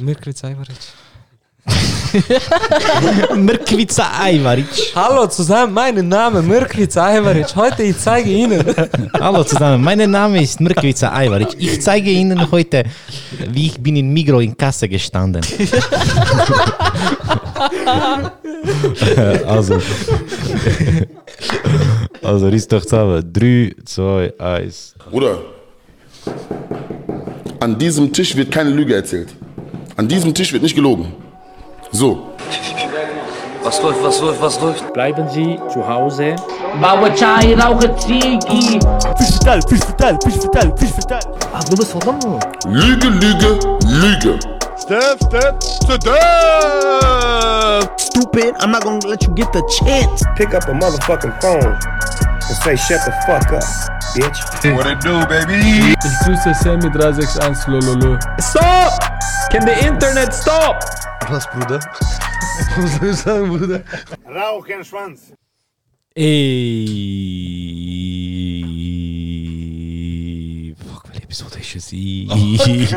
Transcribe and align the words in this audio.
Mirkwitz 0.00 0.42
Ivaric. 0.42 0.76
Mrkvica 3.36 4.04
Ajvaric. 4.20 4.66
Hallo 4.94 5.26
zusammen, 5.28 5.72
mein 5.72 6.08
Name 6.08 6.42
Mirkwitz 6.42 6.96
Ivaric. 6.96 7.54
Heute 7.54 7.82
ich 7.84 7.98
zeige 7.98 8.30
Ihnen. 8.30 8.64
Hallo 9.20 9.44
zusammen, 9.44 9.82
mein 9.84 10.10
Name 10.10 10.42
ist 10.42 10.60
Mrkvica 10.60 11.12
Ajvaric. 11.12 11.54
Ich 11.58 11.80
zeige 11.82 12.10
Ihnen 12.10 12.50
heute, 12.50 12.84
wie 13.52 13.66
ich 13.66 13.80
bin 13.80 13.96
in 13.96 14.12
Migro 14.12 14.40
in 14.40 14.56
Kasse 14.56 14.88
gestanden. 14.88 15.42
also. 19.46 19.78
also, 22.22 22.48
riss 22.48 22.66
doch 22.66 22.82
zusammen. 22.82 23.32
3, 23.32 23.74
2, 23.84 24.34
1. 24.38 24.94
Bruder, 25.10 25.38
an 27.60 27.78
diesem 27.78 28.12
Tisch 28.12 28.34
wird 28.36 28.50
keine 28.50 28.70
Lüge 28.70 28.94
erzählt. 28.94 29.28
An 30.00 30.08
diesem 30.08 30.32
Tisch 30.32 30.50
wird 30.50 30.62
nicht 30.62 30.74
gelogen. 30.74 31.12
So. 31.92 32.32
Was 33.62 33.82
läuft, 33.82 34.02
was 34.02 34.18
läuft, 34.22 34.40
was 34.40 34.58
läuft? 34.58 34.92
Bleiben 34.94 35.28
Sie 35.28 35.60
zu 35.70 35.86
Hause. 35.86 36.36
Baue 36.80 37.12
Chai, 37.14 37.54
rauche 37.54 37.94
Ziggy. 37.96 38.80
Ah, 39.44 39.58
du 41.68 41.76
bist 41.76 41.90
verdammt. 41.90 42.24
Lüge, 42.66 43.08
Lüge, 43.08 43.58
Lüge. 43.84 44.38
Step, 44.78 45.18
step, 45.22 45.62
step. 45.62 46.00
Stupid, 48.00 48.54
I'm 48.58 48.70
not 48.70 48.82
gonna 48.82 49.06
let 49.06 49.22
you 49.22 49.34
get 49.34 49.52
the 49.52 49.62
chance. 49.68 50.24
pick 50.34 50.54
up 50.54 50.66
a 50.66 50.72
motherfucking 50.72 51.38
phone 51.42 51.76
and 52.50 52.58
say 52.58 52.74
shut 52.76 53.00
the 53.06 53.12
fuck 53.26 53.46
up, 53.52 53.62
bitch. 54.14 54.38
What 54.74 54.86
it 54.86 55.00
do, 55.00 55.14
baby? 55.30 55.94
Grüße 56.24 56.54
Sammy 56.54 56.90
361 56.90 57.66
Lololo. 57.68 58.18
Stop! 58.40 58.92
Can 59.50 59.64
the 59.64 59.86
internet 59.86 60.34
stop? 60.34 60.82
Was, 61.30 61.46
Bruder? 61.46 61.78
Was 62.76 62.90
soll 62.98 63.10
ich 63.10 63.16
sagen, 63.16 63.48
Bruder? 63.56 63.84
Rauchenschwanz. 64.26 65.32
Ey. 66.16 66.26
Fuck, 70.76 71.04
welche 71.08 71.22
Episode 71.22 71.58
ist 71.60 71.76
es? 71.76 71.92
ich 71.92 72.92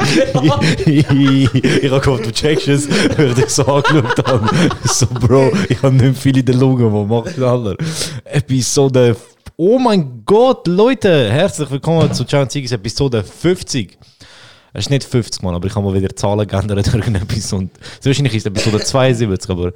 habe 1.91 2.01
gehofft, 2.01 2.25
du 2.25 2.31
checkst 2.31 2.67
es, 2.67 2.89
weil 3.17 3.29
ich 3.29 3.35
dich 3.35 3.49
so 3.49 3.63
angeschaut 3.65 4.27
habe. 4.27 4.49
So, 4.85 5.05
Bro, 5.05 5.51
ich 5.69 5.81
habe 5.83 5.93
nicht 5.95 6.19
viel 6.19 6.37
in 6.39 6.45
der 6.45 6.55
Lunge, 6.55 6.89
man 6.89 7.07
macht 7.07 7.35
schneller. 7.35 7.75
Episode. 8.25 9.15
Oh 9.55 9.77
mein 9.77 10.23
Gott, 10.25 10.65
Leute, 10.65 11.31
herzlich 11.31 11.69
willkommen 11.69 12.11
zu 12.11 12.25
Gian 12.25 12.49
Zigis 12.49 12.71
Episode 12.71 13.23
50. 13.23 13.99
Es 14.73 14.85
ist 14.85 14.89
nicht 14.89 15.03
50 15.03 15.43
Mal, 15.43 15.53
aber 15.53 15.67
ich 15.67 15.75
habe 15.75 15.85
mal 15.85 15.93
wieder 15.93 16.15
Zahlen 16.15 16.47
geändert 16.47 16.87
irgendetwas. 16.87 17.53
Und 17.53 17.69
so 17.99 18.09
wahrscheinlich 18.09 18.33
ist 18.33 18.41
es 18.41 18.45
Episode 18.47 18.83
72, 18.83 19.51
aber 19.51 19.67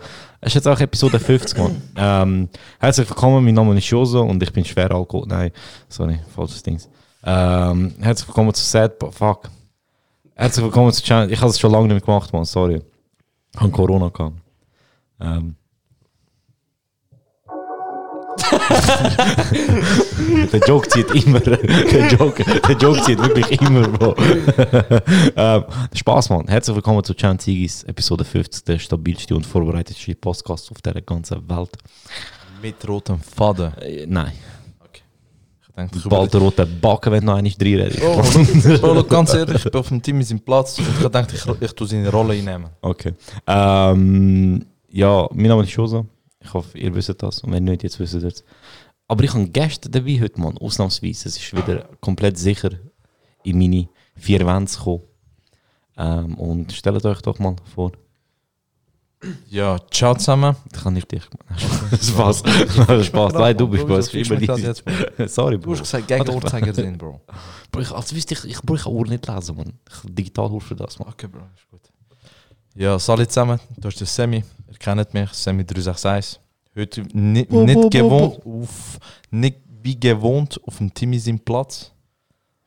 es 0.42 0.48
ist 0.48 0.53
jetzt 0.55 0.67
auch 0.67 0.80
Episode 0.80 1.20
50 1.20 1.59
Mal. 1.59 1.72
Ähm, 1.95 2.50
herzlich 2.80 3.08
willkommen, 3.08 3.45
mein 3.45 3.53
Name 3.53 3.78
ist 3.78 3.88
Joso 3.88 4.23
und 4.23 4.42
ich 4.42 4.52
bin 4.52 4.66
schwer 4.66 4.92
Alkohol. 4.92 5.28
Nein, 5.28 5.52
sorry, 5.89 6.17
falsches 6.36 6.64
Ding. 6.64 6.81
Ähm, 7.23 7.94
herzlich 8.00 8.28
willkommen 8.28 8.55
zu 8.55 8.64
Sad. 8.64 8.94
Fuck. 9.11 9.52
Herzlich 10.33 10.66
willkommen 10.66 10.92
zu 10.92 11.03
Channel. 11.03 11.31
Ich 11.31 11.39
habe 11.39 11.52
es 11.52 11.59
schon 11.59 11.72
lange 11.72 11.83
nicht 11.83 11.94
mehr 11.94 12.02
gemacht, 12.02 12.33
man. 12.33 12.45
Sorry. 12.45 12.81
Ich 13.53 13.59
habe 13.61 13.70
Corona 13.70 14.09
gehabt. 14.09 14.38
Ähm. 15.22 15.55
der 20.52 20.60
Joke 20.68 20.88
zieht 20.90 21.10
immer. 21.12 21.40
Der 21.40 22.08
Joke, 22.08 22.44
der 22.44 22.76
Joke 22.76 23.02
zieht 23.04 23.20
wirklich 23.20 23.62
immer, 23.62 23.88
Bro. 23.88 24.16
ähm, 25.36 25.64
Spaß, 25.94 26.30
Mann. 26.30 26.48
Herzlich 26.48 26.76
willkommen 26.76 27.04
zu 27.04 27.14
Chan 27.14 27.40
Zigis 27.40 27.84
Episode 27.84 28.26
50, 28.26 28.64
der 28.66 28.80
stabilste 28.80 29.36
und 29.36 29.45
vorbereitetste 29.45 30.16
Podcast 30.16 30.72
auf 30.72 30.82
der 30.82 31.02
ganzen 31.02 31.48
Welt. 31.50 31.78
Mit 32.62 32.88
rotem 32.88 33.20
Faden. 33.20 33.73
Äh, 33.78 34.06
nein. 34.06 34.34
Ich 35.61 35.73
denke, 35.76 36.10
Bald 36.10 36.34
der 36.34 36.42
rote 36.42 36.66
Backen, 36.66 37.11
wenn 37.11 37.23
noch 37.23 37.36
einmal 37.36 37.54
drei 37.58 37.78
redest. 37.78 38.02
Bro, 38.82 39.04
ganz 39.04 39.34
ehrlich, 39.34 39.64
ich 39.64 39.72
bin 39.72 39.80
auf 39.80 39.88
dem 39.88 40.02
Team 40.02 40.17
in 40.17 40.23
seinem 40.23 40.39
Platz 40.39 40.80
und 40.80 40.88
ich 40.89 40.99
gedacht, 40.99 41.32
ich, 41.32 41.61
ich 41.61 41.72
tue 41.73 41.88
seine 41.88 42.10
Rolle 42.10 42.34
einnehmen. 42.34 42.70
Okay. 42.82 43.14
Ähm, 43.45 44.66
ja, 44.89 45.28
mein 45.32 45.48
Name 45.48 45.64
ist 45.64 45.72
Josa. 45.72 46.04
Ich 46.48 46.54
hoffe, 46.54 46.78
ihr 46.78 46.96
wisst 46.96 47.22
das. 47.22 47.42
Und 47.42 47.52
wenn 47.52 47.66
nicht, 47.66 47.84
jetzt 47.84 48.00
wisst 48.00 48.14
ihr 48.14 48.24
es. 48.24 48.44
Aber 49.08 49.24
ich 49.24 49.34
habe 49.34 49.48
Gäste 49.50 49.90
dabei 49.90 50.20
heute, 50.22 50.40
Mann. 50.40 50.58
Ausnahmsweise. 50.58 51.28
Es 51.28 51.38
ist 51.38 51.56
wieder 51.56 51.90
komplett 52.00 52.38
sicher 52.38 52.70
in 53.44 53.58
meine 53.58 53.90
vier 54.16 54.46
Wände 54.46 54.72
zu 54.72 54.82
kommen. 54.82 55.02
Ähm, 55.98 56.36
und 56.36 56.72
stellt 56.72 57.06
euch 57.06 57.22
doch 57.22 57.40
mal 57.40 57.56
vor. 57.76 57.92
Ja, 59.50 59.78
ciao 59.92 60.16
zusammen. 60.16 60.56
Ich 60.72 60.82
kann 60.82 60.94
nicht 60.94 61.12
dich. 61.12 61.24
Spaß. 62.02 62.38
Spaß. 63.08 63.34
Nein, 63.34 63.58
du 63.58 63.68
bist 63.68 63.84
Spaß. 63.84 64.12
das 64.46 64.62
jetzt, 64.62 64.86
Bro. 64.86 65.28
Sorry, 65.28 65.58
Du 65.58 65.72
hast 65.72 65.80
gesagt, 65.80 66.08
gegen 66.08 66.30
Uhrzeiger 66.30 66.74
sind, 66.74 66.98
Bro. 66.98 67.20
Bro, 67.72 67.82
ich, 67.82 67.92
als 67.92 68.16
wüsste 68.16 68.36
ich, 68.36 68.46
ich, 68.46 68.58
ich 68.58 68.84
kann 68.84 68.94
Uhr 68.94 69.08
nicht 69.08 69.28
lesen, 69.28 69.58
Mann. 69.58 69.74
Ich 69.90 70.14
digital 70.14 70.50
Uhr 70.52 70.62
für 70.62 70.76
das, 70.76 70.98
Mann. 71.00 71.10
Okay, 71.10 71.28
Bro, 71.28 71.42
ist 71.56 71.70
gut. 71.70 71.82
Ja, 72.76 72.98
salut 73.00 73.32
zusammen. 73.32 73.60
Du 73.76 73.88
hast 73.88 74.00
den 74.00 74.08
Sammy. 74.08 74.44
Kennt 74.80 75.14
mich, 75.14 75.30
Sammy 75.33 75.65
361. 75.65 76.39
Heute 76.76 77.02
nicht, 77.14 77.49
Bo, 77.49 77.60
bo, 77.60 77.65
nicht 77.65 77.82
bo, 77.82 77.89
gewohnt, 77.89 78.45
auf, 78.45 78.99
nicht 79.32 79.58
wie 79.82 79.99
gewohnt 79.99 80.60
auf 80.65 80.77
dem 80.77 80.93
Timmy 80.93 81.17
seinem 81.20 81.39
Platz. 81.39 81.92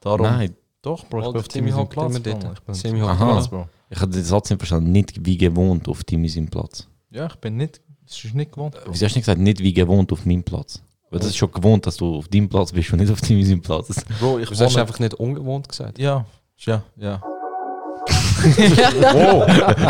Darum, 0.01 0.23
Nein, 0.23 0.55
doch, 0.83 1.05
Bro, 1.05 1.21
ich 1.21 1.27
bin 1.33 1.37
auf 1.41 1.49
Timmy 1.49 1.71
seinem 1.71 1.81
hockt 1.81 1.95
immer 1.97 2.09
Platz. 2.21 2.43
dort. 2.43 2.59
Ich 2.59 2.61
bin 2.65 2.75
Timmy. 2.75 3.01
Platz, 3.01 3.49
Bro. 3.49 3.69
ich 3.91 4.01
habe 4.01 4.11
den 4.13 4.25
Satz 4.25 4.51
nicht 4.51 4.59
verstanden. 4.59 4.93
Nicht 4.93 5.25
wie 5.25 5.37
gewohnt 5.37 5.89
auf 5.89 6.03
Timmy 6.05 6.29
seinem 6.29 6.49
Platz. 6.49 6.87
Ja, 7.11 7.27
ich 7.27 7.37
bin 7.37 7.57
nicht, 7.57 7.81
es 8.07 8.25
ist 8.25 8.35
nicht 8.35 8.53
gewohnt. 8.53 8.75
Bro. 8.75 8.93
Wieso 8.93 9.05
hast 9.05 9.15
du 9.15 9.19
nicht 9.19 9.27
gesagt, 9.27 9.41
nicht 9.41 9.61
wie 9.61 9.73
gewohnt 9.73 10.11
auf 10.13 10.25
meinem 10.27 10.43
Platz? 10.43 10.83
Weil 11.11 11.19
das 11.19 11.29
ist 11.29 11.37
schon 11.37 11.51
gewohnt, 11.53 11.87
dass 11.87 11.97
du 11.97 12.17
auf 12.17 12.29
deinem 12.29 12.49
Platz 12.49 12.73
bist 12.73 12.93
und 12.93 13.01
nicht 13.01 13.13
auf 13.13 13.21
Timmy 13.21 13.45
seinem 13.45 13.61
Platz. 13.63 14.03
Bro, 14.21 14.39
ich 14.39 14.49
Du 14.49 14.57
hast 14.65 14.77
einfach 14.77 14.99
nicht 14.99 15.15
ungewohnt 15.15 15.69
gesagt. 15.69 15.99
Ja, 15.99 16.25
ja, 16.59 16.83
ja. 16.97 17.23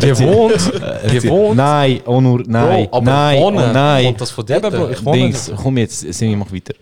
Gewohnt? 0.00 0.72
Gewohnt? 1.10 1.56
Nein, 1.56 2.00
Onur, 2.06 2.42
nein, 2.46 2.88
Bro, 2.88 2.96
aber 2.96 3.10
nein, 3.10 3.40
wohnen, 3.40 3.70
oh 3.70 3.72
nein. 3.72 4.04
Kommt 4.06 4.20
das 4.20 4.30
von 4.30 4.46
dir? 4.46 4.56
Eben, 4.56 4.70
Bro, 4.70 4.90
ich 4.90 5.04
wohne 5.04 5.18
Dings, 5.18 5.52
komm 5.56 5.78
jetzt, 5.78 6.12
Simi, 6.12 6.36
mach 6.36 6.52
weiter. 6.52 6.74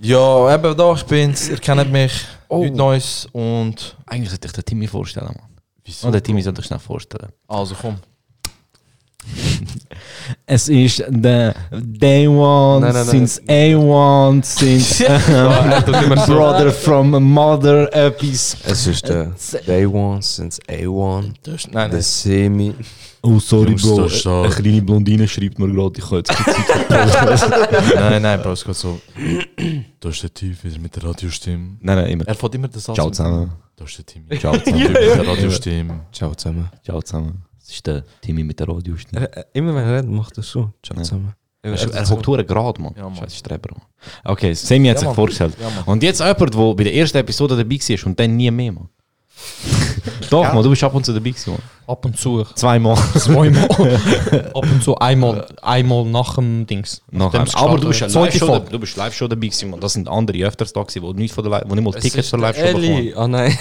Ja, 0.00 0.54
eben 0.54 0.76
da, 0.76 0.92
ich 0.94 1.04
bin's. 1.04 1.48
Ihr 1.48 1.58
kennt 1.58 1.92
mich. 1.92 2.26
Oh. 2.48 2.62
Nichts 2.62 2.76
Neues 2.76 3.28
und... 3.32 3.96
Eigentlich 4.06 4.30
sollte 4.30 4.46
ich 4.48 4.52
den 4.52 4.64
Timmy 4.64 4.86
vorstellen, 4.88 5.26
Mann. 5.26 5.56
Wieso? 5.84 6.08
Oh, 6.08 6.10
den 6.10 6.22
Timmy 6.22 6.42
sollte 6.42 6.60
ich 6.60 6.66
schnell 6.66 6.80
vorstellen. 6.80 7.28
Also 7.46 7.76
komm. 7.80 7.96
Es 10.46 10.68
ist 10.68 11.04
der 11.08 11.54
Day 11.72 12.26
One, 12.26 12.80
Nein, 12.80 12.94
nein, 12.94 13.06
nein. 13.06 13.26
since 13.26 13.42
A1, 13.48 14.44
since 14.44 15.04
ähm, 15.28 16.24
Brother 16.26 16.70
from 16.72 17.14
a 17.14 17.20
Mother 17.20 17.92
etwas. 17.92 18.56
Es 18.64 18.86
ist 18.86 19.08
der 19.08 19.32
Day 19.66 19.86
One 19.86 20.22
since 20.22 20.60
A1. 20.68 21.32
Das, 21.42 21.64
nein, 21.66 21.72
Der 21.72 21.88
nein. 21.88 22.02
Semi. 22.02 22.74
Oh, 23.22 23.38
sorry, 23.40 23.74
Bro. 23.74 24.08
Eine 24.42 24.50
kleine 24.50 24.82
Blondine 24.82 25.26
schreibt 25.26 25.58
mir 25.58 25.68
gerade, 25.68 25.98
ich 25.98 26.08
kann 26.08 26.18
jetzt 26.18 26.30
keine 26.30 27.36
Zeit 27.36 27.94
nein, 27.94 28.22
nein, 28.22 28.40
Bro, 28.42 28.52
es 28.52 28.64
geht 28.64 28.76
so... 28.76 29.00
Da 29.98 30.08
ist 30.08 30.22
der 30.22 30.32
Tief 30.32 30.62
wieder 30.62 30.78
mit 30.78 30.94
der 30.94 31.04
Radiostimme. 31.04 31.76
Nein, 31.80 31.96
nein, 31.96 32.06
immer. 32.06 32.28
Er 32.28 32.34
fährt 32.36 32.54
immer 32.54 32.68
den 32.68 32.80
Satz 32.80 32.94
Ciao 32.94 33.10
zusammen. 33.10 33.50
Da 33.74 33.84
ist 33.84 33.98
der 33.98 34.06
Timmy. 34.06 34.38
Ciao 34.38 34.56
zusammen. 34.56 34.82
Mit 34.82 34.96
der 34.96 35.26
Radiostimme. 35.26 36.00
Ciao 36.12 36.34
zusammen. 36.34 36.70
Ciao 36.84 37.02
zusammen. 37.02 37.45
Das 37.66 37.74
ist 37.74 37.86
der 37.86 38.04
Timmy 38.20 38.44
mit 38.44 38.60
der 38.60 38.68
Radiostimme. 38.68 39.22
Er, 39.22 39.36
er, 39.38 39.46
immer 39.52 39.74
wenn 39.74 39.84
er 39.84 39.96
redet, 39.98 40.10
macht 40.10 40.36
er 40.36 40.44
so. 40.44 40.70
Ciao 40.84 40.96
Ja. 40.96 41.02
zusammen. 41.02 41.34
Er, 41.62 41.72
er 41.72 42.08
hockt 42.10 42.26
hure 42.28 42.44
gerade, 42.44 42.80
Mann. 42.80 42.94
Ja, 42.96 43.04
Mann. 43.04 43.16
Scheiß 43.16 43.38
Streber. 43.38 43.74
Okay, 44.24 44.54
Semi 44.54 44.86
hat 44.88 44.98
Ja, 45.02 45.08
sich 45.08 45.14
vorgestellt. 45.16 45.56
Ja. 45.60 45.82
Und 45.84 46.00
jetzt 46.04 46.20
jemand, 46.20 46.54
der 46.54 46.74
bei 46.74 46.84
der 46.84 46.94
ersten 46.94 47.18
Episode 47.18 47.56
dabei 47.56 47.74
war 47.76 48.06
und 48.06 48.20
dann 48.20 48.36
nie 48.36 48.50
mehr, 48.52 48.70
Mann. 48.70 48.88
Doch, 50.30 50.52
Mann, 50.54 50.62
du 50.62 50.70
bist 50.70 50.82
ab 50.84 50.94
und 50.94 51.04
zu 51.04 51.12
dabei 51.12 51.30
gewesen. 51.30 51.56
Ab 51.86 52.04
und 52.04 52.16
zu. 52.16 52.44
Zweimal. 52.54 52.96
Zweimal. 53.16 53.64
Ab 54.54 54.62
und 54.70 54.82
zu 54.82 54.96
einmal, 54.98 55.46
einmal 55.62 56.04
nach 56.04 56.36
dem 56.36 56.66
Dings. 56.66 57.02
Nachdem 57.10 57.42
es 57.42 57.54
Aber 57.54 57.78
du 57.78 57.88
bist, 57.88 58.00
ja 58.00 58.06
live 58.06 58.36
schon, 58.36 58.64
du 58.70 58.78
bist 58.78 58.96
live 58.96 59.14
schon 59.14 59.28
dabei 59.28 59.46
gewesen, 59.46 59.70
Mann. 59.70 59.80
Das 59.80 59.92
sind 59.92 60.08
andere 60.08 60.38
öfters 60.44 60.72
da 60.72 60.82
gewesen, 60.82 61.02
die 61.16 61.22
nicht 61.22 61.34
von 61.34 61.44
der 61.44 61.50
Live, 61.50 61.64
die 61.68 61.74
nicht 61.74 61.84
mal 61.84 62.00
Tickets 62.00 62.30
für 62.30 62.36
live 62.36 62.56
schon 62.56 62.66
bekommen. 62.66 62.84
Eli. 62.84 63.14
Ah 63.14 63.28
nein. 63.28 63.58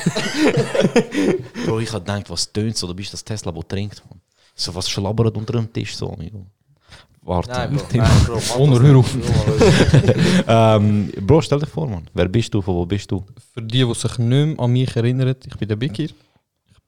Bro, 1.65 1.79
ich 1.81 1.91
hab 1.93 2.05
gedacht, 2.05 2.29
was 2.29 2.51
tönt 2.51 2.77
so, 2.77 2.87
du 2.87 2.93
bist 2.93 3.13
das 3.13 3.23
Tesla, 3.23 3.51
der 3.51 3.67
trinkt, 3.67 4.03
Mann. 4.09 4.21
So 4.55 4.73
was 4.73 4.89
schlabbert 4.89 5.35
unter 5.35 5.53
dem 5.53 5.71
Tisch 5.71 5.95
so. 5.95 6.15
Ja. 6.19 6.29
Warte. 7.21 7.49
Nein, 7.49 7.75
Bro. 7.75 7.97
Nein, 7.97 8.11
Bro. 8.25 8.39
Ohne 8.57 8.79
hör 8.81 8.97
auf. 8.97 9.17
ähm, 10.47 11.11
Bro, 11.21 11.41
stell 11.41 11.59
dir 11.59 11.65
vor, 11.67 11.87
Mann. 11.87 12.07
Wer 12.13 12.27
bist 12.29 12.53
du? 12.53 12.61
Von 12.61 12.75
wo 12.75 12.85
bist 12.85 13.11
du? 13.11 13.23
Für 13.53 13.61
die, 13.61 13.83
die 13.83 13.93
sich 13.93 14.17
nicht 14.19 14.29
mehr 14.29 14.59
an 14.59 14.71
mich 14.71 14.95
erinnern, 14.95 15.35
ich 15.45 15.57
bin 15.57 15.67
der 15.67 15.75
Bigger. 15.75 16.03
Ich 16.03 16.13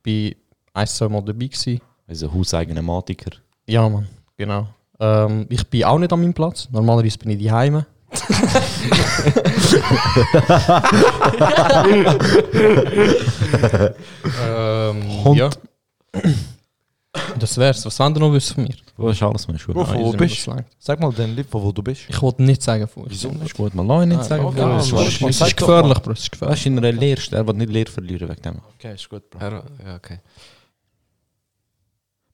bin 0.04 0.36
ein, 0.74 0.88
zwei 0.88 1.10
Mal 1.10 1.22
dabei 1.24 1.48
gewesen. 1.48 1.82
Also 2.08 2.32
hauseigener 2.32 2.82
Matiker. 2.82 3.32
Ja, 3.66 3.90
Mann, 3.90 4.08
genau. 4.38 4.68
Ähm, 5.00 5.46
ich 5.50 5.68
bin 5.68 5.84
auch 5.84 6.00
nicht 6.00 6.14
an 6.14 6.22
meinem 6.22 6.34
Platz. 6.34 6.70
Normalerweise 6.72 7.18
bin 7.18 7.32
ich 7.32 7.46
daheim. 7.46 7.84
Ähm, 14.40 15.04
ja. 15.36 15.50
das 17.40 17.58
wär's. 17.58 17.86
Was 17.86 18.00
wollen 18.00 18.16
ihr 18.16 18.20
noch 18.20 18.34
wissen 18.34 18.56
von 18.56 18.64
mir? 18.64 18.76
Du 18.98 19.26
alles, 19.26 19.48
man. 19.48 19.56
Ist 19.56 19.66
gut. 19.66 19.76
Bro, 19.76 19.86
von 19.86 20.00
wo 20.00 20.12
bist 20.14 20.38
das 20.40 20.46
langt. 20.48 20.66
Sag 20.80 21.00
mal 21.00 21.12
den 21.12 21.36
Lied, 21.36 21.48
von 21.50 21.62
wo 21.64 21.72
du 21.72 21.82
bist. 21.84 22.02
Ich 22.08 22.22
wollte 22.22 22.44
nicht 22.44 22.62
sagen 22.62 22.88
von. 22.88 23.06
Wieso 23.08 23.30
Ist 23.30 23.56
gut, 23.56 23.74
man. 23.76 23.88
Lass 23.88 24.04
ihn 24.04 24.10
nicht 24.10 24.24
sagen. 24.24 24.46
okay, 24.46 24.62
alles 24.62 24.86
Es 24.86 24.92
gut. 24.92 25.08
ist- 25.08 25.22
ist 25.22 25.42
doch 25.42 25.56
gefährlich, 25.56 26.00
Bro. 26.00 26.12
Es 26.14 26.20
ist 26.20 26.28
Er 26.28 26.32
gefährlich. 26.32 26.60
ist 26.60 26.66
in 26.66 26.78
einer 26.78 26.92
Lehre, 26.92 27.22
er 27.32 27.48
wird 27.48 27.58
nicht 27.58 27.72
Lehre 27.72 27.92
verlieren 27.92 28.30
wegen 28.30 28.42
dem. 28.42 28.56
Okay, 28.78 28.94
ist 28.96 29.10
gut, 29.10 29.30
Bro. 29.30 29.40
Ja, 29.42 29.64
okay. 29.96 30.20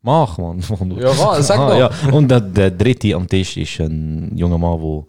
Mach, 0.06 0.38
man. 0.38 0.60
Ja, 0.98 1.18
was? 1.18 1.48
Sag 1.48 1.60
Ah, 1.60 1.70
doch. 1.70 1.78
ja. 1.78 1.90
Und 2.12 2.28
der, 2.30 2.42
der 2.42 2.72
dritte 2.72 3.16
am 3.16 3.26
Tisch 3.28 3.56
ist 3.58 3.80
ein 3.80 4.36
junger 4.36 4.58
Mann, 4.58 4.78
der 4.82 5.06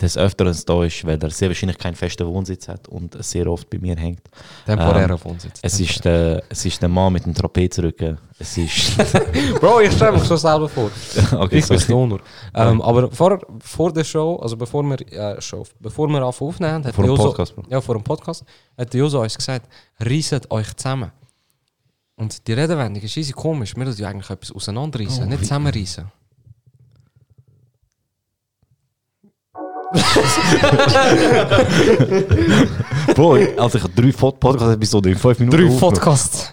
des 0.00 0.16
Öfteren 0.16 0.56
da 0.66 0.84
ist, 0.84 1.04
weil 1.04 1.22
er 1.22 1.30
sehr 1.30 1.48
wahrscheinlich 1.48 1.78
keinen 1.78 1.94
festen 1.94 2.26
Wohnsitz 2.26 2.68
hat 2.68 2.88
und 2.88 3.22
sehr 3.24 3.46
oft 3.46 3.68
bei 3.70 3.78
mir 3.78 3.96
hängt. 3.96 4.22
Temporärer 4.66 5.10
Ähm, 5.10 5.24
Wohnsitz. 5.24 5.60
Es 5.62 5.78
ist, 5.78 6.04
der, 6.04 6.42
es 6.48 6.64
ist 6.64 6.82
der 6.82 6.88
Mann 6.88 7.12
mit 7.12 7.24
dem 7.24 7.34
Trapezrücken. 7.34 8.18
Es 8.38 8.58
ist. 8.58 8.96
Bro, 9.60 9.80
ich 9.80 9.92
stelle 9.92 10.12
mich 10.12 10.24
schon 10.24 10.36
selber 10.38 10.68
vor. 10.68 10.90
okay, 11.38 11.58
Ich 11.58 11.68
bin. 11.68 11.80
Donor. 11.86 12.20
Ähm, 12.54 12.82
aber 12.82 13.10
vor, 13.10 13.38
vor 13.60 13.92
der 13.92 14.04
Show, 14.04 14.36
also 14.42 14.56
bevor 14.56 14.82
wir, 14.82 15.00
äh, 15.12 15.40
Show, 15.40 15.64
bevor 15.78 16.08
wir 16.08 16.24
auf 16.24 16.40
aufnehmen, 16.42 16.84
hat 16.84 16.94
Vor 16.94 17.06
Joso, 17.06 17.24
Podcast, 17.24 17.54
Bro. 17.54 17.64
ja, 17.68 17.80
vor 17.80 17.94
dem 17.94 18.02
Podcast, 18.04 18.44
hat 18.76 18.92
Joso 18.94 19.20
uns 19.22 19.36
gesagt, 19.36 19.68
reiset 20.00 20.50
euch 20.50 20.74
zusammen. 20.76 21.12
Und 22.16 22.46
die 22.46 22.52
Redewendung 22.52 23.02
ist 23.02 23.16
easy 23.16 23.32
komisch. 23.32 23.74
Wir 23.76 23.84
müssen 23.84 24.00
ja 24.00 24.08
eigentlich 24.08 24.30
etwas 24.30 24.52
auseinanderreißen, 24.52 25.28
nicht 25.28 25.40
zusammenreißen. 25.40 26.04
Bro, 33.14 33.34
also 33.56 33.78
ich 33.78 33.84
habe 33.84 33.92
drei 33.94 34.10
Pod- 34.12 34.40
Podcast-Episoden 34.40 35.12
in 35.12 35.18
fünf 35.18 35.38
Minuten. 35.38 35.56
Drei 35.56 35.66
aufgenommen. 35.66 35.94
Podcasts. 35.94 36.52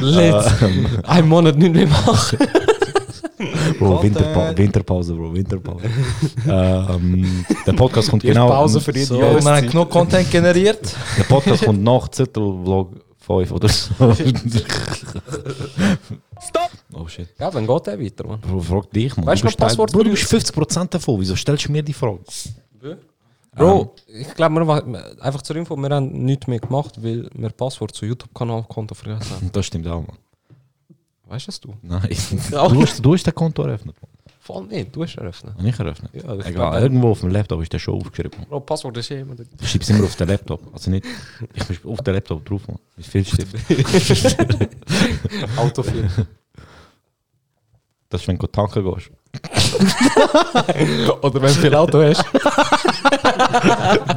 Lit. 0.00 0.34
Ein 1.06 1.28
Monat 1.28 1.56
nicht 1.56 1.74
mehr 1.74 1.86
machen. 1.88 2.38
Bro, 3.78 3.98
Winterpa 4.02 4.56
Winterpause, 4.56 5.14
Bro, 5.14 5.34
Winterpause. 5.34 5.84
ähm, 6.46 7.44
der 7.66 7.72
Podcast 7.72 8.10
kommt 8.10 8.22
genau. 8.22 8.48
Pause 8.48 8.80
für 8.80 8.92
die 8.92 9.02
So, 9.04 9.18
wir 9.20 9.42
haben 9.44 9.68
genug 9.68 9.90
Content 9.90 10.30
generiert. 10.30 10.94
Der 11.18 11.24
Podcast 11.24 11.64
kommt 11.64 11.82
nach 11.82 12.08
Zettel-Vlog 12.08 12.92
5 13.26 13.52
oder 13.52 13.68
so. 13.68 13.90
Stop! 17.10 17.24
Oh 17.24 17.28
shit. 17.28 17.28
Ja, 17.38 17.50
dann 17.50 17.66
geht 17.66 17.86
der 17.86 18.00
weiter, 18.00 18.26
man. 18.26 18.40
Bro, 18.40 18.60
frag 18.60 18.90
dich, 18.90 19.16
man. 19.16 19.26
Weißt 19.26 19.42
Du 19.44 19.48
du 19.48 19.56
Passwort 19.56 19.92
Bro, 19.92 20.04
du 20.04 20.10
bist 20.10 20.32
50% 20.32 20.88
davon. 20.88 21.20
Wieso 21.20 21.36
stellst 21.36 21.66
du 21.68 21.72
mir 21.72 21.82
die 21.82 21.92
Frage? 21.92 22.20
Bro, 23.54 23.94
ich 24.06 24.34
glaube, 24.34 25.16
einfach 25.20 25.42
zur 25.42 25.56
Info, 25.56 25.76
wir 25.76 25.90
haben 25.90 26.24
nichts 26.24 26.46
mehr 26.46 26.60
gemacht, 26.60 27.02
weil 27.02 27.28
wir 27.34 27.50
Passwort 27.50 27.94
zu 27.94 28.06
YouTube-Kanal-Konto 28.06 28.94
vergessen 28.94 29.30
haben. 29.30 29.50
Das 29.52 29.66
stimmt 29.66 29.86
auch, 29.88 30.06
man. 30.06 30.16
Weißt 31.26 31.46
du 31.46 31.50
es 31.50 31.60
du? 31.60 31.74
Nein. 31.82 32.08
Du 32.50 32.82
hast, 32.82 33.04
du 33.04 33.12
hast 33.14 33.26
das 33.26 33.34
Konto 33.34 33.62
eröffnet. 33.62 33.96
Man. 34.00 34.10
Voll 34.42 34.66
nicht, 34.66 34.96
du 34.96 35.02
hast 35.02 35.16
eröffnet. 35.16 35.54
Habe 35.54 35.68
ich 35.68 35.78
eröffnet? 35.78 36.10
Ja, 36.14 36.34
Egal, 36.34 36.52
glaub, 36.52 36.74
irgendwo 36.74 37.10
auf 37.10 37.20
dem 37.20 37.30
Laptop 37.30 37.62
ist 37.62 37.72
der 37.72 37.78
schon 37.78 37.94
aufgeschrieben. 37.94 38.38
Man. 38.38 38.48
Bro, 38.48 38.60
Passwort 38.60 38.96
ist 38.96 39.10
eh 39.10 39.20
immer. 39.20 39.34
Ich 39.60 39.68
schreibe 39.68 39.84
es 39.84 39.90
immer 39.90 40.04
auf 40.04 40.16
den 40.16 40.28
Laptop. 40.28 40.60
Also 40.72 40.90
nicht. 40.90 41.04
Ich 41.54 41.66
bin 41.66 41.92
auf 41.92 42.00
den 42.02 42.14
Laptop 42.14 42.44
drauf, 42.44 42.66
man. 42.66 42.78
Ist 42.96 43.08
viel 43.10 43.24
Stift. 43.24 43.56
Autofilm. 45.56 46.08
Das 48.10 48.20
ist, 48.22 48.28
wenn 48.28 48.36
du 48.38 48.46
tanken 48.48 48.84
gehst. 48.84 49.10
Oder 51.22 51.42
wenn 51.42 51.54
du 51.54 51.60
viel 51.60 51.74
Auto 51.76 52.02
hast. 52.02 52.24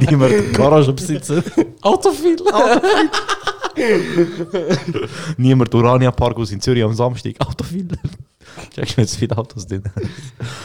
Niemand 0.00 0.32
die 0.32 0.52
Garage 0.52 0.92
besitzen. 0.92 1.42
Autofilm. 1.80 2.38
Niemand 5.36 5.72
Urania 5.72 6.10
Parkhaus 6.10 6.50
in 6.50 6.60
Zürich 6.60 6.82
am 6.82 6.92
Samstag. 6.92 7.34
Autofil. 7.38 7.86
Checkst 8.74 8.96
du 8.96 9.00
jetzt 9.00 9.16
viele 9.16 9.38
Autos 9.38 9.64
drin? 9.64 9.84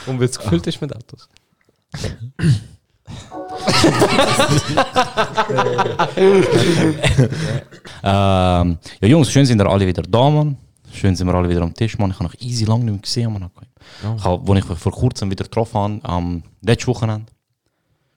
Und 0.08 0.20
wenn 0.20 0.28
es 0.28 0.40
gefüllt 0.40 0.66
ist 0.66 0.82
mit 0.82 0.96
Autos. 0.96 1.30
Ähm, 8.04 8.78
ja, 9.02 9.08
Jungs, 9.08 9.32
schön 9.32 9.46
sind 9.46 9.62
ihr 9.62 9.68
alle 9.68 9.86
wieder 9.86 10.02
da, 10.02 10.30
Mann. 10.32 10.58
Schön 10.94 11.16
sind 11.16 11.28
wir 11.28 11.34
alle 11.36 11.50
wieder 11.50 11.62
am 11.62 11.74
Tisch, 11.74 11.98
Mann. 11.98 12.10
Ich 12.12 12.16
habe 12.20 12.26
noch 12.26 12.36
easy 12.40 12.66
lange 12.66 12.84
nicht 12.86 12.92
mehr 12.94 13.02
gesehen, 13.02 13.32
Mann. 13.34 13.50
Ich 14.18 14.24
hab, 14.24 14.48
wo 14.48 14.54
ich 14.56 14.70
euch 14.70 14.78
vor 14.78 14.92
kurzem 14.92 15.30
wieder 15.32 15.44
getroffen 15.46 15.76
habe, 15.78 16.00
am 16.04 16.44
letzten 16.62 16.88
Wochenende, 16.88 17.26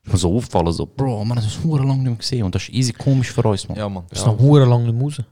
ist 0.05 0.13
mir 0.13 0.19
so 0.19 0.37
aufgefallen, 0.37 0.73
so, 0.73 0.87
Bro, 0.87 1.25
man, 1.25 1.37
das 1.37 1.47
ist 1.47 1.63
hure 1.63 1.81
lange 1.81 1.95
nicht 1.99 2.05
mehr 2.05 2.15
gesehen. 2.17 2.45
Und 2.45 2.55
das 2.55 2.63
ist 2.63 2.71
easy 2.71 2.93
komisch 2.93 3.31
für 3.31 3.43
uns, 3.45 3.69
Mann. 3.69 3.79
Ja, 3.79 3.89
Mann. 3.89 4.05
Das 4.11 4.21
ist 4.21 4.27
noch 4.27 4.39
hure 4.39 4.65
lang 4.65 4.85
nicht 4.85 5.03
raus. 5.03 5.23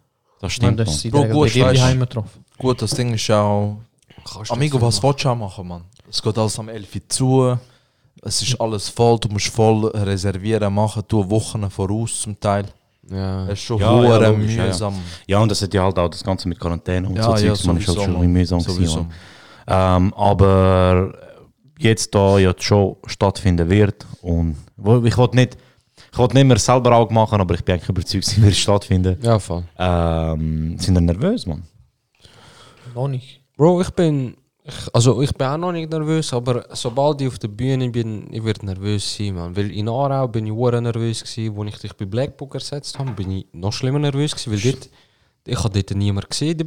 Das 0.40 0.50
Ich 0.52 0.56
stimmt, 0.56 0.78
das 0.80 0.86
Mann. 0.88 0.96
ist 0.96 1.10
Bro, 1.10 1.24
gut, 1.26 1.48
weißt- 1.48 1.74
daheim 1.74 2.00
getroffen. 2.00 2.44
Gut, 2.58 2.82
das 2.82 2.90
Ding 2.92 3.12
ist 3.14 3.30
auch. 3.30 3.78
Amigo, 4.48 4.80
was 4.80 5.02
willst 5.02 5.24
du 5.24 5.28
auch 5.30 5.34
machen, 5.36 5.66
Mann? 5.66 5.84
Es 6.08 6.22
geht 6.22 6.36
alles 6.38 6.58
am 6.58 6.68
11 6.68 6.94
Uhr 6.94 7.08
zu. 7.08 7.58
Es 8.22 8.42
ist 8.42 8.60
alles 8.60 8.88
voll, 8.90 9.18
du 9.18 9.28
musst 9.28 9.46
voll 9.48 9.86
reservieren, 9.86 10.74
machen, 10.74 11.02
du 11.08 11.28
Wochen 11.30 11.68
voraus 11.70 12.20
zum 12.20 12.38
Teil. 12.38 12.66
Ja. 13.10 13.44
Es 13.46 13.52
ist 13.54 13.62
schon 13.62 13.80
Ja, 13.80 14.02
ja, 14.02 14.28
logisch, 14.28 14.54
ja. 14.54 14.66
mühsam. 14.66 14.94
Ja, 15.26 15.38
und 15.40 15.50
das 15.50 15.60
hat 15.62 15.74
ja 15.74 15.82
halt 15.82 15.98
auch 15.98 16.08
das 16.08 16.22
Ganze 16.22 16.48
mit 16.48 16.58
Quarantäne 16.58 17.08
und 17.08 17.20
so 17.20 17.34
Zeugs, 17.34 17.64
man 17.64 17.76
ist 17.76 17.88
halt 17.88 18.02
schon 18.02 18.32
mühsam 18.32 18.62
gewesen, 18.62 19.10
ähm, 19.66 20.14
Aber 20.14 21.12
jetzt 21.78 22.14
da 22.14 22.38
ja 22.38 22.52
die 22.52 22.62
Show 22.62 22.98
stattfinden 23.06 23.68
wird 23.68 24.06
und 24.22 24.56
ich 25.04 25.16
wollte 25.16 25.36
nicht, 25.36 25.56
ich 26.12 26.18
wollte 26.18 26.34
nicht 26.34 26.46
mehr 26.46 26.58
selber 26.58 26.94
auch 26.96 27.10
machen, 27.10 27.40
aber 27.40 27.54
ich 27.54 27.64
bin 27.64 27.74
eigentlich 27.74 27.88
überzeugt, 27.88 28.24
sie 28.26 28.42
wird 28.42 28.54
stattfinden. 28.54 29.16
Ja, 29.22 29.38
voll. 29.38 29.64
Ähm, 29.78 30.78
sind 30.78 30.96
ihr 30.96 31.00
nervös, 31.00 31.46
Mann? 31.46 31.62
Noch 32.94 33.08
nicht. 33.08 33.40
Bro, 33.56 33.82
ich 33.82 33.90
bin. 33.90 34.36
Ich, 34.70 34.94
also, 34.94 35.20
ich 35.22 35.32
bin 35.34 35.46
auch 35.46 35.56
noch 35.56 35.72
nicht 35.72 35.90
nervös, 35.90 36.32
aber 36.32 36.64
sobald 36.72 37.20
ich 37.20 37.28
auf 37.28 37.38
der 37.38 37.48
Bühne 37.48 37.90
bin, 37.90 38.26
ich 38.32 38.44
werde 38.44 38.64
nervös 38.66 39.16
sein, 39.16 39.34
man. 39.34 39.56
Weil 39.56 39.70
in 39.70 39.88
Aarau 39.88 40.28
bin 40.28 40.46
ich 40.46 40.52
hure 40.52 40.80
nervös 40.80 41.24
gewesen, 41.24 41.58
als 41.58 41.74
ich 41.74 41.78
dich 41.80 41.92
bei 41.94 42.04
Blackbook 42.04 42.54
ersetzt 42.54 42.98
habe, 42.98 43.10
bin 43.12 43.30
ich 43.30 43.46
noch 43.52 43.72
schlimmer 43.72 43.98
nervös 43.98 44.34
gewesen, 44.34 44.52
weil 44.52 44.72
dort, 44.72 44.88
ich 45.46 45.58
habe 45.64 45.70
dort 45.82 45.96
niemanden 45.98 46.28
gesehen 46.28 46.60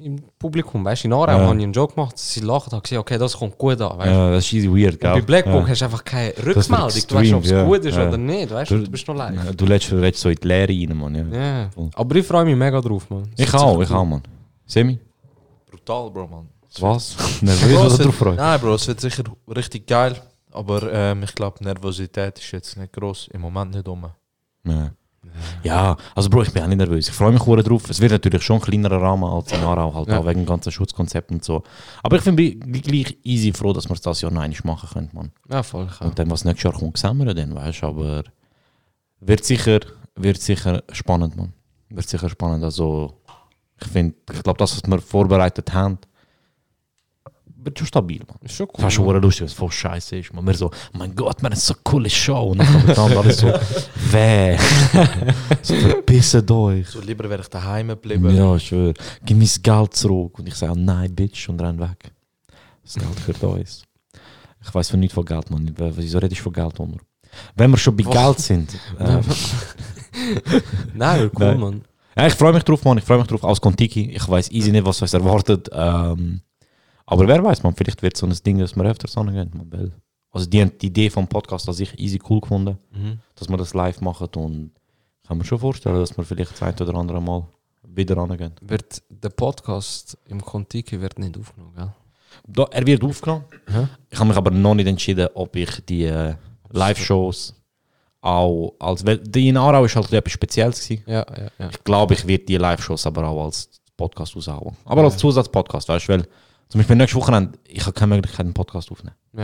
im, 0.00 0.16
Publikum, 0.38 0.84
weißt 0.84 1.04
in 1.06 1.12
Aarau 1.12 1.32
Ja. 1.38 1.46
habe 1.46 1.56
ich 1.56 1.62
einen 1.64 1.72
Joke 1.72 1.94
gemacht, 1.94 2.18
sie 2.18 2.40
lachen, 2.40 2.70
habe 2.72 2.82
gesehen, 2.82 2.98
okay, 2.98 3.18
das 3.18 3.36
kommt 3.36 3.56
gut 3.58 3.80
an, 3.80 3.98
weißt. 3.98 4.10
Ja, 4.10 4.30
das 4.30 4.44
ist 4.44 4.52
easy 4.52 4.68
weird, 4.70 5.00
gell? 5.00 5.12
bei 5.14 5.20
Blackbook 5.22 5.62
ja. 5.62 5.68
hast 5.68 5.80
du 5.80 5.84
einfach 5.86 6.04
keine 6.04 6.32
Rückmeldung, 6.36 6.54
du 6.66 7.14
weißt 7.14 7.32
ob 7.32 7.42
es 7.42 7.48
gestreamt, 7.48 7.66
gut 7.68 7.84
ist 7.84 7.96
ja. 7.96 8.08
oder 8.08 8.16
nicht, 8.18 8.50
weißt 8.50 8.70
du, 8.70 8.78
du 8.78 8.90
bist 8.90 9.08
noch 9.08 9.16
live. 9.16 9.34
Ja, 9.44 9.52
Du 9.52 9.64
lädst, 9.64 9.90
du 9.90 9.96
lädst 9.96 10.20
so 10.20 10.28
in 10.28 10.36
die 10.36 10.46
Leere 10.46 10.68
rein, 10.68 10.96
Mann. 10.96 11.14
Ja. 11.32 11.60
Ja. 11.62 11.70
Aber 11.94 12.14
ich 12.16 12.26
freue 12.26 12.44
mich 12.44 12.56
mega 12.56 12.80
drauf, 12.80 13.08
man. 13.10 13.22
Es 13.36 13.44
Ich 13.46 13.54
auch, 13.54 13.80
ich 13.80 13.90
cool. 13.90 13.96
auch, 13.96 14.04
Mann. 14.04 14.22
Semi? 14.66 14.98
Brutal, 15.70 16.10
Bro, 16.10 16.26
Mann. 16.28 16.48
Was? 16.78 17.14
Bro, 17.14 17.24
Nervös 17.46 17.92
es 17.94 18.00
oder 18.00 18.12
freuen? 18.12 18.36
Nein, 18.36 18.60
Bro, 18.60 18.74
es 18.74 18.86
wird 18.86 19.00
sicher 19.00 19.24
richtig 19.48 19.86
geil. 19.86 20.20
Aber 20.52 20.92
ähm, 20.92 21.22
ich 21.22 21.34
glaube, 21.34 21.62
Nervosität 21.64 22.38
ist 22.38 22.50
jetzt 22.52 22.76
nicht 22.76 22.92
groß. 22.92 23.28
Im 23.32 23.40
Moment 23.40 23.72
nicht 23.74 23.86
um. 23.88 24.06
Ja. 24.64 24.90
ja, 25.62 25.96
also 26.14 26.28
Bro, 26.28 26.42
ich 26.42 26.52
bin 26.52 26.62
auch 26.62 26.66
nicht 26.66 26.78
nervös. 26.78 27.08
Ich 27.08 27.14
freue 27.14 27.32
mich 27.32 27.44
hure 27.46 27.62
drauf. 27.62 27.88
Es 27.88 28.00
wird 28.00 28.12
natürlich 28.12 28.42
schon 28.42 28.56
ein 28.56 28.62
kleinerer 28.62 29.00
Rahmen 29.00 29.24
als 29.24 29.52
in 29.52 29.60
Aarau, 29.62 29.94
halt 29.94 30.08
Ja. 30.08 30.18
auch 30.18 30.26
wegen 30.26 30.40
dem 30.40 30.46
ganzen 30.46 30.72
Schutzkonzept 30.72 31.30
und 31.30 31.44
so. 31.44 31.62
Aber 32.02 32.16
ich 32.16 32.24
bin 32.24 32.36
bi- 32.36 32.54
gleich 32.58 33.16
easy 33.22 33.52
froh, 33.52 33.72
dass 33.72 33.88
wir 33.88 33.94
es 33.94 34.00
das 34.00 34.20
Jahr 34.20 34.30
noch 34.32 34.40
einmal 34.42 34.58
machen 34.64 34.88
können, 34.92 35.10
Mann. 35.12 35.32
Ja, 35.50 35.62
voll. 35.62 35.88
Auch. 36.00 36.04
Und 36.06 36.18
dann, 36.18 36.30
was 36.30 36.44
nächstes 36.44 36.64
Jahr 36.64 36.72
kommt, 36.72 36.98
sehen 36.98 37.16
wir 37.18 37.32
dann, 37.34 37.54
weißt 37.54 37.82
du. 37.82 37.86
Aber 37.86 38.24
wird 39.20 39.44
sicher, 39.44 39.80
wird 40.16 40.40
sicher 40.40 40.82
spannend, 40.92 41.36
Mann. 41.36 41.52
Wird 41.90 42.08
sicher 42.08 42.28
spannend. 42.28 42.64
Also, 42.64 43.14
ich 43.80 43.88
finde, 43.88 44.14
ich 44.32 44.42
glaube, 44.42 44.58
das, 44.58 44.76
was 44.76 44.90
wir 44.90 45.00
vorbereitet 45.00 45.72
haben, 45.72 45.98
wird 47.64 47.78
schon 47.78 47.86
stabil, 47.86 48.20
Mann. 48.26 48.38
Ist 48.42 48.54
schon 48.54 48.66
cool. 48.66 48.72
Das 48.76 48.82
war 48.84 48.90
schon 48.90 49.04
Mann. 49.04 49.14
hure 49.14 49.22
lustig, 49.22 49.46
es 49.46 49.52
voll 49.52 49.70
scheiße. 49.70 50.22
Man, 50.32 50.46
wir 50.46 50.54
so, 50.54 50.70
mein 50.92 51.14
Gott, 51.14 51.42
man, 51.42 51.52
ist 51.52 51.66
so 51.66 51.74
coole 51.82 52.10
Show. 52.10 52.50
Und 52.50 52.58
dann 52.58 52.72
kommt 52.72 52.96
dann 52.96 53.16
alles 53.16 53.38
so, 53.38 53.48
weh. 54.10 54.56
so, 55.62 55.74
verpisset 55.74 56.50
euch. 56.50 56.88
So 56.88 57.00
lieber 57.00 57.28
wäre 57.28 57.42
ich 57.42 57.48
daheim 57.48 57.88
geblieben. 57.88 58.34
Ja, 58.34 58.56
ich 58.56 58.66
schwöre. 58.68 58.94
Gib 59.24 59.36
mir 59.36 59.44
das 59.44 59.60
Geld 59.62 59.94
zurück. 59.94 60.38
Und 60.38 60.48
ich 60.48 60.54
sage, 60.54 60.78
nein, 60.78 61.14
Bitch, 61.14 61.48
und 61.48 61.60
renn 61.60 61.78
weg. 61.78 62.12
Das 62.82 62.94
Geld 62.94 63.26
gehört 63.26 63.42
uns. 63.60 63.84
Ich 64.62 64.74
weiß 64.74 64.90
von 64.90 65.00
nichts 65.00 65.14
von 65.14 65.24
Geld, 65.24 65.50
Mann. 65.50 65.74
Wieso 65.76 66.18
redest 66.18 66.40
du 66.40 66.44
von 66.44 66.52
Geld, 66.52 66.78
Onur? 66.80 67.00
Wenn 67.54 67.70
wir 67.70 67.78
schon 67.78 67.96
bei 67.96 68.04
Geld 68.04 68.38
sind. 68.40 68.74
Äh, 68.98 69.20
Nein, 70.94 71.30
cool. 71.38 71.54
Mann. 71.54 71.82
ja, 72.16 72.26
ich 72.26 72.34
freue 72.34 72.52
mich 72.52 72.64
drauf, 72.64 72.84
Mann. 72.84 72.98
Ich 72.98 73.04
freue 73.04 73.18
mich 73.18 73.26
drauf. 73.26 73.44
Als 73.44 73.60
Kontiki. 73.60 74.10
Ich 74.10 74.28
weiß 74.28 74.50
easy 74.50 74.70
nicht, 74.72 74.84
was 74.84 75.00
uns 75.00 75.14
erwartet. 75.14 75.68
Ähm, 75.72 76.40
aber 77.10 77.26
wer 77.26 77.42
weiß, 77.42 77.64
man, 77.64 77.74
vielleicht 77.74 78.02
wird 78.02 78.16
so 78.16 78.24
ein 78.24 78.32
Ding, 78.46 78.58
dass 78.58 78.76
wir 78.76 78.84
öfters 78.84 79.16
angehen. 79.16 79.50
Man, 79.52 79.92
also 80.30 80.48
die, 80.48 80.64
die 80.78 80.86
Idee 80.86 81.10
vom 81.10 81.26
Podcast 81.26 81.68
an 81.68 81.74
sich 81.74 81.98
easy 81.98 82.20
cool 82.30 82.40
gefunden, 82.40 82.78
dass 83.34 83.48
wir 83.48 83.56
das 83.56 83.74
live 83.74 84.00
machen. 84.00 84.28
Und 84.36 84.70
kann 85.26 85.36
mir 85.36 85.44
schon 85.44 85.58
vorstellen, 85.58 85.96
dass 85.96 86.16
wir 86.16 86.24
vielleicht 86.24 86.52
das 86.52 86.62
ein 86.62 86.74
oder 86.74 86.94
andere 86.94 87.20
Mal 87.20 87.48
wieder 87.82 88.16
angehen. 88.16 88.52
Wird 88.60 89.02
der 89.08 89.30
Podcast 89.30 90.16
im 90.28 90.40
Kontiki 90.40 91.00
wird 91.00 91.18
nicht 91.18 91.36
aufgenommen, 91.36 91.74
gell? 91.74 91.92
Da, 92.46 92.62
er 92.70 92.86
wird 92.86 93.02
aufgenommen. 93.02 93.44
Ich 94.08 94.18
habe 94.18 94.28
mich 94.28 94.36
aber 94.36 94.52
noch 94.52 94.74
nicht 94.76 94.86
entschieden, 94.86 95.28
ob 95.34 95.56
ich 95.56 95.84
die 95.84 96.04
äh, 96.04 96.34
Live-Shows 96.68 97.54
auch 98.20 98.74
als. 98.78 99.04
Weil 99.04 99.18
die 99.18 99.48
in 99.48 99.56
Aarau 99.56 99.84
ist 99.84 99.96
halt 99.96 100.12
etwas 100.12 100.32
Spezielles 100.32 100.80
gewesen. 100.80 101.02
Ja, 101.08 101.26
ja, 101.28 101.50
ja. 101.58 101.70
Ich 101.70 101.82
glaube, 101.82 102.14
ich 102.14 102.24
werde 102.24 102.44
die 102.44 102.56
Live-Shows 102.56 103.04
aber 103.06 103.26
auch 103.26 103.46
als 103.46 103.68
Podcast 103.96 104.36
raushauen. 104.36 104.76
Aber 104.84 105.02
als 105.02 105.16
Zusatzpodcast, 105.16 105.88
weißt 105.88 106.08
du, 106.08 106.12
weil 106.12 106.28
zum 106.70 106.78
Beispiel 106.78 106.96
nächste 106.96 107.16
Woche 107.18 107.50
ich 107.66 107.82
habe 107.82 107.92
keine 107.92 108.14
Möglichkeit, 108.14 108.46
einen 108.46 108.54
Podcast 108.54 108.90
aufzunehmen. 108.90 109.16
Ja. 109.32 109.42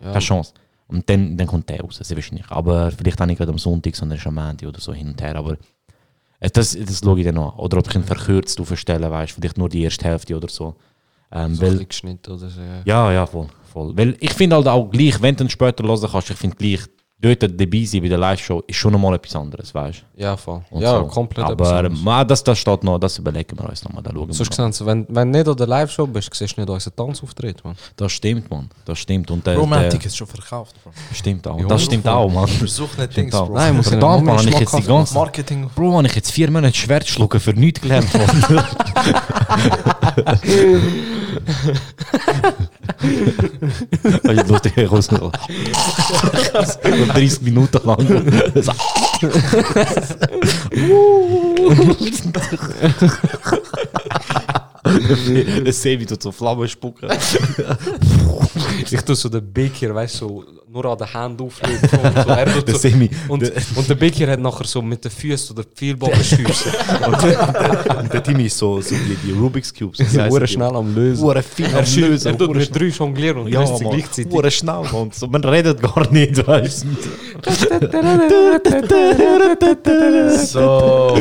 ja. 0.00 0.06
Keine 0.08 0.18
Chance. 0.18 0.54
Und 0.88 1.08
dann, 1.08 1.36
dann 1.36 1.46
kommt 1.46 1.68
der 1.68 1.80
raus, 1.80 2.00
sehr 2.02 2.16
wahrscheinlich. 2.16 2.50
Aber 2.50 2.90
vielleicht 2.90 3.20
auch 3.20 3.26
nicht 3.26 3.38
gerade 3.38 3.52
am 3.52 3.58
Sonntag, 3.58 3.94
sondern 3.94 4.18
schon 4.18 4.36
am 4.36 4.46
Montag 4.46 4.68
oder 4.68 4.80
so 4.80 4.92
hin 4.92 5.08
und 5.08 5.20
her. 5.22 5.36
Aber 5.36 5.56
äh, 6.40 6.50
das, 6.50 6.76
das 6.76 7.00
schaue 7.00 7.20
ich 7.20 7.26
dann 7.26 7.38
an. 7.38 7.50
Oder 7.50 7.78
ob 7.78 7.88
ich 7.88 7.94
ihn 7.94 8.02
verkürzt 8.02 8.58
aufstellen, 8.58 9.10
weißt 9.10 9.32
vielleicht 9.32 9.58
nur 9.58 9.68
die 9.68 9.82
erste 9.82 10.06
Hälfte 10.06 10.34
oder 10.36 10.48
so. 10.48 10.74
Ähm, 11.30 11.54
So 11.54 11.62
weil, 11.62 11.86
oder 12.28 12.48
so. 12.48 12.60
Ja. 12.60 12.82
ja, 12.84 13.12
ja, 13.12 13.26
voll, 13.26 13.48
voll. 13.70 13.96
Weil 13.96 14.16
ich 14.18 14.32
finde 14.32 14.56
halt 14.56 14.66
auch 14.66 14.88
gleich, 14.90 15.20
wenn 15.20 15.36
du 15.36 15.44
ihn 15.44 15.50
später 15.50 15.84
hören 15.84 16.08
kannst, 16.10 16.30
ich 16.30 16.36
finde 16.36 16.56
gleich, 16.56 16.80
dort 17.22 17.42
dabei 17.42 17.84
sein 17.84 18.02
bei 18.02 18.08
der 18.08 18.18
Live-Show 18.18 18.64
ist 18.66 18.76
schon 18.76 18.92
nochmal 18.92 19.14
etwas 19.14 19.36
anderes, 19.36 19.72
weißt 19.72 20.04
du? 20.16 20.22
Ja, 20.22 20.36
voll. 20.36 20.62
Und 20.70 20.82
ja, 20.82 20.98
so. 20.98 21.06
komplett 21.06 21.46
Aber 21.46 21.88
ma, 21.88 22.24
das, 22.24 22.42
das 22.42 22.58
steht 22.58 22.82
noch, 22.82 22.98
das 22.98 23.18
überlegen 23.18 23.56
wir 23.58 23.68
uns 23.68 23.84
nochmal. 23.84 24.02
Sonst 24.32 24.50
gesehen, 24.50 24.86
wenn, 24.86 25.06
wenn 25.08 25.32
du 25.32 25.38
nicht 25.38 25.48
an 25.48 25.56
der 25.56 25.66
Live-Show 25.66 26.06
bist, 26.06 26.34
siehst 26.34 26.56
du 26.56 26.60
nicht 26.60 26.70
unseren 26.70 26.96
Tanzauftritt, 26.96 27.64
man. 27.64 27.76
Das 27.96 28.12
stimmt, 28.12 28.50
man. 28.50 28.68
Das 28.84 28.98
stimmt. 28.98 29.30
Und 29.30 29.46
der, 29.46 29.54
Bro, 29.56 29.66
man 29.66 29.84
hat 29.84 29.90
Tickets 29.90 30.16
schon 30.16 30.26
verkauft, 30.26 30.74
man. 30.84 30.92
Stimmt 31.14 31.46
auch. 31.46 31.64
Das 31.66 31.84
stimmt 31.84 32.08
auch, 32.08 32.30
man. 32.30 32.48
Versuch 32.48 32.96
nicht 32.98 33.16
Dings, 33.16 33.30
Bro. 33.30 33.50
Nein, 33.54 33.76
muss 33.76 33.88
verdammt, 33.88 34.24
man. 34.24 34.48
Ich 34.48 34.58
jetzt 34.58 34.76
die 34.76 34.82
ganze... 34.82 35.14
Marketing. 35.14 35.70
Bro, 35.74 35.96
habe 35.96 36.06
ich 36.06 36.14
jetzt 36.14 36.32
vier 36.32 36.50
Monate 36.50 36.76
Schwert 36.76 37.08
schlucken 37.08 37.38
für 37.38 37.52
nichts 37.52 37.80
gelernt, 37.80 38.08
man. 38.12 38.26
Lustig, 44.48 44.76
ich 44.76 44.90
muss 44.90 45.10
noch. 45.10 45.32
30 47.12 47.42
Minuten 47.42 47.80
lang. 47.86 47.98
So. 48.62 48.72
Eine 54.84 55.72
Serie 55.72 56.06
tut 56.06 56.22
so 56.22 56.32
Flammen 56.32 56.68
spucken. 56.68 57.08
ich 58.90 59.02
tue 59.02 59.14
so 59.14 59.28
den 59.28 59.52
Big 59.52 59.74
hier, 59.74 59.94
weißt 59.94 60.20
du, 60.22 60.26
so 60.26 60.61
nur 60.72 60.86
an 60.86 60.98
der 60.98 61.12
Hand 61.12 61.40
auflegen. 61.40 61.78
Und, 61.82 62.66
so, 62.66 62.82
so, 62.88 62.88
und, 63.32 63.76
und 63.76 63.88
der 63.88 63.94
Beker 63.94 64.30
hat 64.30 64.40
nachher 64.40 64.64
so 64.64 64.80
mit 64.80 65.04
den 65.04 65.10
Füßen 65.10 65.54
oder 65.56 65.66
Pfeilbogen 65.68 66.24
schiessen. 66.24 66.72
Und 68.02 68.12
der 68.12 68.22
Timmy 68.22 68.46
ist 68.46 68.58
so, 68.58 68.80
so 68.80 68.94
die, 68.94 69.16
die 69.24 69.32
Rubik's 69.32 69.72
Cubes. 69.72 69.98
Sie 69.98 70.04
sind 70.04 70.30
hure 70.30 70.46
schnell 70.46 70.74
am 70.74 70.94
Lösen. 70.94 71.22
Hure 71.22 71.42
viel 71.42 71.66
Er, 71.66 71.78
am 71.80 71.84
Lösen. 71.84 72.32
er 72.32 72.38
tut 72.38 72.54
mit 72.54 72.74
drei 72.74 72.86
jonglieren 72.86 73.42
und 73.42 73.48
Ja, 73.48 73.60
löst 73.60 73.78
sie 73.78 73.84
gleichzeitig. 73.84 74.32
Hure 74.32 74.50
schnell, 74.50 74.82
Mann. 74.92 75.10
So, 75.12 75.26
man 75.26 75.44
redet 75.44 75.82
gar 75.82 76.10
nicht, 76.10 76.46
weißt 76.46 76.84
du. 76.84 77.50
So. 80.38 81.18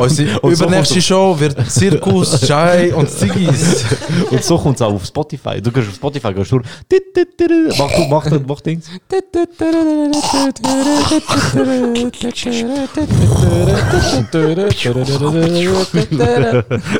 Unsere 0.00 0.40
Und 0.40 0.56
so 0.56 0.64
übernächste 0.64 1.02
Show 1.02 1.38
wird 1.38 1.70
Zirkus, 1.70 2.40
Chai 2.46 2.94
und 2.94 3.08
Ziggis. 3.08 3.84
Und 4.30 4.42
so 4.44 4.58
kommt 4.58 4.76
es 4.76 4.82
auch 4.82 4.92
auf 4.92 5.04
Spotify. 5.04 5.60
Du 5.60 5.70
gehst 5.70 5.88
auf 5.88 5.94
Spotify, 5.94 6.32
gehst 6.32 6.52
durch. 6.52 6.64
Mach 7.78 7.92
du, 7.92 8.06
mach 8.08 8.26
das, 8.40 8.48
mach 8.48 8.60
Dings. 8.60 8.90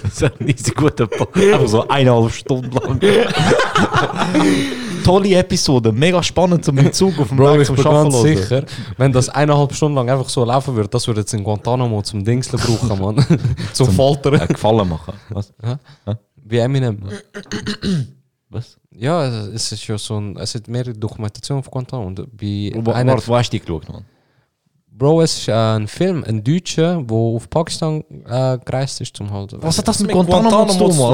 Das 0.03 0.23
ist 0.47 0.69
ein 0.69 0.75
guter 0.75 1.07
Podcast. 1.07 1.53
Einfach 1.53 1.69
so 1.69 1.89
eineinhalb 1.89 2.33
Stunden 2.33 2.71
lang. 2.71 3.01
Tolle 5.05 5.35
Episode, 5.35 5.93
mega 5.93 6.23
spannend 6.23 6.65
zum 6.65 6.93
Zug 6.93 7.19
auf 7.19 7.29
dem 7.29 7.37
Bro, 7.39 7.55
Weg 7.55 7.63
ich 7.63 7.67
zum 7.67 7.77
bin 7.77 7.85
Schaffen 7.85 8.11
ganz 8.11 8.23
hören. 8.23 8.37
sicher, 8.37 8.65
wenn 8.99 9.13
das 9.13 9.29
eineinhalb 9.29 9.75
Stunden 9.75 9.97
lang 9.97 10.11
einfach 10.11 10.29
so 10.29 10.45
laufen 10.45 10.77
würde, 10.77 10.89
das 10.89 11.07
würde 11.07 11.21
jetzt 11.21 11.33
in 11.33 11.43
Guantanamo 11.43 12.03
zum 12.03 12.25
Dingsle 12.25 12.59
brauchen, 12.59 13.01
Mann. 13.01 13.25
zum, 13.73 13.91
Foltern. 13.91 14.35
Äh, 14.35 14.47
Gefallen 14.47 14.89
machen. 14.89 15.15
Was? 15.31 15.53
Wie 16.37 16.59
Eminem. 16.59 17.03
Was? 18.51 18.80
Ja, 18.93 19.25
es 19.49 19.71
ist 19.73 19.87
ja 19.87 19.97
so 19.97 20.19
ein, 20.19 20.37
es 20.37 20.55
hat 20.55 20.67
mehrere 20.69 20.93
Dokumentationen 20.95 21.61
auf 21.65 21.71
Guantanamo. 21.71 22.09
Und 22.09 22.37
bei 22.37 22.73
Wo, 22.75 22.91
einer, 22.93 23.17
wo 23.27 23.37
hast 23.37 23.51
du 23.51 23.57
die 23.57 23.61
geschaut, 23.61 23.89
Mann? 23.89 24.05
Bro, 24.93 25.23
es 25.23 25.39
ist 25.39 25.49
ein 25.49 25.89
Film, 25.89 26.23
ein 26.25 26.45
Deutscher, 26.45 27.01
der 27.03 27.17
auf 27.17 27.49
Pakistan 27.49 28.05
äh, 28.27 28.59
gereist 28.63 29.01
ist 29.01 29.17
zum 29.17 29.31
halt. 29.33 29.55
Was 29.63 29.79
hat 29.79 29.89
das 29.89 30.01
mit 30.01 30.11
Guantanamo 30.13 30.67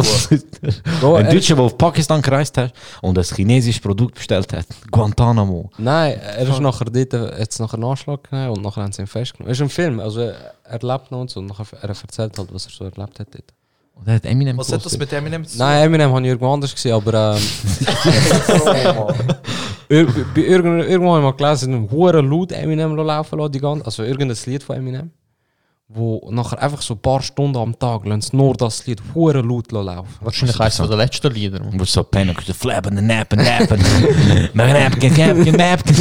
zu 0.03 0.39
tun, 0.39 1.15
Ein 1.17 1.27
er- 1.27 1.33
Deutscher, 1.33 1.55
der 1.55 1.65
auf 1.67 1.79
Pakistan 1.79 2.21
gereist 2.21 2.57
hat 2.59 2.73
und 3.03 3.17
ein 3.17 3.23
chinesisches 3.25 3.81
Produkt 3.81 4.17
bestellt 4.17 4.53
hat. 4.55 4.67
Guantanamo. 4.91 5.71
Nein, 5.79 6.19
er 6.19 6.49
ist 6.49 6.59
nachher 6.61 6.87
dort, 6.87 7.39
jetzt 7.39 7.61
nachher 7.61 7.75
einen 7.75 7.85
Anschlag 7.85 8.29
genommen 8.29 8.57
und 8.57 8.63
nachher 8.63 8.83
haben 8.83 8.93
sie 8.93 9.03
ihn 9.03 9.07
festgenommen. 9.07 9.53
Es 9.53 9.59
ist 9.59 9.63
ein 9.63 9.69
Film, 9.71 10.01
also 10.01 10.21
er 10.21 10.79
lebt 10.83 11.13
noch 11.13 11.21
und 11.21 11.31
so 11.31 11.39
und 11.39 11.47
nachher 11.47 11.67
er 11.81 11.89
erzählt 11.91 12.37
halt, 12.39 12.53
was 12.53 12.65
er 12.67 12.73
so 12.73 12.85
erlebt 12.87 13.21
hat 13.21 13.29
dort. 13.33 13.53
Und 13.97 14.07
hat 14.09 14.25
Eminem 14.27 14.57
Was 14.59 14.71
hat 14.73 14.85
das 14.85 14.97
mit 14.99 15.13
Eminem 15.13 15.45
zu 15.45 15.57
tun? 15.57 15.67
Nein, 15.67 15.87
Eminem 15.87 16.11
habe 16.11 16.21
ich 16.21 16.29
irgendwo 16.29 16.53
anders 16.53 16.75
gesehen, 16.75 16.93
aber 16.93 17.37
ähm, 19.89 20.09
bei 20.35 20.41
irgend, 20.43 20.85
irgendwo 20.89 21.15
habe 21.15 21.21
ich 21.21 21.25
mal 21.25 21.33
gelesen, 21.33 21.75
einen 21.75 21.91
hohen 21.91 22.31
laut 22.31 22.53
Eminem 22.53 22.95
laufen 22.95 23.39
lassen, 23.39 23.53
die 23.53 23.61
ganze, 23.61 23.85
also 23.87 24.03
irgendein 24.03 24.37
Lied 24.47 24.63
von 24.63 24.77
Eminem, 24.77 25.11
wo 25.89 26.29
nachher 26.33 26.61
einfach 26.61 26.83
so 26.83 26.95
ein 26.95 26.99
paar 26.99 27.23
Stunden 27.23 27.57
am 27.57 27.79
Tag 27.79 28.05
lassen 28.07 28.37
nur 28.37 28.55
das 28.55 28.85
Lied 28.89 29.01
hohen 29.15 29.49
laut 29.49 29.71
laufen. 29.71 30.09
Wahrscheinlich 30.21 30.59
eines 30.59 30.77
der 30.79 30.97
letzten 30.97 31.33
Lieder. 31.33 31.61
Und 31.61 31.79
wird 31.79 31.89
so 31.89 32.03
pennen, 32.03 32.37
de 32.45 32.53
flappen, 32.55 32.97
de 32.97 33.05
nappen, 33.05 33.39
nappen. 33.39 33.81
Nappen, 34.53 35.17
nappen, 35.17 35.57
nappen. 35.57 35.95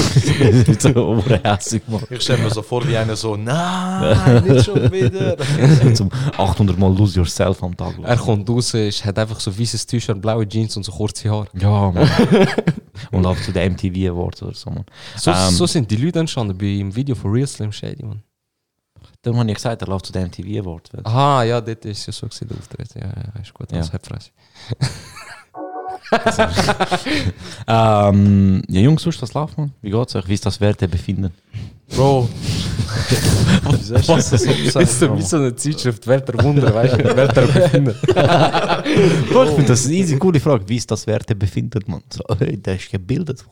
So 0.80 0.90
oberhässig, 1.10 1.84
Mann. 1.88 2.02
Ich 2.10 2.24
stelle 2.24 2.42
mir 2.44 2.50
so 2.50 2.64
vor, 2.64 2.88
wie 2.88 2.98
einer 2.98 3.16
so, 3.16 3.36
nein, 3.36 4.44
nicht 4.48 4.66
schon 4.66 4.92
wieder. 4.92 5.38
Zum 5.94 6.10
800 6.36 6.80
Mal 6.80 6.92
lose 6.96 7.20
yourself 7.20 7.62
am 7.62 7.78
Tag. 7.78 7.94
Er 8.02 8.18
kommt 8.18 8.50
raus, 8.50 8.74
ist, 8.74 9.06
hat 9.06 9.20
einfach 9.20 9.40
so 9.40 9.56
weißes 9.58 9.86
T-Shirt, 9.86 10.20
blaue 10.20 10.48
Jeans 10.48 10.76
und 10.78 10.84
so 10.84 10.92
kurze 10.92 11.30
Haare. 11.30 11.48
Ja, 11.54 11.92
Mann. 11.92 12.10
Und 13.12 13.26
auch 13.26 13.38
zu 13.42 13.52
der 13.52 13.70
MTV 13.70 14.10
Awards 14.10 14.42
oder 14.42 14.56
so, 14.56 14.70
Mann. 14.70 14.86
So, 15.18 15.30
Ähm. 15.30 15.52
so 15.52 15.68
sind 15.68 15.92
die 15.92 15.98
Leute 15.98 16.20
entstanden 16.20 16.58
bei 16.58 16.66
im 16.66 16.96
Video 16.96 17.14
von 17.14 17.30
Real 17.32 17.46
Slim 17.46 17.72
Shady, 17.72 18.04
man. 18.04 18.24
Darum 19.26 19.40
habe 19.40 19.50
ich 19.50 19.56
gesagt, 19.56 19.82
er 19.82 19.88
läuft 19.88 20.06
zu 20.06 20.14
der 20.14 20.22
MTV 20.28 20.60
Awards. 20.62 20.92
weil- 20.94 21.02
Aha, 21.04 21.44
ja, 21.44 21.60
dort 21.60 21.84
ist 21.86 22.06
ja 22.06 22.14
so 22.14 22.28
gewesen, 22.28 22.48
der 22.48 22.58
Auftritt. 22.58 22.94
Ja, 22.94 23.02
ja, 23.08 23.42
ist 23.42 23.54
gut, 23.54 23.72
Ja. 23.72 23.80
das 23.80 23.92
hat 23.92 24.06
Fresse. 24.06 24.30
Ähm, 27.68 28.62
ja, 28.68 28.82
Jungs, 28.82 29.02
sonst, 29.02 29.22
was 29.22 29.34
läuft, 29.34 29.58
man? 29.58 29.72
Wie 29.82 29.90
geht's 29.90 30.16
euch? 30.16 30.28
Wie 30.28 30.34
ist 30.36 30.46
das 30.46 30.62
Werte 30.62 30.88
befinden? 30.88 31.32
Bro. 31.96 32.30
Was 33.64 33.90
ist 33.92 34.08
Das 34.76 34.84
ist 34.84 35.00
so 35.00 35.16
wie 35.18 35.22
so 35.22 35.38
eine 35.38 35.56
Zeitschrift, 35.56 36.06
Welt 36.08 36.28
der 36.28 36.44
Wunder, 36.44 36.74
weißt 36.74 36.94
du? 37.00 37.16
Welt 37.16 37.36
der 37.36 37.42
Befinden. 37.48 37.96
Bro, 39.32 39.44
ich 39.44 39.50
finde 39.52 39.66
das 39.66 39.86
eine 39.86 39.96
easy 39.96 40.18
coole 40.18 40.40
Frage. 40.40 40.68
Wie 40.68 40.78
ist 40.78 40.90
das 40.90 41.06
Werte 41.08 41.36
befindet, 41.36 41.88
man? 41.88 42.02
So, 42.12 42.24
der 42.36 42.76
ist 42.76 42.90
gebildet. 42.92 43.46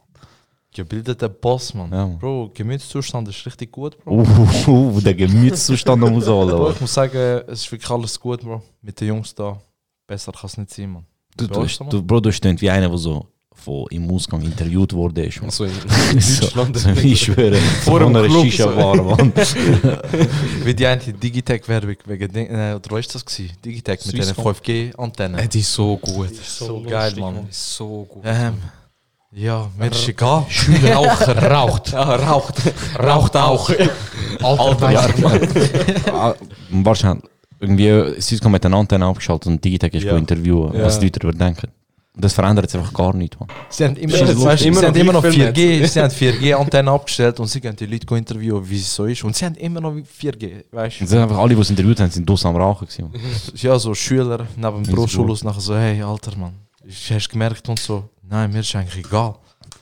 Gebildeter 0.74 1.30
Boss, 1.30 1.74
Mann. 1.74 1.92
Ja, 1.92 2.08
Mann. 2.08 2.18
Bro, 2.18 2.52
Gemütszustand 2.54 3.28
ist 3.28 3.46
richtig 3.46 3.72
gut, 3.72 3.98
Bro. 4.04 4.24
Uh, 4.24 4.72
uh, 4.72 5.02
der 5.02 5.14
Gemütszustand 5.14 6.02
muss 6.02 6.26
Bro, 6.26 6.42
alle. 6.42 6.74
ich 6.74 6.82
muss 6.82 6.94
sagen, 6.94 7.44
es 7.48 7.62
ist 7.62 7.72
wirklich 7.72 7.90
alles 7.90 8.20
gut, 8.20 8.42
Bro. 8.42 8.62
Mit 8.82 9.00
den 9.00 9.10
Jungs 9.10 9.34
da. 9.34 9.60
Besser 10.08 10.32
kann 10.32 10.48
es 10.48 10.58
nicht 10.58 10.72
sein, 10.72 10.92
Mann. 10.92 11.06
Du, 11.38 11.48
Bro, 11.48 11.60
du, 11.60 11.66
ist 11.66 11.76
so, 11.76 11.84
Mann. 11.84 11.92
du, 11.92 12.02
Bro, 12.02 12.20
du 12.20 12.32
stehst 12.32 12.62
wie 12.62 12.70
einer, 12.70 12.90
der 12.90 12.98
so 12.98 13.28
von, 13.54 13.86
im 13.92 14.10
Ausgang 14.10 14.42
interviewt 14.42 14.94
wurde. 14.94 15.26
Ist, 15.26 15.42
man. 15.42 15.50
So 15.52 15.66
in 15.66 15.72
so, 16.20 16.42
Deutschland. 16.42 16.78
so, 16.78 16.90
ich 16.90 17.22
schwöre, 17.22 17.56
vor 17.84 18.02
einer 18.02 18.24
Club 18.24 18.46
Shisha 18.46 18.64
so. 18.64 18.76
war, 18.76 18.96
Mann. 18.96 19.32
Wie 20.64 20.74
die 20.74 20.86
eine 20.86 21.00
Digitech-Werbung 21.02 21.96
wegen 22.06 22.34
Ding, 22.34 22.48
äh, 22.48 22.74
oder 22.76 22.92
was 22.92 23.02
ist 23.02 23.16
das 23.16 23.26
gewesen? 23.26 23.56
Digitech 23.64 24.06
mit 24.06 24.18
den 24.18 24.24
Swisscom. 24.24 24.54
5G-Antennen. 24.54 25.50
Die 25.50 25.60
ist 25.60 25.74
so 25.74 25.98
gut. 25.98 26.36
so 26.36 26.82
geil, 26.82 27.14
Mann. 27.18 27.44
Die 27.46 27.50
ist 27.50 27.76
so 27.76 28.06
gut. 28.10 28.24
Ähm, 28.26 28.56
ja, 29.36 29.70
mir 29.78 29.92
ist 29.92 30.08
egal. 30.08 30.46
Raucher 30.94 31.52
raucht. 31.52 31.92
Ja, 31.92 32.02
raucht. 32.16 32.56
Raucht 33.00 33.36
auch. 33.38 33.70
Alter, 34.42 34.92
Ja, 34.92 35.08
Ah, 36.14 36.34
wahrscheinlich. 36.72 37.24
Irgendwie, 37.60 38.20
Swisscom 38.22 38.54
hat 38.56 38.66
eine 38.66 38.76
Antenne 38.76 39.06
abgeschaltet 39.06 39.48
und 39.48 39.64
Digitech 39.64 39.94
ist 39.94 40.04
Ja. 40.04 40.18
interviewen, 40.18 40.74
Ja. 40.74 40.84
was 40.86 41.00
die 41.00 41.06
Leute 41.06 41.20
darüber 41.20 41.38
denken. 41.38 41.70
Das 42.16 42.34
verändert 42.34 42.66
jetzt 42.66 42.76
einfach 42.76 42.94
gar 42.94 43.16
nicht, 43.16 43.40
man. 43.40 43.50
Sie 43.70 43.84
haben 43.86 43.96
immer, 43.96 44.16
Ja, 44.16 44.26
das 44.26 44.40
weißt, 44.44 44.66
immer 44.66 44.76
sie 44.76 44.82
noch 44.82 44.88
haben 44.90 44.96
immer 45.00 45.14
noch 45.14 45.22
gleich 45.22 45.34
viel 45.34 45.48
4G, 45.48 45.88
sie 45.88 46.00
haben 46.02 46.12
4G-Antennen 46.12 46.94
abgestellt 46.94 47.40
und 47.40 47.48
sie 47.48 47.60
gehen 47.60 47.76
die 47.76 47.88
Leute 47.88 48.16
interviewen, 48.16 48.70
wie 48.70 48.78
es 48.78 48.94
so 48.94 49.06
ist. 49.06 49.24
Und 49.24 49.36
sie 49.36 49.46
haben 49.46 49.56
immer 49.56 49.82
noch 49.82 49.94
4G, 49.94 50.66
weißt 50.72 51.00
sind 51.08 51.18
einfach 51.20 51.38
alle, 51.40 51.56
die 51.56 51.62
es 51.62 51.70
interviewt 51.72 52.00
haben, 52.02 52.12
sind 52.12 52.30
draussen 52.30 52.48
am 52.48 52.56
Rauchen 52.58 52.88
gewesen. 52.88 53.10
Ja, 53.56 53.80
so 53.80 53.96
Schüler 53.96 54.46
neben 54.56 54.74
dem 54.76 54.82
Ist 54.84 54.92
Brotschulhaus 54.92 55.44
nachher 55.44 55.62
so, 55.62 55.76
hey, 55.76 56.04
Alter, 56.04 56.38
Mann, 56.38 56.54
hast 56.88 57.30
gemerkt 57.30 57.68
und 57.70 57.80
so. 57.80 58.10
Nein, 58.24 58.52
mir 58.52 58.60
ist 58.60 58.76
eigentlich 58.76 59.06
egal. 59.06 59.36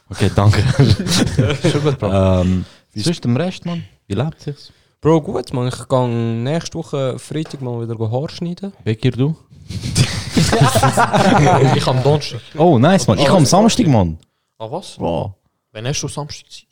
Okay, 0.09 0.29
danke. 0.35 0.61
Schon 1.69 1.81
gut, 1.81 1.99
Bro. 1.99 2.41
ähm, 2.41 2.65
wie 2.93 3.01
ist 3.01 3.23
dem 3.23 3.37
Rest, 3.37 3.65
man? 3.65 3.83
Wie 4.07 4.13
lebt 4.13 4.41
sich's? 4.41 4.71
Bro, 4.99 5.21
gut, 5.21 5.53
man. 5.53 5.69
Ich 5.69 5.87
gehe 5.87 6.07
nächste 6.07 6.77
Woche 6.77 7.17
Freitag 7.17 7.61
mal 7.61 7.81
wieder 7.81 8.11
Haar 8.11 8.29
schneiden. 8.29 8.73
Bekir, 8.83 9.11
du? 9.11 9.35
ich 11.75 11.87
am 11.87 12.03
Donnerstag. 12.03 12.41
Oh, 12.57 12.77
nice, 12.77 13.07
man. 13.07 13.17
Ich 13.17 13.29
am 13.29 13.45
Samstag, 13.45 13.87
man. 13.87 14.17
Ah, 14.57 14.69
was? 14.69 14.97
Bro. 14.97 15.35
Wenn 15.71 15.87
hast 15.87 16.01
du 16.01 16.07
Samstag 16.07 16.51
Zeit? 16.51 16.67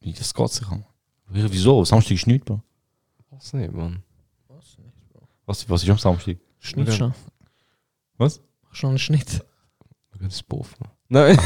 Wie 0.00 0.12
das 0.12 0.32
geht 0.32 0.50
sich 0.50 0.66
an? 0.68 0.84
Wieso? 1.28 1.84
Samstag 1.84 2.14
ist 2.14 2.26
nichts, 2.26 2.46
Bro. 2.46 2.60
Was 3.30 3.52
nicht, 3.52 3.72
man. 3.72 4.02
Was, 5.44 5.68
was 5.68 5.82
ist 5.82 5.90
am 5.90 5.98
Samstag? 5.98 6.36
Schnitt 6.60 6.92
schon. 6.92 7.12
Was? 8.16 8.40
Schon 8.78 8.90
einen 8.90 8.98
Schnitt. 9.00 9.44
Wir 10.12 10.28
gehen 10.28 10.38
Puff, 10.48 10.76
man. 10.78 10.90
Nein. 11.08 11.36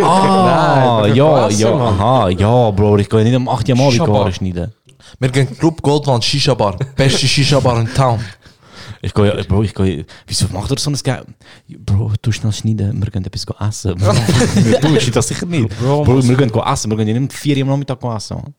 Ah, 0.00 1.00
Nein, 1.02 1.16
ja, 1.16 1.48
ja, 1.48 1.74
Mann. 1.74 1.94
aha, 1.98 2.28
ja, 2.28 2.70
Bro, 2.70 2.98
ich 2.98 3.08
gehe 3.08 3.24
nicht 3.24 3.34
um 3.34 3.48
8 3.48 3.68
Uhr 3.70 3.76
Shisha-Bar. 3.90 4.20
Haare 4.20 4.32
schneiden. 4.32 4.72
Wir 5.18 5.28
gehen 5.30 5.58
Club 5.58 5.82
Goldwand 5.82 6.22
Shisha 6.22 6.54
Bar. 6.54 6.76
Beste 6.94 7.26
Shisha 7.26 7.58
Bar 7.58 7.80
in 7.80 7.92
Town. 7.92 8.24
Ich 9.02 9.12
gehe, 9.12 9.26
ja, 9.26 9.42
Bro, 9.42 9.64
ich 9.64 9.74
gehe, 9.74 10.06
wieso 10.28 10.46
macht 10.52 10.70
er 10.70 10.78
so 10.78 10.90
ein 10.90 10.94
Ge 10.94 11.16
Bro, 11.78 12.12
du 12.22 12.30
schnell 12.30 12.52
schneiden, 12.52 13.02
wir 13.02 13.10
gehen 13.10 13.24
etwas 13.24 13.44
essen. 13.68 13.96
Bro, 13.96 14.12
du 14.62 14.78
schneidest 14.78 15.16
das 15.16 15.26
sicher 15.26 15.46
nicht. 15.46 15.76
Bro, 15.80 16.06
wir 16.06 16.36
gehen 16.36 16.52
go 16.52 16.62
essen, 16.62 16.92
wir 16.92 16.96
gehen 16.96 17.06
nicht 17.06 17.18
um 17.18 17.28
4 17.28 17.56
Uhr 17.56 17.62
am 17.62 17.68
Nachmittag 17.70 18.04
essen. 18.04 18.54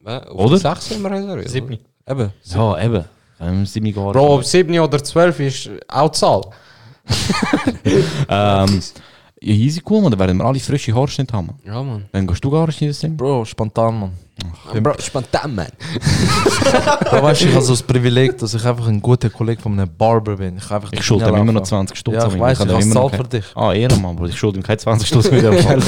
Oder? 0.00 0.32
Oder? 0.32 0.58
Sechs 0.58 0.90
sind 0.90 1.02
wir. 1.02 1.48
Siebni. 1.48 1.80
Eben. 2.08 2.32
Ja, 2.44 2.80
eben. 2.84 3.04
Ähm, 3.42 3.66
sind 3.66 3.84
wir 3.84 3.92
gar 3.92 4.12
Bro, 4.12 4.36
ob 4.36 4.44
7 4.44 4.78
oder 4.78 5.02
12 5.02 5.40
ist 5.40 5.70
auch 5.88 6.10
Zahl. 6.10 6.42
Ähm, 8.28 8.80
ja, 9.44 9.54
easy 9.54 9.82
cool, 9.90 10.02
man, 10.02 10.12
dann 10.12 10.20
werden 10.20 10.36
wir 10.38 10.44
alle 10.44 10.60
frische 10.60 10.94
Haarschnitte 10.94 11.36
haben. 11.36 11.48
Mann. 11.48 11.56
Ja, 11.64 11.82
Mann. 11.82 12.04
Dann 12.12 12.28
gehst 12.28 12.44
du 12.44 12.56
Haare 12.56 12.70
schneiden, 12.70 12.94
Sim? 12.94 13.16
Bro, 13.16 13.44
spontan, 13.44 13.98
man. 13.98 14.12
Bro, 14.80 14.94
spontan, 15.00 15.52
man. 15.56 15.66
Aber 17.06 17.22
weißt 17.24 17.42
du, 17.42 17.46
ich 17.48 17.54
habe 17.54 17.64
so 17.64 17.72
das 17.72 17.82
Privileg, 17.82 18.38
dass 18.38 18.54
ich 18.54 18.64
einfach 18.64 18.86
ein 18.86 19.02
guter 19.02 19.30
Kollege 19.30 19.60
von 19.60 19.72
einem 19.72 19.90
Barber 19.96 20.36
bin. 20.36 20.58
Ich, 20.58 20.70
einfach 20.70 20.92
Ich 20.92 21.02
schulde 21.02 21.28
ihm 21.28 21.34
immer 21.34 21.52
noch 21.52 21.62
anfangen. 21.62 21.88
20 21.88 21.98
Stutz. 21.98 22.14
Ja, 22.14 22.28
ich 22.28 22.38
weiß, 22.38 22.58
kann 22.58 22.68
ich 22.68 22.74
ihm 22.86 22.94
habe 22.94 23.10
Zahl 23.10 23.18
für 23.18 23.28
dich. 23.28 23.44
Ah, 23.56 23.72
Ehrenmann, 23.72 24.14
Bro, 24.14 24.26
ich 24.26 24.38
schulde 24.38 24.60
ihm 24.60 24.62
keine 24.62 24.78
20 24.78 25.08
Stutz 25.08 25.30
mit 25.30 25.42
dem 25.42 25.58
Fall. 25.58 25.80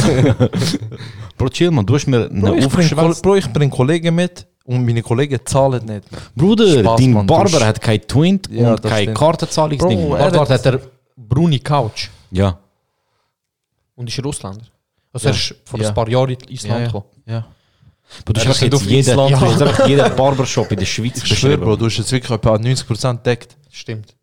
Bro, 1.38 1.48
chill, 1.50 1.70
man, 1.70 1.86
du 1.86 1.94
hast 1.94 2.08
mir 2.08 2.28
Bro, 2.28 2.54
eine 2.54 2.66
ich. 2.66 3.22
Bro, 3.22 3.36
ich 3.36 3.52
bring 3.52 3.70
Kollegen 3.70 4.16
mit 4.16 4.48
und 4.64 4.84
meine 4.84 5.02
Kollegen 5.02 5.38
zahlen 5.44 5.84
nicht. 5.84 6.04
Bruder, 6.34 6.80
Spaß, 6.80 7.00
dein 7.00 7.12
Mann, 7.12 7.26
Barber 7.26 7.58
du- 7.58 7.64
hat 7.64 7.80
kein 7.80 8.00
Twint 8.06 8.48
Ja, 8.50 8.72
und 8.72 8.82
kein 8.82 9.02
stimmt. 9.02 9.18
Kartenzahlungsding. 9.18 10.08
Bro, 10.08 10.14
er- 10.16 10.20
Warte, 10.24 10.38
warte, 10.38 10.54
hat 10.54 10.66
er 10.66 10.80
Bruni 11.16 11.58
Couch 11.58 12.08
Ja. 12.30 12.58
und 13.94 14.08
ist 14.08 14.24
Russländer. 14.24 14.64
Also 15.12 15.28
Ja. 15.28 15.32
er 15.34 15.36
ist 15.36 15.54
vor 15.64 15.80
Ja. 15.80 15.88
ein 15.88 15.94
paar 15.94 16.08
Jahren 16.08 16.30
in 16.30 16.38
Island 16.48 16.74
Ja, 16.74 16.78
ja. 16.80 16.86
gekommen. 16.86 17.04
Ja. 17.26 17.46
Bro, 18.24 18.32
du 18.34 18.40
hast 18.48 18.60
jetzt 18.60 18.74
auf 18.74 18.82
jeder, 18.86 19.12
Island. 19.12 19.30
du 19.32 19.40
hast 19.40 19.50
jetzt 19.52 19.62
einfach 19.62 19.88
jeden 19.88 20.16
Barbershop 20.16 20.70
in 20.72 20.78
der 20.78 20.86
Schweiz 20.86 21.22
Ich 21.24 21.38
schwöre, 21.38 21.58
Bro, 21.58 21.76
du 21.76 21.86
hast 21.86 21.98
jetzt 21.98 22.12
wirklich 22.12 22.30
etwa 22.30 22.56
90% 22.58 23.22
deckt. 23.24 23.56
Stimmt. 23.70 24.14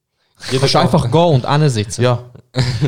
Du 0.52 0.60
kannst 0.60 0.76
einfach 0.76 1.10
gehen 1.12 1.22
und 1.22 1.48
hinsitzen. 1.48 2.04
Ja. 2.04 2.18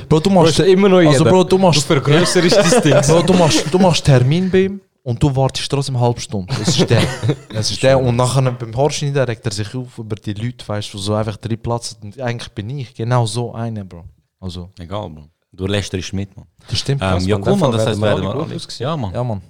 Bro, 0.09 0.19
du 0.19 0.29
Du 0.29 0.29
machst 0.31 0.59
hast 0.59 0.65
immer 0.65 0.89
noch 0.89 0.97
Also, 0.97 1.11
jeden. 1.11 1.23
Bro, 1.25 1.43
du 1.43 1.57
machst, 1.57 1.83
vergrößerst 1.85 2.73
dein 2.73 2.81
Ding. 2.81 3.01
Bro, 3.07 3.21
du 3.21 3.33
machst, 3.33 3.65
du 3.71 3.79
machst 3.79 4.03
Termin 4.05 4.49
bei 4.49 4.61
ihm 4.63 4.81
und 5.03 5.21
du 5.21 5.35
wartest 5.35 5.69
trotzdem 5.69 5.97
eine 5.97 6.05
halbe 6.05 6.21
Stunde. 6.21 6.53
Das 6.57 6.79
ist 6.79 6.89
der. 6.89 7.01
Das 7.49 7.69
ist 7.69 7.83
der. 7.83 7.99
Und 7.99 8.15
nachher 8.15 8.51
beim 8.51 8.75
Haarschneiden 8.75 9.23
regt 9.23 9.45
er 9.45 9.51
sich 9.51 9.75
auf 9.75 9.97
über 9.97 10.15
die 10.15 10.33
Leute, 10.33 10.67
weißt 10.67 10.93
du, 10.93 10.97
so 10.97 11.13
einfach 11.13 11.37
drei 11.37 11.57
Platz. 11.57 11.97
Und 12.01 12.19
eigentlich 12.19 12.51
bin 12.53 12.69
ich 12.69 12.93
genau 12.95 13.25
so 13.25 13.53
einer, 13.53 13.83
Bro. 13.83 14.05
Also, 14.39 14.71
Egal, 14.79 15.09
Bro. 15.09 15.29
Du 15.51 15.67
lässt 15.67 15.93
dich 15.93 16.11
mit, 16.13 16.35
man. 16.35 16.47
das 16.67 16.79
stimmt. 16.79 17.01
Ähm, 17.03 17.19
ja, 17.19 17.37
Mann. 17.37 17.47
cool, 17.47 17.57
man, 17.57 17.71
das 17.71 17.85
heißt, 17.85 17.99
wir 17.99 18.07
werden 18.07 18.25
alle. 18.25 18.57
Ja, 18.79 18.97
man. 18.97 19.13
Ja, 19.13 19.23
Mann. 19.23 19.41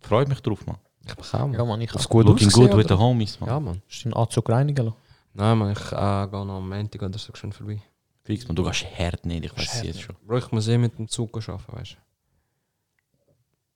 Freut 0.00 0.28
mich 0.28 0.40
drauf, 0.40 0.66
man. 0.66 0.76
Ich 1.06 1.14
bekomme. 1.14 1.56
Ja, 1.56 1.64
Mann, 1.64 1.80
ich 1.80 1.92
habe 1.92 2.02
gut 2.04 2.26
Looking 2.26 2.50
good 2.50 2.76
with 2.76 2.86
the 2.88 2.94
homies, 2.94 3.38
man. 3.38 3.48
Ja, 3.48 3.60
Mann. 3.60 3.80
den 4.04 4.14
Anzug 4.14 4.48
reinigen 4.48 4.86
lassen. 4.86 4.96
Nein, 5.34 5.58
Mann, 5.58 5.72
ich 5.72 5.92
äh, 5.92 6.26
gehe 6.28 6.46
noch 6.46 6.56
am 6.56 6.68
Montag 6.68 7.02
oder 7.02 7.18
so 7.18 7.32
schon 7.34 7.52
vorbei. 7.52 7.80
Fix, 8.24 8.48
man. 8.48 8.56
Du 8.56 8.64
gehst 8.64 8.84
hart 8.98 9.24
nicht, 9.26 9.44
ich 9.44 9.56
weiß 9.56 9.74
es 9.74 9.82
jetzt 9.82 10.00
schon. 10.00 10.16
Bro, 10.26 10.38
ich 10.38 10.50
muss 10.50 10.66
eh 10.66 10.78
mit 10.78 10.98
dem 10.98 11.08
Zug 11.08 11.36
arbeiten, 11.36 11.76
weißt 11.76 11.96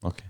du. 0.00 0.08
Okay. 0.08 0.25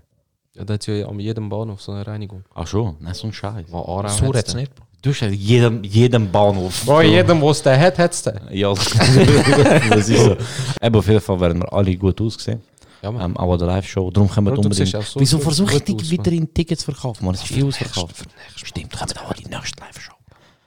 Ja, 0.53 0.65
da 0.65 0.73
hat 0.73 0.85
ja 0.85 1.07
an 1.07 1.19
jedem 1.19 1.47
Bahnhof 1.49 1.81
so 1.81 1.93
eine 1.93 2.05
Reinigung. 2.05 2.43
Ach 2.53 2.67
schon, 2.67 2.97
nein, 2.99 3.13
so 3.13 3.27
ein 3.27 3.33
Scheiß. 3.33 3.67
So 3.69 4.03
hat's 4.03 4.19
es 4.19 4.43
den. 4.45 4.57
nicht. 4.61 4.71
Du 5.01 5.09
hast 5.09 5.21
ja 5.21 5.29
jedem, 5.29 5.83
jedem 5.83 6.29
Bahnhof. 6.29 6.85
Bro, 6.85 7.01
jedem, 7.01 7.41
wo 7.41 7.49
es 7.51 7.63
den 7.63 7.79
hat, 7.79 7.97
hat 7.97 8.11
es 8.11 8.21
den. 8.21 8.39
Ja, 8.51 8.73
das 9.89 10.09
ist 10.09 10.23
so. 10.23 10.37
Eben, 10.81 10.95
auf 10.95 11.07
jeden 11.07 11.21
Fall 11.21 11.39
werden 11.39 11.61
wir 11.61 11.73
alle 11.73 11.95
gut 11.95 12.21
ausgesehen. 12.21 12.61
Ja. 13.01 13.09
Ähm, 13.09 13.35
auch 13.35 13.53
an 13.53 13.59
der 13.59 13.67
Live-Show. 13.67 14.11
Darum 14.11 14.29
können 14.29 14.47
wir 14.47 14.59
unbedingt. 14.59 14.89
so 14.89 15.19
Wieso 15.19 15.39
versuche 15.39 15.77
ich 15.77 15.95
aus, 15.95 16.11
wieder 16.11 16.31
in 16.31 16.53
Tickets 16.53 16.81
zu 16.85 16.91
verkaufen? 16.91 17.25
Man, 17.25 17.33
das 17.33 17.49
ist 17.49 17.57
eh 17.57 17.63
ausverkauft. 17.63 18.25
Stimmt, 18.55 18.91
kommen 18.95 19.09
wir 19.09 19.27
auch 19.27 19.33
die 19.33 19.47
nächste 19.47 19.79
Live-Show. 19.79 20.13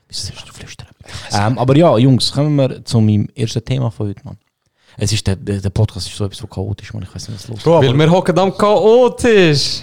Wieso 0.09 0.27
sollst 0.27 0.49
du 0.49 0.53
flüstern? 0.53 0.89
Ähm, 1.33 1.59
aber 1.59 1.77
ja, 1.77 1.97
Jungs, 1.99 2.33
kommen 2.33 2.57
wir 2.57 2.85
zu 2.85 3.01
meinem 3.01 3.29
ersten 3.37 3.65
Thema 3.65 3.91
von 3.91 4.09
heute, 4.09 4.25
Mann. 4.25 4.39
Es 4.97 5.13
ist 5.13 5.27
der, 5.27 5.37
der, 5.37 5.71
Podcast 5.71 6.07
ist 6.07 6.17
so 6.17 6.25
etwas 6.25 6.39
so 6.39 6.47
chaotisch, 6.47 6.93
man. 6.93 7.03
Ich 7.03 7.15
weiß 7.15 7.29
nicht, 7.29 7.39
was 7.39 7.49
los 7.49 7.59
ist. 7.59 7.65
Bro, 7.65 7.83
Weil 7.83 7.95
wir 7.95 8.11
hocken 8.11 8.39
am 8.39 8.57
chaotisch. 8.57 9.83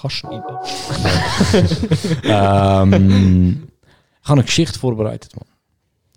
Kannst 0.00 0.16
schneiden. 0.16 0.44
ähm, 2.24 3.68
ich 4.22 4.28
habe 4.28 4.40
eine 4.40 4.44
Geschichte 4.44 4.78
vorbereitet, 4.78 5.34
Mann. 5.36 5.46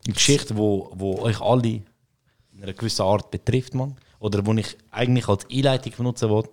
Eine 0.05 0.13
Geschichte, 0.13 0.55
wo, 0.57 0.91
wo 0.93 1.19
euch 1.19 1.39
alle 1.41 1.67
in 1.67 1.85
einer 2.61 2.73
gewissen 2.73 3.03
Art 3.03 3.31
betrifft, 3.31 3.73
Mann. 3.73 3.95
Oder 4.19 4.45
wo 4.45 4.53
ich 4.53 4.77
eigentlich 4.91 5.27
als 5.27 5.45
Einleitung 5.51 5.93
benutzen 5.97 6.29
will, 6.29 6.43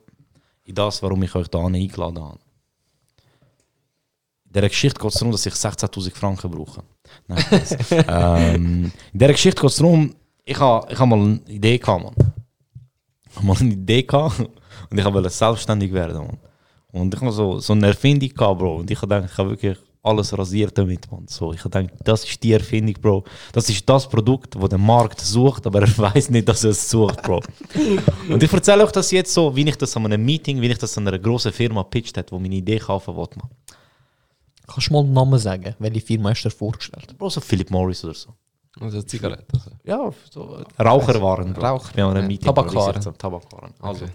in 0.65 0.75
das, 0.75 1.03
warum 1.03 1.23
ich 1.23 1.35
euch 1.35 1.49
da 1.49 1.65
eingeladen 1.65 2.23
habe. 2.23 2.39
In 4.47 4.53
dieser 4.53 4.69
Geschichte 4.69 5.01
geht 5.01 5.13
es 5.13 5.19
darum, 5.19 5.33
dass 5.33 5.45
ich 5.45 5.53
16.000 5.53 6.15
Franken 6.15 6.51
brauche. 6.51 6.83
Nein, 7.27 7.45
ähm, 8.09 8.93
in 9.13 9.19
dieser 9.19 9.33
Geschichte 9.33 9.61
geht 9.61 9.71
es 9.71 9.77
darum, 9.77 10.15
ich 10.49 10.59
habe 10.59 10.91
ich 10.91 10.99
ha 10.99 11.07
mal 11.07 11.19
eine 11.19 11.41
Idee 11.47 11.79
gehabt, 11.79 12.05
Mann. 12.05 12.15
Ich 13.29 13.37
habe 13.37 13.47
mal 13.47 13.57
eine 13.59 13.73
Idee 13.75 14.03
gehabt 14.03 14.41
und 14.91 14.99
ich 14.99 15.05
wollte 15.05 15.29
selbstständig 15.29 15.93
werden, 15.93 16.19
Mann. 16.19 16.39
Und 16.91 17.15
ich 17.15 17.21
habe 17.21 17.33
so, 17.33 17.61
so 17.61 17.75
eine 17.75 17.89
Erfindung 17.89 18.31
gehabt, 18.31 18.59
Bro. 18.59 18.77
Und 18.77 18.91
ich 18.91 18.97
habe 19.01 19.15
gedacht, 19.15 19.31
ich 19.31 19.39
habe 19.39 19.51
wirklich 19.51 19.77
alles 20.03 20.37
rasiert 20.37 20.79
damit, 20.79 21.11
man. 21.13 21.29
So, 21.29 21.53
ich 21.53 21.63
habe 21.63 21.83
gedacht, 21.83 22.01
das 22.03 22.25
ist 22.25 22.43
die 22.43 22.53
Erfindung, 22.53 22.95
Bro. 22.95 23.25
Das 23.53 23.69
ist 23.69 23.87
das 23.87 24.09
Produkt, 24.09 24.55
das 24.55 24.69
der 24.71 24.79
Markt 24.79 25.21
sucht, 25.21 25.67
aber 25.67 25.83
er 25.83 25.99
weiß 25.99 26.31
nicht, 26.31 26.49
dass 26.49 26.65
er 26.65 26.71
es 26.71 26.89
sucht, 26.89 27.23
Bro. 27.23 27.43
Und 28.31 28.43
ich 28.43 28.53
erzähle 28.53 28.85
euch 28.85 28.93
das 28.93 29.11
jetzt 29.11 29.35
so, 29.35 29.55
wie 29.55 29.69
ich 29.69 29.77
das 29.77 29.95
an 29.99 30.07
einem 30.07 30.25
Meeting, 30.25 30.63
wie 30.63 30.69
ich 30.69 30.79
das 30.79 30.97
an 30.97 31.07
einer 31.07 31.19
grossen 31.19 31.53
Firma 31.53 31.83
pitcht 31.83 32.17
habe, 32.17 32.31
wo 32.31 32.39
meine 32.39 32.55
Idee 32.55 32.79
kaufen 32.79 33.15
wollte, 33.15 33.39
man. 33.39 33.51
Kannst 34.67 34.89
du 34.89 34.93
mal 34.95 35.03
den 35.03 35.13
Namen 35.13 35.39
sagen? 35.39 35.75
Welche 35.79 36.01
Firma 36.01 36.31
hast 36.31 36.43
du 36.43 36.49
dir 36.49 36.55
vorgestellt? 36.55 37.17
Bro, 37.19 37.29
so 37.31 37.41
Philip 37.41 37.71
Morris 37.71 38.03
oder 38.05 38.15
so. 38.15 38.35
Also 38.81 39.03
Zigarette. 39.03 39.47
Also. 39.53 39.71
Ja, 39.85 40.11
so. 40.31 40.64
Raucher. 40.79 41.87
Ich 41.88 41.93
bin 41.95 42.05
an 42.05 42.11
einem 42.11 42.23
Ja. 42.23 42.29
Meeting. 42.29 42.47
Tabakwaren. 42.47 43.19
Tabakwaren. 43.19 43.75
Also, 43.81 44.05
Okay. 44.05 44.12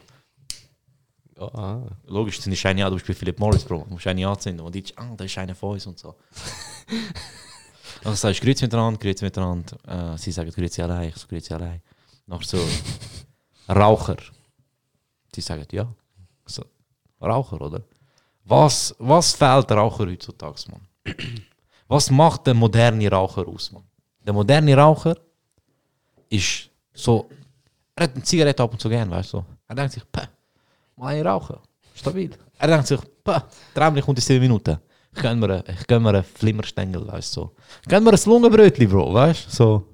Ja, 1.40 1.48
ah. 1.56 1.82
logisch, 2.06 2.40
sind 2.40 2.52
nicht 2.52 2.66
eine, 2.66 2.86
du 2.86 2.94
bist 2.96 3.08
bei 3.08 3.14
Philip 3.14 3.40
Morris, 3.40 3.64
Bro. 3.64 3.86
Du 3.88 3.94
musst 3.94 4.08
eine 4.08 4.28
anzünden. 4.28 4.66
Und 4.66 4.76
ich, 4.76 4.98
ah, 4.98 5.14
da 5.18 5.24
ist 5.24 5.38
einer 5.38 5.56
von 5.56 5.72
uns 5.74 5.86
und 5.88 5.98
so. 5.98 6.16
Dann 8.04 8.16
sagst 8.16 8.40
du, 8.40 8.46
grüezi 8.46 8.66
miteinander, 8.66 9.00
grüezi 9.00 9.24
miteinander. 9.26 10.14
Äh, 10.14 10.18
sie 10.18 10.32
sagen, 10.32 10.52
grüezi 10.52 10.82
allein, 10.82 11.10
ich 11.10 11.16
so, 11.16 11.28
grüezi 11.28 11.54
allein. 11.54 11.82
Nachher 12.28 12.46
so, 12.46 12.60
Raucher. 13.74 14.18
Sie 15.34 15.42
sagen, 15.42 15.66
ja. 15.72 15.88
So, 16.46 16.64
Raucher, 17.22 17.60
oder? 17.62 17.82
Was, 18.46 18.96
was 19.00 19.34
fehlt 19.34 19.70
der 19.70 19.78
Raucher 19.78 20.06
heutzutage, 20.06 20.62
Mann? 20.70 21.16
Was 21.88 22.12
macht 22.12 22.46
der 22.46 22.54
moderne 22.54 23.10
Raucher 23.10 23.48
aus, 23.48 23.72
Mann? 23.72 23.84
Der 24.26 24.34
moderne 24.34 24.76
Raucher 24.76 25.18
ist 26.30 26.70
so, 26.94 27.30
er 27.96 28.06
hat 28.06 28.14
eine 28.16 28.24
Zigarette 28.24 28.64
ab 28.64 28.72
und 28.72 28.80
zu 28.80 28.90
gern, 28.90 29.10
weißt 29.10 29.34
du? 29.34 29.44
Er 29.68 29.76
denkt 29.76 29.94
sich, 29.94 30.04
Päh, 30.12 30.28
mal 30.96 31.16
ein 31.16 31.26
rauchen, 31.26 31.58
stabil. 31.94 32.32
Er 32.58 32.68
denkt 32.68 32.88
sich, 32.88 33.00
Päh, 33.24 33.42
Träumlich 33.74 34.06
kommt 34.06 34.18
in 34.20 34.24
7 34.24 34.40
Minuten. 34.40 34.78
Ich 35.16 35.22
gönn 35.22 35.40
mir, 35.40 35.64
ich 35.68 35.86
gönn 35.86 36.02
mir 36.02 36.10
einen 36.10 36.24
Flimmerstängel, 36.24 37.06
weißt 37.08 37.36
du? 37.36 37.42
So. 37.42 37.56
Ich 37.86 37.92
mir 37.92 38.12
ein 38.12 38.20
Lungenbrötchen, 38.26 38.90
Bro, 38.90 39.14
weißt 39.14 39.48
du? 39.48 39.52
So. 39.52 39.88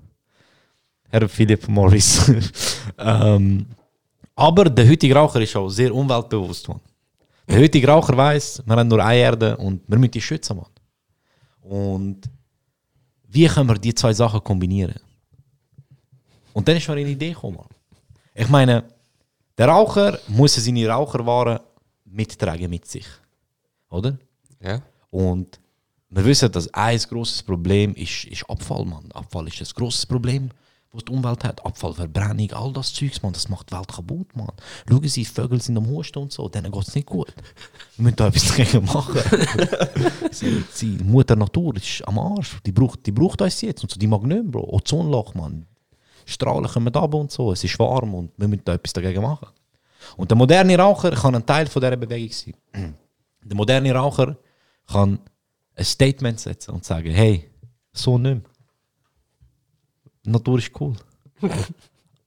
Herr 1.09 1.27
Philipp 1.27 1.67
Morris. 1.67 2.31
ähm, 2.97 3.65
aber 4.35 4.65
der 4.65 4.87
heutige 4.87 5.15
Raucher 5.15 5.41
ist 5.41 5.55
auch 5.55 5.69
sehr 5.69 5.93
umweltbewusst, 5.93 6.67
Mann. 6.69 6.79
Der 7.47 7.59
heutige 7.59 7.87
Raucher 7.87 8.15
weiß, 8.15 8.63
wir 8.65 8.75
haben 8.75 8.87
nur 8.87 9.03
eine 9.03 9.19
Erde 9.19 9.57
und 9.57 9.81
wir 9.87 9.97
müssen 9.97 10.11
die 10.11 10.21
schützen, 10.21 10.55
Mann. 10.55 10.67
Und 11.61 12.21
wie 13.31 13.47
können 13.47 13.69
wir 13.69 13.75
die 13.75 13.93
zwei 13.93 14.13
Sachen 14.13 14.43
kombinieren? 14.43 14.95
Und 16.53 16.67
dann 16.67 16.77
ist 16.77 16.87
mir 16.87 16.95
eine 16.95 17.09
Idee 17.09 17.29
gekommen. 17.29 17.63
Ich 18.33 18.49
meine, 18.49 18.83
der 19.57 19.67
Raucher 19.67 20.19
muss 20.27 20.55
seine 20.55 20.87
Raucherwaren 20.87 21.59
mittragen 22.05 22.69
mit 22.69 22.85
sich. 22.85 23.05
Oder? 23.89 24.17
Ja. 24.61 24.81
Und 25.11 25.59
wir 26.09 26.25
wissen, 26.25 26.51
dass 26.51 26.73
ein 26.73 26.97
grosses 26.99 27.43
Problem 27.43 27.93
ist, 27.93 28.25
ist 28.25 28.49
Abfall, 28.49 28.85
Mann. 28.85 29.11
Abfall 29.11 29.47
ist 29.47 29.61
ein 29.61 29.67
grosses 29.75 30.05
Problem, 30.05 30.49
was 30.91 31.05
die 31.05 31.11
Umwelt 31.11 31.43
hat. 31.43 31.65
Abfallverbrennung, 31.65 32.51
all 32.53 32.73
das 32.73 32.93
Zeugs, 32.93 33.21
Mann, 33.21 33.33
das 33.33 33.49
macht 33.49 33.69
die 33.69 33.75
Welt 33.75 33.87
kaputt, 33.87 34.35
Mann. 34.35 34.51
Schauen 34.87 35.07
Sie, 35.07 35.25
Vögel 35.25 35.61
sind 35.61 35.77
am 35.77 35.87
Husten 35.87 36.19
und 36.19 36.31
so, 36.31 36.49
denen 36.49 36.71
geht 36.71 36.87
es 36.87 36.95
nicht 36.95 37.07
gut. 37.07 37.33
Wir 37.95 38.03
müssen 38.03 38.15
da 38.15 38.27
etwas 38.27 38.47
dagegen 38.47 38.85
machen. 38.85 39.21
sie, 40.71 40.97
Mutter 41.03 41.35
Natur 41.35 41.75
ist 41.75 42.01
am 42.07 42.17
Arsch. 42.17 42.57
Die 42.65 42.71
braucht, 42.71 43.05
die 43.05 43.11
braucht 43.11 43.41
uns 43.41 43.61
jetzt. 43.61 43.83
Und 43.83 43.91
so, 43.91 43.99
die 43.99 44.07
mag 44.07 44.23
nicht 44.23 44.43
mehr, 44.43 44.51
Bro. 44.51 44.67
Ozonloch, 44.73 45.35
Mann. 45.35 45.65
Strahlen 46.25 46.67
kommen 46.67 46.93
ab 46.93 47.13
und 47.13 47.31
so. 47.31 47.51
Es 47.51 47.63
ist 47.63 47.77
warm 47.79 48.13
und 48.13 48.31
wir 48.37 48.47
müssen 48.47 48.63
da 48.65 48.73
etwas 48.73 48.93
dagegen 48.93 49.21
machen. 49.21 49.47
Und 50.17 50.31
der 50.31 50.37
moderne 50.37 50.77
Raucher 50.77 51.11
kann 51.11 51.35
ein 51.35 51.45
Teil 51.45 51.67
von 51.67 51.81
dieser 51.81 51.97
Bewegung 51.97 52.31
sein. 52.31 52.53
Der 53.43 53.55
moderne 53.55 53.93
Raucher 53.93 54.37
kann 54.87 55.19
ein 55.75 55.85
Statement 55.85 56.39
setzen 56.39 56.71
und 56.71 56.85
sagen, 56.85 57.11
hey, 57.11 57.49
So 57.93 58.17
nicht 58.17 58.41
mehr. 58.41 58.48
Natur 60.23 60.59
ist 60.59 60.71
cool. 60.79 60.95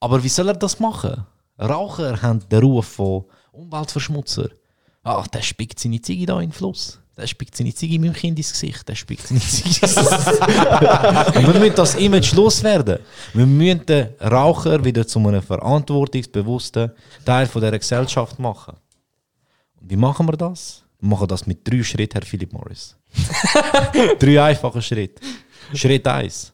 Aber 0.01 0.23
wie 0.23 0.29
soll 0.29 0.49
er 0.49 0.55
das 0.55 0.81
machen? 0.81 1.27
Raucher 1.61 2.21
haben 2.21 2.41
den 2.49 2.63
Ruf 2.63 2.87
von 2.87 3.25
Umweltverschmutzer. 3.53 4.51
Ah, 5.05 5.25
der 5.33 5.43
spickt 5.43 5.79
seine 5.79 6.01
Ziege 6.01 6.27
da 6.27 6.41
in 6.41 6.49
den 6.49 6.53
Fluss. 6.53 6.99
Der 7.17 7.27
spickt 7.27 7.57
seine 7.57 7.75
Ziege 7.75 7.99
meinem 7.99 8.15
Kind 8.15 8.39
ins 8.39 8.53
Gesicht. 8.53 8.89
Der 8.89 8.95
spickt 8.95 9.27
seine 9.27 9.41
Ziege 9.41 9.87
Und 11.37 11.47
wir 11.47 11.61
müssen 11.61 11.75
das 11.75 11.95
Image 11.97 12.33
loswerden. 12.33 13.01
Wir 13.35 13.47
müssen 13.47 13.85
den 13.85 14.09
Raucher 14.21 14.83
wieder 14.83 15.07
zu 15.07 15.19
einem 15.19 15.43
verantwortungsbewussten 15.43 16.93
Teil 17.25 17.47
von 17.47 17.61
dieser 17.61 17.79
Gesellschaft 17.79 18.39
machen. 18.39 18.77
Und 19.81 19.91
wie 19.91 19.97
machen 19.97 20.27
wir 20.27 20.37
das? 20.37 20.85
Wir 21.01 21.09
machen 21.11 21.29
das 21.29 21.47
mit 21.47 21.69
drei 21.69 21.83
Schritten, 21.83 22.15
Herr 22.15 22.23
Philip 22.23 22.53
Morris. 22.53 22.97
drei 24.19 24.43
einfache 24.43 24.81
Schritte. 24.81 25.21
Schritt 25.75 26.07
1. 26.07 26.52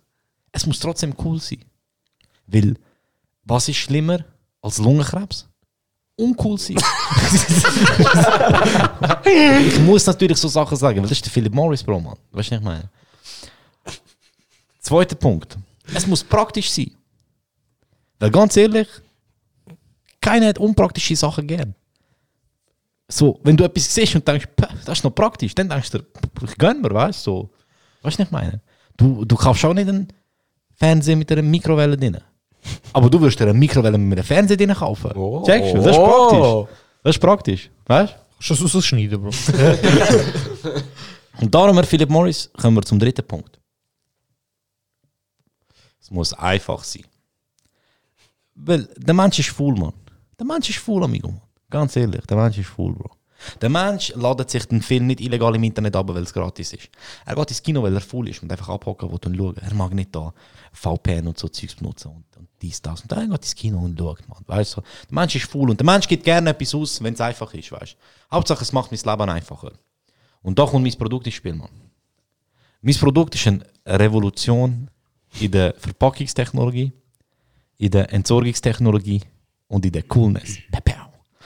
Es 0.53 0.67
muss 0.67 0.81
trotzdem 0.81 1.15
cool 1.25 1.41
sein. 1.41 1.65
Weil, 2.47 2.77
was 3.45 3.69
ist 3.69 3.77
schlimmer 3.77 4.25
als 4.63 4.79
Lungenkrebs? 4.79 5.47
Uncool 6.17 6.59
sein. 6.59 6.77
ich 9.25 9.79
muss 9.81 10.07
natürlich 10.07 10.39
so 10.39 10.49
Sachen 10.49 10.77
sagen, 10.77 10.97
weil 10.97 11.05
das 11.05 11.13
ist 11.13 11.25
der 11.25 11.31
Philip 11.31 11.55
Morris, 11.55 11.83
Bro, 11.83 12.01
Mann. 12.01 12.17
Weißt 12.33 12.51
du, 12.51 12.55
was 12.55 12.59
ich 12.59 12.65
meine? 12.65 12.91
Zweiter 14.81 15.15
Punkt. 15.15 15.57
Es 15.95 16.07
muss 16.07 16.25
praktisch 16.25 16.71
sein. 16.71 16.91
Weil 18.19 18.31
ganz 18.31 18.57
ehrlich, 18.57 18.89
keiner 20.21 20.49
hat 20.49 20.59
unpraktische 20.59 21.15
Sachen 21.15 21.47
gern. 21.47 21.75
So, 23.07 23.39
wenn 23.45 23.57
du 23.57 23.65
etwas 23.65 23.95
siehst 23.95 24.17
und 24.17 24.27
denkst, 24.27 24.49
"Pah, 24.57 24.69
das 24.85 24.99
ist 24.99 25.05
noch 25.05 25.15
praktisch, 25.15 25.55
dann 25.55 25.69
denkst 25.69 25.91
du, 25.91 26.05
ich 26.45 26.59
gönn 26.59 26.83
mir, 26.83 26.93
weißt 26.93 27.27
du? 27.27 27.31
So. 27.31 27.51
Weißt 28.03 28.19
du, 28.19 28.23
was 28.23 28.27
ich 28.27 28.33
meine? 28.33 28.61
Du, 28.97 29.25
du 29.25 29.37
kaufst 29.37 29.65
auch 29.65 29.73
nicht 29.73 29.89
einen 29.89 30.09
Fernseher 30.79 31.17
mit 31.17 31.31
einer 31.33 31.43
Mikrowelle 31.43 31.97
drin. 31.97 32.19
Aber 32.93 33.11
du 33.11 33.21
wirst 33.21 33.39
dir 33.41 33.45
eine 33.45 33.55
Mikrowelle 33.55 33.99
mit 33.99 34.19
einem 34.19 34.27
Fernseher 34.27 34.57
drin 34.57 34.75
kaufen. 34.75 35.11
Checkst 35.45 35.75
du? 35.75 35.79
Das 35.83 35.97
ist 35.97 36.03
praktisch. 36.03 36.77
Das 37.03 37.17
ist 37.17 37.21
praktisch. 37.21 37.71
Weißt 37.87 38.15
Kannst 38.41 38.61
du 38.61 38.65
das 38.65 38.75
rausschneiden, 38.75 39.21
Bro? 39.21 39.31
du? 39.31 40.83
Und 41.41 41.53
darum, 41.55 41.75
Herr 41.77 41.85
Philip 41.85 42.09
Morris, 42.09 42.51
kommen 42.57 42.77
wir 42.77 42.83
zum 42.83 42.99
dritten 42.99 43.27
Punkt. 43.27 43.59
Es 46.01 46.11
muss 46.11 46.33
einfach 46.35 46.85
sein. 46.85 47.05
Weil 48.55 48.89
der 48.97 49.15
Mensch 49.15 49.39
ist 49.41 49.51
faul, 49.51 49.75
Mann. 49.75 49.93
Der 50.39 50.47
Mensch 50.47 50.71
ist 50.71 50.79
faul, 50.79 51.03
amigo. 51.03 51.29
Mann. 51.29 51.43
Ganz 51.71 51.97
ehrlich, 51.97 52.25
der 52.27 52.37
Mensch 52.37 52.59
ist 52.59 52.69
faul, 52.69 52.93
Bro. 52.95 53.11
Der 53.61 53.69
Mensch 53.69 54.13
ladet 54.17 54.51
sich 54.51 54.65
den 54.67 54.83
Film 54.83 55.07
nicht 55.07 55.21
illegal 55.21 55.55
im 55.55 55.63
Internet 55.63 55.95
ab, 55.95 56.09
weil 56.09 56.23
es 56.23 56.33
gratis 56.33 56.73
ist. 56.73 56.89
Er 57.25 57.37
geht 57.37 57.51
ins 57.51 57.63
Kino, 57.63 57.83
weil 57.83 57.95
er 57.95 58.01
faul 58.01 58.29
ist 58.29 58.43
und 58.43 58.51
einfach 58.51 58.69
abhocken 58.69 59.09
will 59.11 59.19
und 59.25 59.37
schauen. 59.37 59.57
Er 59.57 59.75
mag 59.75 59.95
nicht 59.95 60.15
da 60.15 60.33
VPN 60.73 61.29
und 61.29 61.39
so 61.39 61.49
Zeugs 61.49 61.77
benutzen 61.77 62.09
und, 62.09 62.37
und 62.37 62.49
dies, 62.61 62.83
das. 62.83 63.03
Und 63.03 63.13
dann 63.13 63.31
geht 63.31 63.43
ins 63.43 63.55
Kino 63.55 63.79
und 63.79 63.99
schaut, 63.99 64.29
man. 64.29 64.39
Weißt 64.47 64.77
du? 64.77 64.81
Der 64.81 65.15
Mensch 65.15 65.37
ist 65.37 65.47
faul 65.47 65.71
und 65.71 65.79
der 65.79 65.87
Mensch 65.87 66.09
gibt 66.09 66.25
gerne 66.25 66.51
etwas 66.51 66.75
aus, 66.75 67.03
wenn 67.03 67.15
es 67.15 67.21
einfach 67.21 67.53
ist, 67.55 67.71
weißt? 67.71 67.97
Hauptsache, 68.31 68.63
es 68.63 68.73
macht 68.73 68.91
mein 68.91 69.01
Leben 69.01 69.31
einfacher. 69.31 69.73
Und 70.43 70.59
da 70.59 70.67
kommt 70.67 70.85
mein 70.85 70.99
Produkt 70.99 71.27
ins 71.27 71.37
Spiel, 71.37 71.55
Mann. 71.55 71.71
Mein 72.81 72.95
Produkt 72.95 73.35
ist 73.35 73.47
eine 73.47 73.65
Revolution 73.87 74.89
in 75.41 75.51
der 75.51 75.75
Verpackungstechnologie, 75.79 76.93
in 77.79 77.91
der 77.91 78.13
Entsorgungstechnologie 78.13 79.23
und 79.67 79.85
in 79.85 79.93
der 79.93 80.03
Coolness. 80.05 80.59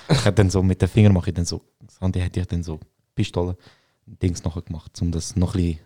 Ich 0.09 0.25
hab 0.25 0.37
dann 0.37 0.51
so 0.51 0.63
mit 0.63 0.81
den 0.83 0.89
Fingern 0.89 1.13
mache 1.13 1.31
ich 1.31 1.35
dann 1.35 1.45
so, 1.45 1.63
das 1.87 2.01
Handy 2.01 2.21
hätte 2.21 2.41
ich 2.41 2.47
dann 2.47 2.63
so 2.63 2.79
Pistolen, 3.15 3.57
Dings 4.07 4.43
nachher 4.45 4.63
gemacht, 4.63 4.91
um 5.01 5.11
das 5.13 5.37
noch 5.37 5.55
ein 5.55 5.63
bisschen 5.63 5.81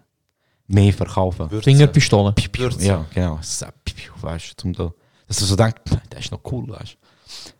mehr 0.66 0.92
verkaufen. 0.92 1.48
Fingerpistole. 1.62 2.32
Ja, 2.82 3.04
genau. 3.12 3.38
So, 3.42 3.66
piu, 3.84 3.94
piu, 3.94 4.12
Weißt 4.20 4.62
du, 4.62 4.72
da, 4.72 4.92
dass 5.26 5.36
du 5.38 5.44
so 5.44 5.56
denkst, 5.56 5.82
der 6.10 6.18
ist 6.18 6.30
noch 6.32 6.40
cool, 6.50 6.68
weißt 6.68 6.94
du. 6.94 7.50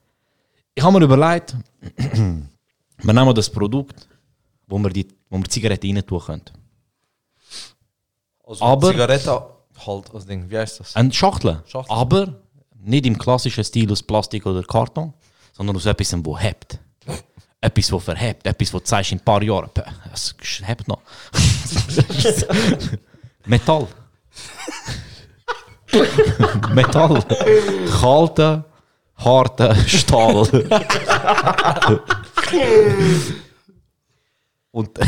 Ich 0.74 0.82
habe 0.84 0.98
mir 0.98 1.04
überlegt, 1.04 1.56
wir 1.96 3.12
nehmen 3.12 3.34
das 3.34 3.50
Produkt, 3.50 4.08
wo 4.66 4.78
wir 4.78 4.90
die, 4.90 5.06
wo 5.30 5.38
wir 5.38 5.44
Zigaretten 5.44 5.94
rein 5.96 6.06
tun 6.06 6.20
können. 6.20 6.42
Also 8.44 8.64
Aber- 8.64 8.90
Zigarette 8.90 9.42
halt 9.86 10.14
als 10.14 10.26
Ding, 10.26 10.48
wie 10.50 10.56
heißt 10.58 10.80
das? 10.80 10.96
Eine 10.96 11.12
Schachtel. 11.12 11.62
Schachtel. 11.66 11.94
Aber 11.94 12.40
nicht 12.78 13.06
im 13.06 13.18
klassischen 13.18 13.64
Stil 13.64 13.90
aus 13.92 14.02
Plastik 14.02 14.46
oder 14.46 14.62
Karton, 14.62 15.12
sondern 15.52 15.76
aus 15.76 15.86
etwas, 15.86 16.14
wo 16.24 16.38
hebt. 16.38 16.78
Etwas, 17.66 17.92
wo 17.92 17.98
verhebt. 17.98 18.46
Etwas, 18.46 18.72
wo 18.72 18.78
du 18.78 18.86
sagst 18.86 19.12
in 19.12 19.18
ein 19.18 19.24
paar 19.24 19.42
Jahren, 19.42 19.68
«Pö, 19.74 19.82
es 20.12 20.34
hebt 20.62 20.88
noch. 20.88 21.00
Metall. 23.46 23.88
Metall. 26.74 27.22
Kalter, 28.00 28.64
harter 29.16 29.74
Stahl. 29.86 30.36
und, 34.70 34.98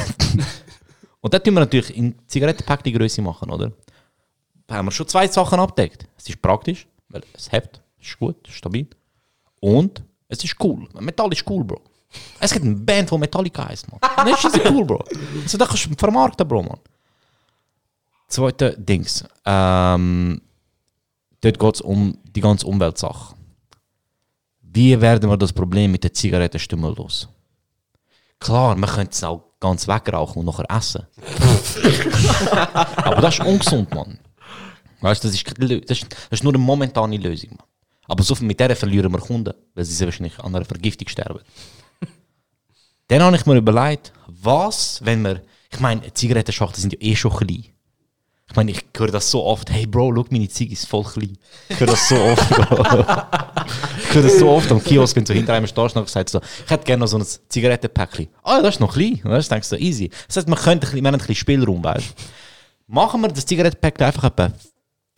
und 1.21 1.35
das 1.35 1.43
tun 1.43 1.55
wir 1.55 1.61
natürlich 1.61 1.97
in 1.97 2.17
Zigarettenpack 2.27 2.83
die 2.83 2.93
Größe 2.93 3.23
machen, 3.23 3.51
oder? 3.51 3.73
Da 4.67 4.75
haben 4.77 4.87
wir 4.87 4.93
schon 4.93 5.09
zwei 5.09 5.29
Sachen 5.29 5.61
abdeckt. 5.61 6.07
Es 6.17 6.29
ist 6.29 6.43
praktisch, 6.43 6.87
weil 7.09 7.23
es 7.33 7.53
hebt, 7.53 7.81
es 8.01 8.09
ist 8.09 8.19
gut, 8.19 8.49
ist 8.49 8.57
stabil. 8.57 8.89
Und 9.61 10.03
es 10.29 10.43
ist 10.45 10.57
cool. 10.63 10.87
Metall 11.01 11.33
ist 11.33 11.49
cool, 11.49 11.65
Bro. 11.65 11.81
Es 12.41 12.53
gibt 12.53 12.65
eine 12.65 12.75
Band, 12.75 13.11
die 13.11 13.19
Metallica 13.19 13.69
heißt, 13.69 13.87
man. 13.91 14.01
Das 14.31 14.45
ist 14.45 14.61
cool, 14.71 14.85
Bro. 14.85 15.05
Also, 15.43 15.59
das 15.59 15.69
kannst 15.69 15.87
du 15.87 15.95
vermarkten, 15.97 16.47
Bro, 16.47 16.63
man. 16.63 16.79
Zweite 18.29 18.77
Dings. 18.79 19.25
Ähm, 19.45 20.41
dort 21.41 21.59
geht 21.59 21.75
es 21.75 21.81
um 21.81 22.19
die 22.25 22.41
ganze 22.41 22.67
Umweltsache. 22.67 23.35
Wie 24.61 25.01
werden 25.01 25.31
wir 25.31 25.37
das 25.37 25.53
Problem 25.53 25.93
mit 25.93 26.05
der 26.05 26.13
Zigarettenstimme 26.13 26.91
los? 26.91 27.29
Klar, 28.39 28.77
man 28.77 28.89
könnte 28.89 29.13
es 29.13 29.25
auch 29.25 29.43
ganz 29.59 29.89
wegrauchen 29.89 30.41
und 30.41 30.47
nachher 30.47 30.71
essen. 30.71 31.07
Aber 32.97 33.21
das 33.21 33.39
ist 33.39 33.47
ungesund, 33.47 33.93
Mann. 33.95 34.19
Weißt 35.01 35.25
du, 35.25 35.29
das 35.29 35.43
das, 35.43 35.71
ist, 35.71 36.07
das 36.13 36.19
ist 36.31 36.45
nur 36.45 36.53
eine 36.53 36.63
momentane 36.63 37.17
Lösung, 37.17 37.51
Mann. 37.51 37.67
Aber 38.07 38.23
so 38.23 38.35
viel 38.35 38.47
mit 38.47 38.59
der 38.59 38.75
verlieren 38.75 39.13
wir 39.13 39.21
Kunden, 39.21 39.53
weil 39.75 39.85
sie 39.85 40.05
wahrscheinlich 40.05 40.39
an 40.39 40.55
einer 40.55 40.65
Vergiftung 40.65 41.09
sterben. 41.09 41.41
Dann 43.09 43.23
habe 43.23 43.37
ich 43.37 43.47
mir 43.47 43.57
überlegt, 43.57 44.13
was, 44.27 45.01
wenn 45.05 45.23
wir. 45.23 45.43
Ich 45.71 45.81
meine, 45.81 46.13
Zigarettenschachteln 46.15 46.81
sind 46.81 46.93
ja 46.95 46.99
eh 47.01 47.17
schon 47.17 47.33
klein. 47.33 47.65
Ich 48.51 48.57
meine, 48.57 48.71
ich 48.71 48.83
höre 48.97 49.09
das 49.11 49.31
so 49.31 49.45
oft. 49.45 49.71
Hey 49.71 49.87
Bro, 49.87 50.15
schau, 50.17 50.25
meine 50.31 50.49
Ziege 50.49 50.73
ist 50.73 50.87
voll 50.87 51.05
klein. 51.05 51.37
Ich 51.69 51.79
höre 51.79 51.89
das 51.89 52.09
so 52.09 52.17
oft. 52.17 52.49
Bro. 52.49 52.65
ich 54.09 54.15
höre 54.15 54.23
das 54.23 54.39
so 54.39 54.49
oft 54.49 54.71
am 54.73 54.83
Kiosk, 54.83 55.15
wenn 55.17 55.25
du 55.25 55.35
hinter 55.35 55.53
einem 55.53 55.67
stehst 55.67 55.97
und 55.97 56.09
sagst 56.09 56.33
so, 56.33 56.41
ich 56.65 56.71
hätte 56.71 56.85
gerne 56.85 57.01
noch 57.01 57.07
so 57.09 57.19
ein 57.19 57.27
Zigarettenpäckchen. 57.49 58.29
Ah, 58.43 58.63
das 58.63 58.77
ist 58.77 58.81
noch 58.81 58.95
klein. 58.95 59.21
Weißt 59.23 59.51
du, 59.51 59.55
denkst 59.55 59.69
du, 59.69 59.77
so 59.77 59.83
easy. 59.83 60.09
Das 60.27 60.39
heißt, 60.39 60.49
man 60.49 60.59
könnte 60.59 60.87
ein 60.87 60.91
bisschen, 60.91 61.03
wir 61.05 61.09
haben 61.09 61.15
ein 61.15 61.19
bisschen 61.19 61.35
Spielraum, 61.35 61.85
weißt 61.85 62.09
du. 62.09 62.93
Machen 62.95 63.21
wir 63.21 63.29
das 63.29 63.45
Zigarettenpäckchen 63.45 64.07
einfach 64.07 64.25
etwa 64.25 64.51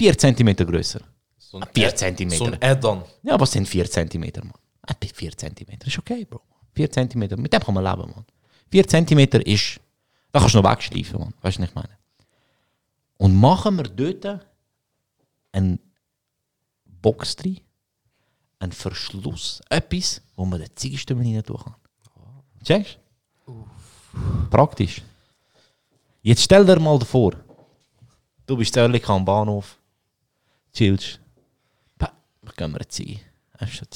4 0.01 0.19
cm 0.19 0.57
größer. 0.57 1.01
So 1.39 1.59
ein 1.61 1.67
4 1.73 1.89
Add- 1.89 1.97
cm. 2.17 2.31
So 2.31 2.45
ein 2.47 2.61
Add-on. 2.61 3.03
Ja, 3.23 3.39
was 3.39 3.53
sind 3.53 3.69
4 3.69 3.89
cm, 3.89 4.23
Mann? 4.39 4.53
Etwa 4.89 5.15
4 5.15 5.37
cm. 5.37 5.67
Ist 5.87 5.99
okay, 5.99 6.27
Bro. 6.29 6.41
4 6.75 6.91
cm. 6.91 7.41
Mit 7.41 7.53
dem 7.53 7.61
kann 7.61 7.75
man 7.75 7.85
leben, 7.85 8.11
Mann. 8.11 8.25
4 8.71 8.87
cm 8.87 9.19
ist. 9.45 9.81
Da 10.33 10.41
kannst 10.41 10.55
du 10.55 10.63
noch 10.63 10.71
wegschleifen. 10.71 11.35
Weißt 11.41 11.59
du, 11.59 11.63
was 11.63 11.69
ich 11.69 11.75
meine? 11.75 11.99
Und 13.19 13.37
machen 13.37 13.77
wir 13.77 13.85
dort 13.85 14.47
einen 15.53 15.79
Box 17.03 17.37
drin, 17.37 17.61
einen 18.59 18.73
Verschluss, 18.73 19.61
etwas, 19.69 20.23
wo 20.37 20.45
man 20.45 20.61
den 20.61 20.75
Ziegenstimme 20.75 21.25
rein 21.25 21.43
tun 21.43 21.59
kann. 21.59 21.75
Checkst? 22.65 22.99
Praktisch. 24.51 25.03
Jetzt 26.23 26.43
stell 26.43 26.65
dir 26.65 26.79
mal 26.79 27.01
vor, 27.01 27.35
du 28.47 28.57
bist 28.57 28.77
ehrlich 28.77 29.09
am 29.09 29.25
Bahnhof, 29.25 29.79
chillst, 30.73 31.21
Pa, 31.99 32.13
wir 32.43 32.53
gehen 32.53 32.71
mir 32.71 32.79
eine 32.79 32.89
Ziege. 32.89 33.21
Hast? 33.59 33.91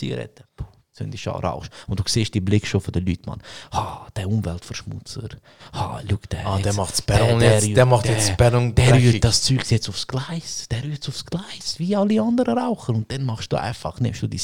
Puh, 0.56 0.64
zündest 0.94 1.26
an, 1.28 1.35
rauchst. 1.44 1.70
Und 1.87 1.98
du 2.00 2.04
siehst 2.07 2.33
die 2.35 2.40
Blick 2.40 2.66
schon 2.66 2.80
von 2.80 2.92
den 2.92 3.04
Leuten, 3.04 3.28
Mann. 3.28 3.42
Ha, 3.72 4.07
der 4.16 4.28
Umweltverschmutzer. 4.28 5.28
Ha, 5.72 6.00
schau, 6.09 6.16
der. 6.30 6.46
Ah, 6.46 6.57
der 6.57 6.66
jetzt- 6.66 6.76
macht 6.76 6.96
Sperrung 6.96 7.40
jetzt- 7.40 7.76
der 7.76 7.87
macht 7.87 8.07
jetzt 8.07 8.28
Sperrung 8.28 8.74
Der 8.74 8.90
dreckig. 8.90 9.14
rührt 9.14 9.24
das 9.24 9.42
Zeug 9.42 9.70
jetzt 9.70 9.88
aufs 9.88 10.07
Gleis. 10.07 10.66
Der 10.70 10.83
rührt 10.85 11.07
aufs 11.09 11.24
Gleis, 11.26 11.74
wie 11.78 11.94
alle 11.96 12.22
anderen 12.22 12.57
Raucher. 12.59 12.94
Und 12.94 13.11
dann 13.12 13.24
machst 13.24 13.52
du 13.52 13.61
einfach, 13.61 13.98
nimmst 14.00 14.22
du 14.22 14.28
dein 14.28 14.40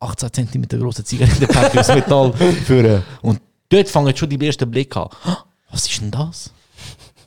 18 0.00 0.32
cm 0.32 0.68
große 0.68 1.02
Zigarettenpack 1.04 1.76
aus 1.76 1.88
Metall 1.88 2.32
für, 2.32 3.02
und 3.20 3.40
dort 3.68 3.88
fangen 3.88 4.16
schon 4.16 4.28
die 4.30 4.46
ersten 4.46 4.70
Blick 4.70 4.96
an. 4.96 5.08
«Ah, 5.24 5.38
Was 5.70 5.86
ist 5.88 6.00
denn 6.00 6.10
das? 6.12 6.52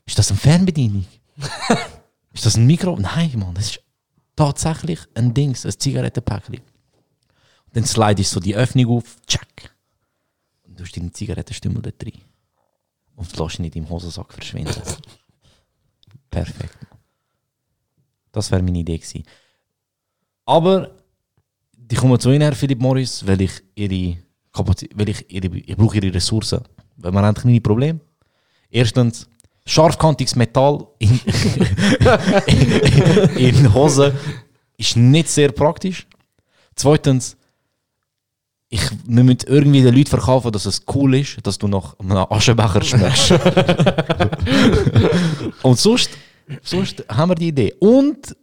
Ist 0.06 0.18
das 0.18 0.30
eine 0.32 0.40
Fernbedienung? 0.40 1.06
ist 2.34 2.46
das 2.46 2.56
ein 2.56 2.66
Mikro? 2.66 2.96
Nein, 2.98 3.32
Mann, 3.36 3.54
das 3.54 3.66
ist 3.72 3.82
tatsächlich 4.38 5.00
ein 5.16 5.34
Dings, 5.34 5.66
ein 5.66 5.78
Zigarettenpäckchen. 5.78 6.62
Dann 7.74 7.86
slidest 7.86 8.32
du 8.32 8.36
so 8.36 8.40
die 8.40 8.56
Öffnung 8.56 8.98
auf, 8.98 9.18
check. 9.26 9.72
Und 10.64 10.80
du 10.80 10.84
hast 10.84 10.96
deine 10.96 11.12
Zigarettenstümmel 11.12 11.82
dort 11.82 12.02
drin. 12.02 12.20
Und 13.16 13.38
lässt 13.38 13.60
ihn 13.60 13.64
nicht 13.64 13.76
im 13.76 13.90
Hosensack 13.90 14.34
verschwinden. 14.34 14.82
Perfekt. 16.30 16.78
Das 18.32 18.52
wäre 18.52 18.64
meine 18.64 18.80
Idee 18.80 18.98
gewesen. 18.98 19.24
Aber 20.46 20.92
die 21.74 21.96
kommen 21.96 22.20
zu 22.20 22.30
Ihnen, 22.32 22.42
Herr 22.42 22.56
Philipp 22.56 22.80
Morris, 22.80 23.26
weil 23.28 23.42
ich 23.42 23.52
ihre 23.76 24.18
Kapazität, 24.54 24.98
weil 24.98 25.10
ich 25.10 25.30
ihre, 25.30 25.58
ich 25.58 25.76
brauche 25.76 25.98
ihre 25.98 26.14
Ressourcen. 26.14 26.62
Weil 26.96 27.12
man 27.12 27.26
hat 27.26 27.42
kleine 27.42 27.60
Probleme. 27.62 28.00
Erstens, 28.70 29.28
scharfkantiges 29.66 30.36
Metall 30.36 30.88
in, 31.00 31.20
in 33.36 33.74
Hosen 33.74 34.14
ist 34.78 34.96
nicht 34.96 35.28
sehr 35.28 35.52
praktisch. 35.52 36.08
Zweitens, 36.76 37.36
ich, 38.74 38.90
wir 39.06 39.24
müssen 39.26 39.42
irgendwie 39.48 39.84
den 39.84 39.94
Leuten 39.94 40.10
verkaufen, 40.10 40.50
dass 40.50 40.66
es 40.66 40.84
cool 40.96 41.16
ist, 41.16 41.46
dass 41.46 41.58
du 41.58 41.68
nach 41.68 42.00
einem 42.00 42.26
Aschenbecher 42.30 42.82
schmeckst. 42.82 43.32
Und 45.62 45.78
sonst, 45.78 46.12
sonst 46.64 47.04
haben 47.10 47.32
wir 47.32 47.36
die 47.36 47.50
Idee. 47.50 47.76
Und 47.80 48.34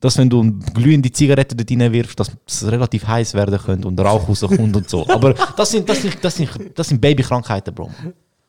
dass 0.00 0.16
wenn 0.16 0.30
du 0.30 0.40
eine 0.40 0.52
glühende 0.52 1.12
Zigarette 1.12 1.54
dort 1.54 1.70
reinwirfst, 1.70 2.18
dass 2.18 2.32
es 2.46 2.66
relativ 2.66 3.06
heiß 3.06 3.34
werden 3.34 3.58
könnte 3.58 3.86
und 3.86 4.00
Rauch 4.00 4.26
rauskommt 4.26 4.74
und 4.74 4.88
so. 4.88 5.06
Aber 5.08 5.34
das 5.34 5.70
sind, 5.70 5.86
das 5.86 6.00
sind, 6.00 6.16
das 6.22 6.34
sind, 6.34 6.50
das 6.74 6.88
sind 6.88 7.00
Babykrankheiten, 7.00 7.74
Bro. 7.74 7.90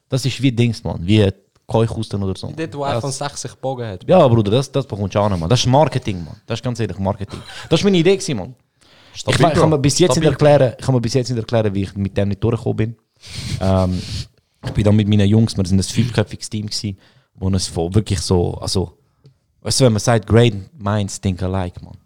Das 0.08 0.26
ist 0.26 0.42
wie 0.42 0.54
Dings, 0.54 0.84
man. 0.84 1.06
Wie 1.06 1.30
Keuchhusten 1.68 2.24
oder 2.24 2.38
so. 2.39 2.52
Dort, 2.56 2.76
wo 2.76 2.86
iPhone 2.86 3.12
60 3.12 3.56
Bogen 3.56 3.86
hat. 3.86 4.08
Ja, 4.08 4.26
Bruder, 4.28 4.52
das, 4.52 4.72
das 4.72 4.88
bekommst 4.88 5.16
du 5.16 5.20
auch 5.20 5.30
noch, 5.30 5.38
man. 5.38 5.50
Das 5.50 5.60
ist 5.60 5.68
Marketing, 5.68 6.24
man. 6.24 6.38
Das 6.48 6.60
ist 6.60 6.63
ganz 6.63 6.80
ehrlich 6.80 6.98
Marketing. 6.98 7.39
Das 7.70 7.82
ist 7.82 7.84
meine 7.84 7.98
Idee, 7.98 8.16
gewesen, 8.16 8.56
Ich, 9.15 9.28
ich 9.28 9.38
kann 9.38 9.69
mir 9.69 9.80
bis 9.80 9.99
jetzt 9.99 10.15
nicht 10.15 10.26
erklären, 10.26 10.73
ich 10.78 10.86
kann 10.86 10.95
mir 10.95 11.02
bis 11.02 11.13
jetzt 11.13 11.30
nicht 11.30 11.39
erklären, 11.39 11.73
wie 11.73 11.84
ich 11.84 11.95
mit 11.95 12.17
dem 12.17 12.30
nicht 12.30 12.43
durchgekommen 12.43 12.78
bin. 12.78 12.95
ähm, 13.62 14.02
ich 14.65 14.71
bin 14.71 14.84
dann 14.84 14.95
mit 14.95 15.08
meinen 15.08 15.28
Jungs, 15.28 15.56
wir 15.58 15.65
sind 15.65 15.80
ein 15.80 15.84
fünfköpfiges 15.84 16.49
Team 16.49 16.67
gewesen, 16.67 16.97
wo 17.36 17.49
es 17.49 17.67
von 17.67 17.93
wirklich 17.93 18.19
so, 18.21 18.56
also, 18.56 18.97
weißt 19.62 19.80
du, 19.82 19.86
wenn 19.86 19.93
man 19.93 19.99
sagt, 19.99 20.26
great 20.28 20.54
minds 20.78 21.19
think 21.19 21.41
alike, 21.43 21.84
man. 21.84 21.97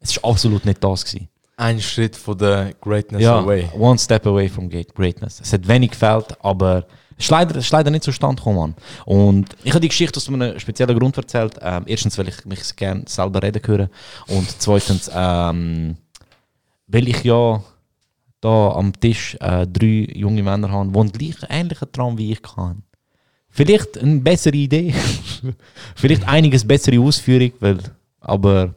Es 0.00 0.10
ist 0.10 0.24
absolut 0.24 0.64
nicht 0.64 0.82
das 0.84 1.04
gewesen. 1.04 1.28
Ein 1.56 1.80
Schritt 1.80 2.14
von 2.14 2.36
der 2.36 2.74
Greatness 2.82 3.22
Ja, 3.22 3.38
away. 3.40 3.68
one 3.78 3.98
step 3.98 4.26
away 4.26 4.48
from 4.48 4.68
great 4.68 4.94
greatness. 4.94 5.40
Es 5.40 5.52
hat 5.54 5.66
wenig 5.66 5.92
gefällt, 5.92 6.36
aber 6.44 6.86
es 7.16 7.24
ist 7.24 7.30
leider, 7.30 7.56
ist 7.56 7.70
leider 7.72 7.90
nicht 7.90 8.04
zustande 8.04 8.36
gekommen. 8.36 8.58
Mann. 8.58 8.74
Und 9.06 9.56
ich 9.64 9.70
habe 9.70 9.80
die 9.80 9.88
Geschichte 9.88 10.18
aus 10.18 10.28
einem 10.28 10.58
speziellen 10.60 10.98
Grund 10.98 11.16
erzählt. 11.16 11.54
Ähm, 11.62 11.84
erstens, 11.86 12.18
weil 12.18 12.28
ich 12.28 12.44
mich 12.44 12.76
gerne 12.76 13.04
selber 13.06 13.42
reden 13.42 13.62
höre. 13.64 13.88
Und 14.26 14.54
zweitens, 14.58 15.10
ähm, 15.14 15.96
weil 16.86 17.08
ich 17.08 17.24
ja 17.24 17.62
da 18.40 18.72
am 18.72 18.92
Tisch 18.98 19.36
äh, 19.40 19.66
drei 19.66 20.08
junge 20.14 20.42
Männer 20.42 20.70
habe, 20.70 20.90
die 20.90 20.98
einen 20.98 21.12
gleich 21.12 21.36
ähnlichen 21.48 21.90
Traum 21.92 22.18
wie 22.18 22.32
ich 22.32 22.42
kann. 22.42 22.82
Vielleicht 23.48 23.98
eine 23.98 24.20
bessere 24.20 24.56
Idee, 24.56 24.94
vielleicht 25.94 26.28
einiges 26.28 26.66
bessere 26.66 27.00
Ausführung, 27.00 27.52
weil, 27.60 27.78
aber 28.20 28.74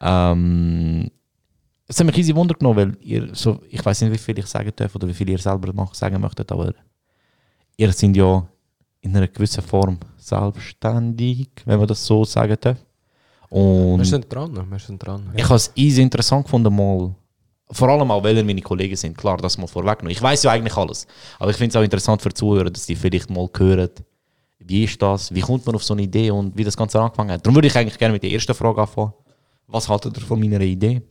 ähm, 0.00 1.10
es 1.86 1.98
hat 1.98 2.06
mich 2.06 2.18
easy 2.18 2.34
Wunder 2.34 2.54
genommen, 2.54 2.76
weil 2.76 2.96
ihr, 3.00 3.34
so, 3.34 3.60
ich 3.68 3.84
weiß 3.84 4.02
nicht, 4.02 4.12
wie 4.12 4.18
viel 4.18 4.38
ich 4.38 4.46
sagen 4.46 4.72
darf 4.76 4.94
oder 4.94 5.08
wie 5.08 5.14
viel 5.14 5.28
ihr 5.30 5.38
selber 5.38 5.72
sagen 5.92 6.20
möchtet, 6.20 6.52
aber 6.52 6.72
ihr 7.76 7.92
seid 7.92 8.16
ja 8.16 8.46
in 9.00 9.16
einer 9.16 9.28
gewissen 9.28 9.62
Form 9.62 9.98
selbstständig, 10.16 11.48
wenn 11.64 11.78
man 11.78 11.88
das 11.88 12.04
so 12.04 12.24
sagen 12.24 12.56
darf. 12.60 12.76
Und 13.48 13.98
Wir 13.98 14.04
sind 14.04 14.32
dran, 14.32 14.54
wir 14.70 14.78
sind 14.78 15.04
dran. 15.04 15.32
ich 15.34 15.44
habe 15.44 15.56
es 15.56 15.72
easy 15.74 16.02
interessant 16.02 16.44
gefunden, 16.44 16.74
mal, 16.74 17.14
vor 17.70 17.88
allem 17.88 18.10
auch, 18.10 18.22
weil 18.24 18.36
ihr 18.36 18.44
meine 18.44 18.62
Kollegen 18.62 18.96
sind, 18.96 19.16
klar, 19.16 19.36
das 19.36 19.58
mal 19.58 19.66
vorweggenommen. 19.66 20.10
Ich 20.12 20.22
weiß 20.22 20.42
ja 20.42 20.50
eigentlich 20.52 20.76
alles, 20.76 21.06
aber 21.38 21.50
ich 21.50 21.56
finde 21.56 21.70
es 21.70 21.76
auch 21.76 21.82
interessant 21.84 22.20
für 22.22 22.32
Zuhörer, 22.32 22.70
dass 22.70 22.86
die 22.86 22.96
vielleicht 22.96 23.30
mal 23.30 23.48
hören, 23.56 23.90
wie 24.58 24.84
ist 24.84 25.00
das, 25.00 25.34
wie 25.34 25.40
kommt 25.40 25.64
man 25.66 25.74
auf 25.74 25.84
so 25.84 25.94
eine 25.94 26.02
Idee 26.02 26.30
und 26.30 26.56
wie 26.56 26.64
das 26.64 26.76
Ganze 26.76 27.00
angefangen 27.00 27.30
hat. 27.32 27.44
Darum 27.46 27.54
würde 27.54 27.68
ich 27.68 27.76
eigentlich 27.76 27.98
gerne 27.98 28.12
mit 28.12 28.22
der 28.22 28.30
ersten 28.30 28.54
Frage 28.54 28.80
anfangen. 28.80 29.12
Was 29.66 29.88
haltet 29.88 30.16
ihr 30.16 30.22
von 30.24 30.38
meiner 30.38 30.60
Idee? 30.60 31.02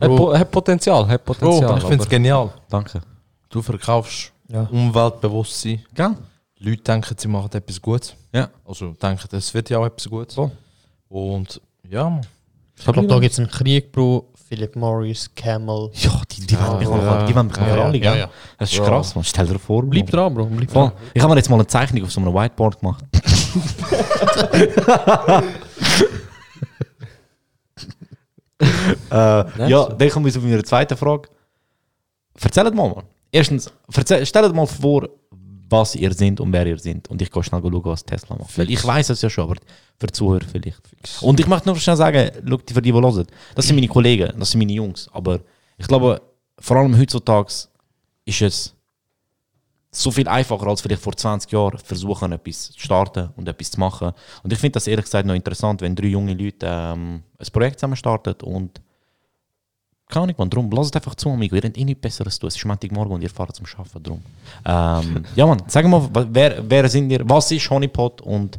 Hat, 0.00 0.08
po 0.16 0.34
hat 0.36 0.50
Potenzial, 0.50 1.06
hat 1.06 1.24
Bro, 1.24 1.34
Potenzial. 1.34 1.78
ich 1.78 1.84
finde 1.84 2.02
es 2.04 2.08
genial. 2.08 2.50
Danke. 2.68 3.02
Du 3.50 3.60
verkaufst 3.60 4.32
Ja. 4.48 4.62
Umweltbewusstsein. 4.62 5.84
Gell? 5.94 6.16
Leute 6.58 6.82
denken, 6.82 7.14
sie 7.18 7.28
machen 7.28 7.50
etwas 7.52 7.80
Gutes. 7.80 8.14
Ja. 8.32 8.48
Also 8.66 8.92
denken, 8.92 9.28
es 9.36 9.52
wird 9.54 9.68
ja 9.70 9.78
auch 9.78 9.86
etwas 9.86 10.08
Gutes. 10.08 10.34
Voll. 10.34 10.50
Und 11.08 11.60
ja, 11.88 12.08
man. 12.08 12.26
Ich 12.80 12.92
glaube, 12.92 13.06
da 13.08 13.18
gibt 13.18 13.32
es 13.32 13.38
einen 13.38 13.48
Krieg, 13.48 13.92
Bro. 13.92 14.26
Philip 14.48 14.74
Morris, 14.74 15.30
Camel. 15.36 15.90
Ja, 15.94 16.22
die, 16.30 16.46
die 16.46 16.58
wollen 16.58 16.78
mich 16.78 16.88
ja. 16.88 17.26
die 17.26 17.34
wollen 17.36 17.46
mich 17.46 17.56
noch 17.56 17.66
Ja, 17.66 17.76
ja, 17.76 17.84
alle, 17.84 17.98
ja, 17.98 18.16
ja. 18.16 18.30
Das 18.58 18.72
ist 18.72 18.78
Bro. 18.78 18.86
krass, 18.86 19.14
man. 19.14 19.22
Stell 19.22 19.46
dir 19.46 19.58
vor. 19.60 19.84
Bleib 19.84 20.10
Bro. 20.10 20.16
dran, 20.16 20.34
Bro. 20.34 20.46
Bleib 20.46 20.72
dran. 20.72 20.92
Ich 21.14 21.22
habe 21.22 21.32
mir 21.32 21.38
jetzt 21.38 21.48
mal 21.50 21.56
eine 21.56 21.66
Zeichnung 21.68 22.02
auf 22.02 22.10
so 22.10 22.20
einem 22.20 22.34
Whiteboard 22.34 22.80
gemacht. 22.80 23.04
äh, 29.10 29.68
ja, 29.68 29.88
dann 29.88 30.10
kommen 30.10 30.24
wir 30.24 30.32
zu 30.32 30.40
meiner 30.40 30.64
zweiten 30.64 30.96
Frage. 30.96 31.28
Erzählt 32.40 32.74
mal, 32.74 32.88
Mann. 32.88 33.04
Erstens, 33.30 33.70
erzähl, 33.94 34.26
stellt 34.26 34.52
mal 34.54 34.66
vor, 34.66 35.08
was 35.70 35.94
ihr 35.94 36.12
seid 36.12 36.40
und 36.40 36.52
wer 36.52 36.66
ihr 36.66 36.78
seid. 36.78 37.08
Und 37.08 37.22
ich 37.22 37.30
gehe 37.30 37.42
schnell 37.42 37.60
schauen, 37.62 37.84
was 37.84 38.04
Tesla 38.04 38.36
macht. 38.36 38.56
Weil 38.58 38.70
ich 38.70 38.84
weiß 38.84 39.10
es 39.10 39.22
ja 39.22 39.30
schon, 39.30 39.44
aber 39.44 39.56
für 39.98 40.06
die 40.06 40.12
Zuhörer 40.12 40.44
vielleicht. 40.50 40.80
Und 41.22 41.38
ich 41.40 41.46
möchte 41.46 41.68
nur 41.68 41.76
schnell 41.76 41.96
sagen, 41.96 42.30
schau, 42.48 42.56
die- 42.56 42.74
für 42.74 42.82
die, 42.82 42.92
die 42.92 42.98
hören, 42.98 43.26
das 43.54 43.66
sind 43.66 43.76
meine 43.76 43.88
Kollegen, 43.88 44.32
das 44.38 44.50
sind 44.50 44.58
meine 44.58 44.72
Jungs. 44.72 45.08
Aber 45.12 45.40
ich 45.78 45.86
glaube, 45.86 46.20
vor 46.58 46.76
allem 46.76 46.98
heutzutage 46.98 47.52
ist 48.24 48.42
es 48.42 48.74
so 49.92 50.10
viel 50.12 50.28
einfacher 50.28 50.66
als 50.68 50.80
vielleicht 50.80 51.02
vor 51.02 51.16
20 51.16 51.50
Jahren 51.50 51.78
versuchen, 51.78 52.30
etwas 52.32 52.70
zu 52.70 52.78
starten 52.78 53.30
und 53.36 53.48
etwas 53.48 53.72
zu 53.72 53.80
machen. 53.80 54.12
Und 54.42 54.52
ich 54.52 54.58
finde 54.58 54.74
das 54.74 54.86
ehrlich 54.86 55.04
gesagt 55.04 55.26
noch 55.26 55.34
interessant, 55.34 55.80
wenn 55.80 55.96
drei 55.96 56.06
junge 56.08 56.32
Leute 56.34 56.66
ähm, 56.66 57.22
ein 57.38 57.46
Projekt 57.52 57.80
zusammen 57.80 57.96
starten 57.96 58.34
und 58.44 58.80
keine 60.10 60.24
Ahnung, 60.24 60.36
man, 60.38 60.50
drum, 60.50 60.70
lasst 60.70 60.94
einfach 60.96 61.14
zu, 61.14 61.30
amigo. 61.30 61.56
Ihr 61.56 61.62
habt 61.62 61.78
eh 61.78 61.84
nichts 61.84 62.00
Besseres 62.00 62.34
zu 62.34 62.40
tun. 62.40 62.48
Es 62.48 62.56
ist 62.56 62.64
Montagmorgen 62.64 63.14
und 63.14 63.22
ihr 63.22 63.30
fahrt 63.30 63.54
zum 63.54 63.66
Arbeiten, 63.76 64.02
drum. 64.02 64.22
Ähm, 64.64 65.24
ja, 65.36 65.46
man, 65.46 65.62
sag 65.66 65.86
mal, 65.86 66.08
wer, 66.30 66.62
wer 66.68 66.88
sind 66.88 67.10
ihr, 67.10 67.20
was 67.28 67.50
ist 67.50 67.70
Honeypot 67.70 68.20
und 68.20 68.58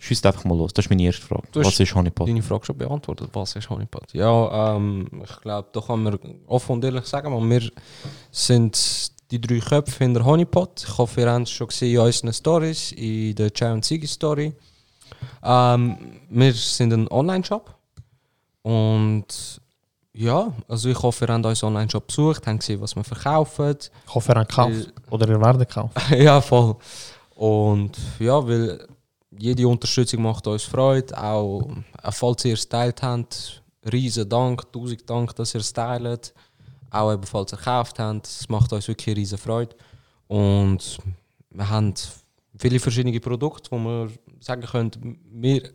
schießt 0.00 0.26
einfach 0.26 0.44
mal 0.44 0.56
los. 0.56 0.72
Das 0.72 0.86
ist 0.86 0.90
meine 0.90 1.02
erste 1.02 1.22
Frage. 1.26 1.46
Du 1.52 1.60
Was 1.60 1.78
ist 1.78 1.94
Honeypot? 1.94 2.26
deine 2.26 2.42
Frage 2.42 2.64
schon 2.64 2.78
beantwortet. 2.78 3.28
Was 3.32 3.54
ist 3.54 3.68
Honeypot? 3.68 4.12
Ja, 4.14 4.76
ähm, 4.76 5.06
ich 5.22 5.40
glaube, 5.40 5.68
da 5.72 5.80
kann 5.80 6.02
man 6.02 6.18
offen 6.46 6.72
und 6.72 6.84
ehrlich 6.84 7.04
sagen, 7.04 7.32
man, 7.32 7.48
wir 7.48 7.70
sind 8.30 9.12
die 9.30 9.40
drei 9.40 9.60
Köpfe 9.60 10.04
hinter 10.04 10.24
Honeypot. 10.24 10.84
Ich 10.84 10.98
hoffe, 10.98 11.20
ihr 11.20 11.30
habt 11.30 11.42
es 11.42 11.50
schon 11.50 11.68
gesehen 11.68 11.94
in 11.94 12.00
unseren 12.00 12.32
Stories, 12.32 12.92
in 12.92 13.34
der 13.34 13.52
Chai 13.52 13.72
und 13.72 13.84
Sigi 13.84 14.06
Story. 14.06 14.54
Ähm, 15.42 15.96
wir 16.30 16.52
sind 16.54 16.92
ein 16.92 17.06
Online-Shop 17.08 17.74
und 18.62 19.59
ja, 20.12 20.52
also 20.66 20.88
ich 20.88 21.00
hoffe, 21.00 21.24
ihr 21.24 21.32
habt 21.32 21.46
unseren 21.46 21.68
Online-Shop 21.68 22.06
besucht, 22.06 22.46
habt 22.46 22.60
gesehen, 22.60 22.80
was 22.80 22.96
wir 22.96 23.04
verkaufen. 23.04 23.76
Ich 24.06 24.14
hoffe, 24.14 24.32
er 24.32 24.40
hat 24.40 24.48
gekauft. 24.48 24.92
Oder 25.10 25.28
er 25.28 25.40
werden 25.40 25.58
gekauft. 25.58 25.96
ja, 26.10 26.40
voll. 26.40 26.76
Und 27.36 27.96
ja, 28.18 28.46
weil 28.46 28.86
jede 29.38 29.66
Unterstützung 29.68 30.22
macht 30.22 30.46
uns 30.46 30.64
Freude. 30.64 31.16
Auch 31.16 31.70
falls 32.10 32.44
ihr 32.44 32.54
es 32.54 32.62
geteilt 32.62 33.02
habt, 33.02 33.62
riesen 33.90 34.28
Dank, 34.28 34.70
tausend 34.72 35.08
Dank, 35.08 35.34
dass 35.36 35.54
ihr 35.54 35.60
es 35.60 35.72
teilt. 35.72 36.34
Auch 36.90 37.12
eben, 37.12 37.22
falls 37.22 37.52
ihr 37.52 37.58
gekauft 37.58 37.98
habt, 37.98 38.26
es 38.26 38.48
macht 38.48 38.72
uns 38.72 38.88
wirklich 38.88 39.16
riesen 39.16 39.38
Freude. 39.38 39.76
Und 40.26 40.98
wir 41.50 41.68
haben 41.68 41.94
viele 42.58 42.80
verschiedene 42.80 43.18
Produkte, 43.20 43.70
wo 43.70 43.78
wir 43.78 44.10
sagen 44.40 44.62
können, 44.62 45.18
wir, 45.32 45.70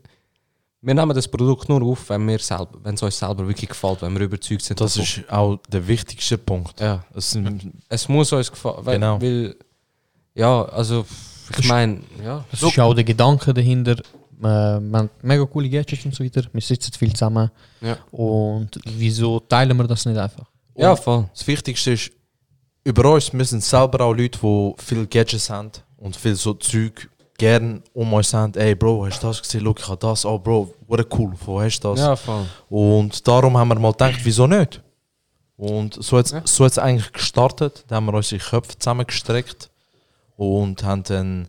wir 0.86 0.94
nehmen 0.94 1.16
das 1.16 1.28
Produkt 1.28 1.68
nur 1.68 1.82
auf, 1.82 2.10
wenn, 2.10 2.28
wir 2.28 2.38
selber, 2.38 2.78
wenn 2.84 2.94
es 2.94 3.02
uns 3.02 3.18
selber 3.18 3.48
wirklich 3.48 3.70
gefällt, 3.70 4.04
wenn 4.04 4.14
wir 4.14 4.22
überzeugt 4.22 4.62
sind. 4.62 4.80
Das 4.80 4.94
davon. 4.94 5.04
ist 5.04 5.32
auch 5.32 5.60
der 5.68 5.88
wichtigste 5.88 6.38
Punkt. 6.38 6.80
ja. 6.80 7.04
Es 7.14 7.38
Es 7.90 8.08
muss 8.08 8.32
uns 8.32 8.52
gefallen. 8.52 8.86
Genau. 8.86 9.20
weil, 9.20 9.56
ja, 10.36 10.64
also 10.66 11.06
ich 11.58 11.68
meine, 11.68 12.02
ja. 12.24 12.46
Das 12.52 12.62
ist 12.62 12.76
ja 12.76 12.84
auch 12.84 12.94
der 12.94 13.04
Gedanke 13.04 13.54
dahinter. 13.54 13.94
Äh, 13.94 14.00
wir 14.42 14.98
haben 14.98 15.10
mega 15.24 15.46
coole 15.46 15.70
Gadgets 15.70 16.06
und 16.06 16.14
so 16.14 16.24
weiter. 16.24 16.44
Wir 16.54 16.62
sitzen 16.62 16.94
viel 16.94 17.14
zusammen. 17.14 17.50
Ja. 17.82 17.98
Und 18.12 18.70
wieso 18.86 19.40
teilen 19.40 19.76
wir 19.78 19.88
das 19.88 20.06
nicht 20.06 20.18
einfach? 20.18 20.46
Ja, 20.76 20.96
voll. 20.96 21.28
das 21.34 21.48
Wichtigste 21.48 21.94
ist, 21.94 22.12
über 22.84 23.12
uns, 23.12 23.28
sind 23.28 23.64
selber 23.64 24.06
auch 24.06 24.14
Leute, 24.14 24.38
die 24.40 24.74
viel 24.78 25.08
Gadgets 25.08 25.50
haben 25.50 25.72
und 25.98 26.16
viel 26.16 26.36
so 26.36 26.54
Zeug 26.54 27.10
gern 27.38 27.84
um 27.94 28.14
uns 28.14 28.34
haben. 28.34 28.54
Ey 28.56 28.76
Bro, 28.76 29.06
hast 29.06 29.22
du 29.24 29.28
das 29.28 29.42
gesehen? 29.42 29.62
Look, 29.64 29.80
ich 29.80 29.88
habe 29.88 29.98
das. 29.98 30.26
Oh 30.26 30.40
Bro, 30.40 30.74
what 30.88 31.06
cool. 31.18 31.34
Wo 31.46 31.62
hast 31.62 31.80
du 31.82 31.90
das? 31.90 32.00
Ja, 32.00 32.16
voll. 32.16 32.46
Und 32.70 33.28
darum 33.28 33.58
haben 33.58 33.68
wir 33.70 33.80
mal 33.80 33.92
gedacht, 33.92 34.20
wieso 34.24 34.48
nicht? 34.48 34.82
Und 35.58 35.94
so 36.04 36.18
hat 36.18 36.26
es 36.26 36.32
Ja. 36.32 36.42
so 36.46 36.66
hat's 36.66 36.78
eigentlich 36.78 37.12
gestartet. 37.12 37.86
Da 37.88 37.96
haben 37.96 38.06
wir 38.08 38.14
unsere 38.14 38.42
Köpfe 38.44 38.78
zusammengestreckt 38.78 39.70
und 40.36 40.84
haben 40.84 41.04
dann 41.04 41.48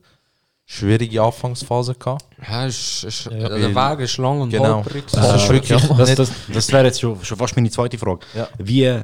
schwierige 0.64 1.22
Anfangsphase 1.22 1.94
gehabt. 1.94 2.24
Ja, 2.48 2.66
ist, 2.66 3.04
ist, 3.04 3.24
Ja, 3.26 3.48
der 3.48 3.74
Weg 3.74 4.00
ist 4.00 4.16
lang 4.18 4.40
und 4.40 4.50
Genau. 4.50 4.76
holperig. 4.76 5.04
Das 5.12 5.42
ist 5.42 5.48
wirklich 5.48 5.80
Das, 5.96 6.14
das, 6.14 6.30
das 6.52 6.72
wäre 6.72 6.84
jetzt 6.86 7.00
schon, 7.00 7.22
schon 7.24 7.38
fast 7.38 7.54
meine 7.56 7.70
zweite 7.70 7.98
Frage. 7.98 8.20
Ja. 8.34 8.48
Wie, 8.58 9.00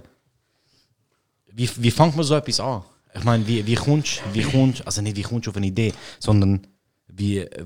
wie, 1.53 1.69
wie 1.77 1.91
fängt 1.91 2.17
man 2.17 2.25
so 2.25 2.35
etwas 2.35 2.61
an? 2.61 2.83
Ich 3.15 3.25
meine, 3.25 3.47
wie, 3.47 3.67
wie 3.67 3.75
kommst 3.75 4.23
wie 4.33 4.43
kommst 4.43 4.87
also 4.87 5.03
nicht 5.03 5.17
wie 5.17 5.23
kommst 5.23 5.47
du 5.47 5.51
auf 5.51 5.57
eine 5.57 5.67
Idee, 5.67 5.93
sondern 6.19 6.67
wie, 7.17 7.39
äh, 7.39 7.65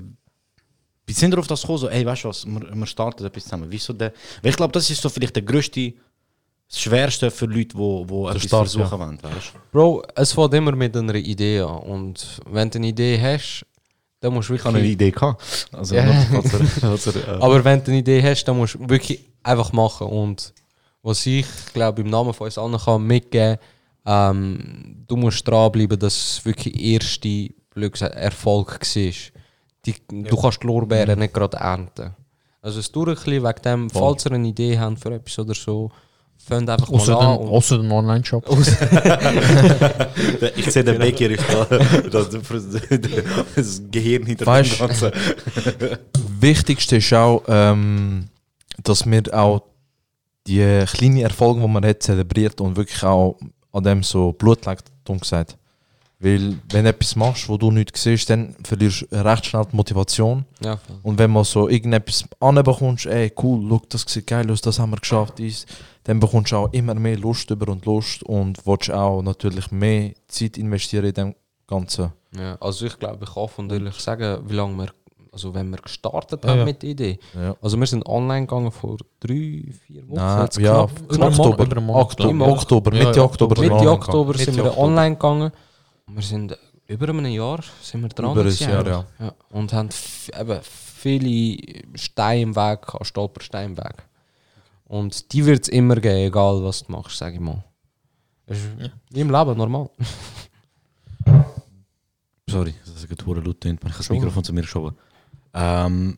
Wie 1.05 1.13
sind 1.13 1.31
wir 1.31 1.39
auf 1.39 1.47
das 1.47 1.61
gekommen? 1.61 1.79
So, 1.79 1.89
ey, 1.89 2.05
weißt 2.05 2.23
du 2.25 2.29
was, 2.29 2.45
wir, 2.45 2.75
wir 2.75 2.85
starten 2.85 3.25
etwas 3.25 3.43
zusammen. 3.43 3.67
Wieso 3.69 3.93
der? 3.93 4.13
Weil 4.41 4.51
ich 4.51 4.57
glaube, 4.57 4.73
das 4.73 4.89
ist 4.89 5.01
so 5.01 5.09
vielleicht 5.09 5.35
der 5.35 5.43
größte, 5.43 5.93
das 6.69 6.81
schwerste 6.81 7.31
für 7.31 7.45
Leute, 7.45 7.69
die 7.69 7.77
wo, 7.77 8.07
wo 8.07 8.27
etwas 8.27 8.43
Start, 8.43 8.69
versuchen 8.69 8.99
ja. 8.99 8.99
wollen. 8.99 9.23
Weißt? 9.23 9.53
Bro, 9.71 10.03
es 10.15 10.33
fängt 10.33 10.53
immer 10.53 10.73
mit 10.73 10.95
einer 10.95 11.15
Idee 11.15 11.61
an. 11.61 11.77
Und 11.77 12.41
wenn 12.49 12.69
du 12.69 12.77
eine 12.77 12.87
Idee 12.87 13.19
hast, 13.21 13.65
dann 14.19 14.33
musst 14.33 14.49
du 14.49 14.55
Ich 14.55 14.63
habe 14.65 14.77
eine 14.77 14.79
wirklich... 14.79 14.93
Idee 14.93 15.11
gehabt. 15.11 15.69
Also, 15.71 15.95
er, 15.95 16.09
äh, 16.09 17.29
Aber 17.39 17.63
wenn 17.63 17.83
du 17.83 17.91
eine 17.91 17.99
Idee 17.99 18.21
hast, 18.21 18.43
dann 18.45 18.57
musst 18.57 18.75
du 18.75 18.89
wirklich 18.89 19.23
einfach 19.43 19.71
machen. 19.71 20.07
Und 20.07 20.53
was 21.03 21.25
ich, 21.25 21.45
glaube 21.73 22.01
im 22.01 22.09
Namen 22.09 22.33
von 22.33 22.45
uns 22.45 22.57
allen 22.57 22.77
kann 22.77 23.03
mitgeben, 23.03 23.59
ähm, 24.05 25.05
du 25.07 25.15
musst 25.15 25.47
dranbleiben, 25.47 25.97
dass 25.97 26.15
es 26.15 26.45
wirklich 26.45 26.77
erste 26.81 27.49
blöd 27.69 27.93
gesagt, 27.93 28.15
Erfolg 28.15 28.79
war. 28.81 29.36
Die, 29.87 29.95
Du 30.23 30.39
kannst 30.39 30.61
die 30.61 30.67
Lorbeeren 30.67 31.17
nicht 31.19 31.33
gerade 31.33 31.57
ernten. 31.57 32.11
Also 32.61 32.79
es 32.79 32.91
dauert 32.91 33.09
ein 33.09 33.15
bisschen 33.15 33.43
wegen 33.43 33.61
dem, 33.63 33.89
falls 33.89 34.25
ihr 34.25 34.31
eine 34.33 34.47
Idee 34.47 34.77
habt 34.77 34.99
für 34.99 35.13
etwas 35.13 35.39
oder 35.39 35.53
so, 35.55 35.89
fangt 36.37 36.69
einfach 36.69 36.89
mal 36.89 36.97
Außer 36.97 37.19
an. 37.19 37.39
den, 37.39 37.47
außer 37.47 37.77
den 37.79 37.91
Online-Shop. 37.91 38.45
ich 40.55 40.71
sehe, 40.71 40.83
der 40.83 40.93
Becker 40.93 41.29
da. 41.29 41.65
Das, 42.09 42.29
das 43.55 43.81
Gehirn 43.91 44.25
hinter 44.25 44.45
Weißt- 44.45 44.77
dem 44.77 44.87
Ganzen. 44.87 45.11
Wichtigste 46.39 46.97
ist 46.97 47.13
auch, 47.13 47.43
ähm, 47.47 48.27
dass 48.83 49.05
wir 49.09 49.23
auch 49.33 49.61
die 50.45 50.83
kleinen 50.87 51.17
Erfolge, 51.17 51.61
die 51.61 51.67
man 51.67 51.85
hat, 51.85 52.03
zelebriert 52.03 52.61
und 52.61 52.75
wirklich 52.75 53.03
auch 53.03 53.37
an 53.71 53.83
dem 53.83 54.03
so 54.03 54.31
Blut 54.33 54.65
legt, 54.65 54.85
dumm 55.05 55.19
gesagt. 55.19 55.57
Weil, 56.19 56.55
wenn 56.71 56.83
du 56.85 56.89
etwas 56.89 57.15
machst, 57.15 57.47
wo 57.47 57.57
du 57.57 57.69
nichts 57.69 58.01
siehst, 58.01 58.29
dann 58.31 58.55
verlierst 58.63 59.05
du 59.11 59.23
recht 59.23 59.45
schnell 59.45 59.65
die 59.71 59.75
Motivation. 59.75 60.45
Ja. 60.63 60.79
Und 61.03 61.19
wenn 61.19 61.29
man 61.29 61.43
so 61.43 61.69
irgendetwas 61.69 62.23
anbekommst, 62.39 63.05
ey, 63.05 63.31
cool, 63.43 63.63
look, 63.63 63.87
das 63.91 64.01
sieht 64.07 64.25
geil 64.25 64.49
aus, 64.49 64.61
das 64.61 64.79
haben 64.79 64.89
wir 64.91 64.97
geschafft, 64.97 65.37
dies, 65.37 65.67
dann 66.05 66.19
bekommst 66.19 66.51
du 66.51 66.55
auch 66.55 66.73
immer 66.73 66.95
mehr 66.95 67.17
Lust 67.17 67.51
über 67.51 67.71
und 67.71 67.85
Lust 67.85 68.23
und 68.23 68.65
willst 68.65 68.89
auch 68.91 69.21
natürlich 69.21 69.69
mehr 69.71 70.13
Zeit 70.27 70.57
investieren 70.57 71.05
in 71.05 71.13
dem 71.13 71.35
Ganzen. 71.67 72.11
Ja, 72.35 72.55
also 72.59 72.87
ich 72.87 72.97
glaube, 72.97 73.23
ich 73.25 73.33
kann 73.33 73.47
von 73.49 73.69
ehrlich 73.69 73.95
sagen, 73.99 74.39
wie 74.49 74.55
lange 74.55 74.75
wir, 74.75 74.87
also 75.31 75.53
wenn 75.53 75.69
wir 75.69 75.77
gestartet 75.77 76.43
Ja, 76.43 76.49
haben 76.49 76.59
ja. 76.59 76.65
mit 76.65 76.81
der 76.81 76.89
Idee. 76.89 77.19
Ja. 77.35 77.55
Also 77.61 77.77
wir 77.79 77.85
sind 77.85 78.03
online 78.07 78.47
gegangen 78.47 78.71
vor 78.71 78.97
drei, 79.19 79.65
vier 79.85 80.01
Wochen. 80.07 80.15
Nein, 80.15 80.43
jetzt 80.45 80.57
ja, 80.57 80.87
knapp- 80.87 81.11
Monat, 81.11 81.39
Oktober, 81.39 81.95
Oktober. 81.95 82.47
Oktober, 82.47 82.95
Ja, 82.95 83.05
Mitte 83.05 83.19
ja, 83.19 83.23
Oktober. 83.25 83.51
Oktober. 83.51 83.61
Mitte 83.61 83.75
online 83.75 83.91
Oktober 83.91 84.31
gegangen. 84.33 84.45
sind 84.45 84.55
Mitte 84.55 84.63
wir 84.65 84.71
Oktober. 84.71 84.87
online 84.87 85.15
gegangen. 85.15 85.51
Wir 86.07 86.23
sind 86.23 86.57
über 86.87 87.09
einem 87.09 87.25
Jahr 87.25 87.59
sind 87.81 88.01
wir 88.01 88.09
dran. 88.09 88.31
Über 88.31 88.45
ein 88.45 88.55
Jahr, 88.55 88.79
eigentlich. 88.79 89.05
ja. 89.19 89.33
Und 89.49 89.73
haben 89.73 89.89
eben 90.39 90.59
viele 90.63 91.83
Steine 91.95 92.41
im 92.41 92.55
Weg, 92.55 92.79
Stolpersteine 93.01 93.65
im 93.71 93.77
Weg. 93.77 94.05
Und 94.85 95.33
die 95.33 95.45
wird 95.45 95.63
es 95.63 95.69
immer 95.69 95.95
geben, 95.95 96.15
egal 96.15 96.63
was 96.63 96.83
du 96.83 96.91
machst, 96.93 97.17
sage 97.17 97.35
ich 97.35 97.41
mal. 97.41 97.61
Das 98.45 98.57
ist 98.57 98.69
wie 99.11 99.19
im 99.19 99.29
Leben 99.29 99.57
normal. 99.57 99.89
Sorry, 102.49 102.73
das 102.85 102.95
ist 102.95 103.11
ein 103.11 103.17
Tour 103.17 103.43
laut. 103.43 103.59
tönt. 103.59 103.81
Ich 103.83 103.89
habe 103.89 103.97
das 103.97 104.09
Mikrofon 104.09 104.43
zu 104.45 104.53
mir 104.53 104.61
geschoben. 104.61 104.95
Ähm, 105.53 106.17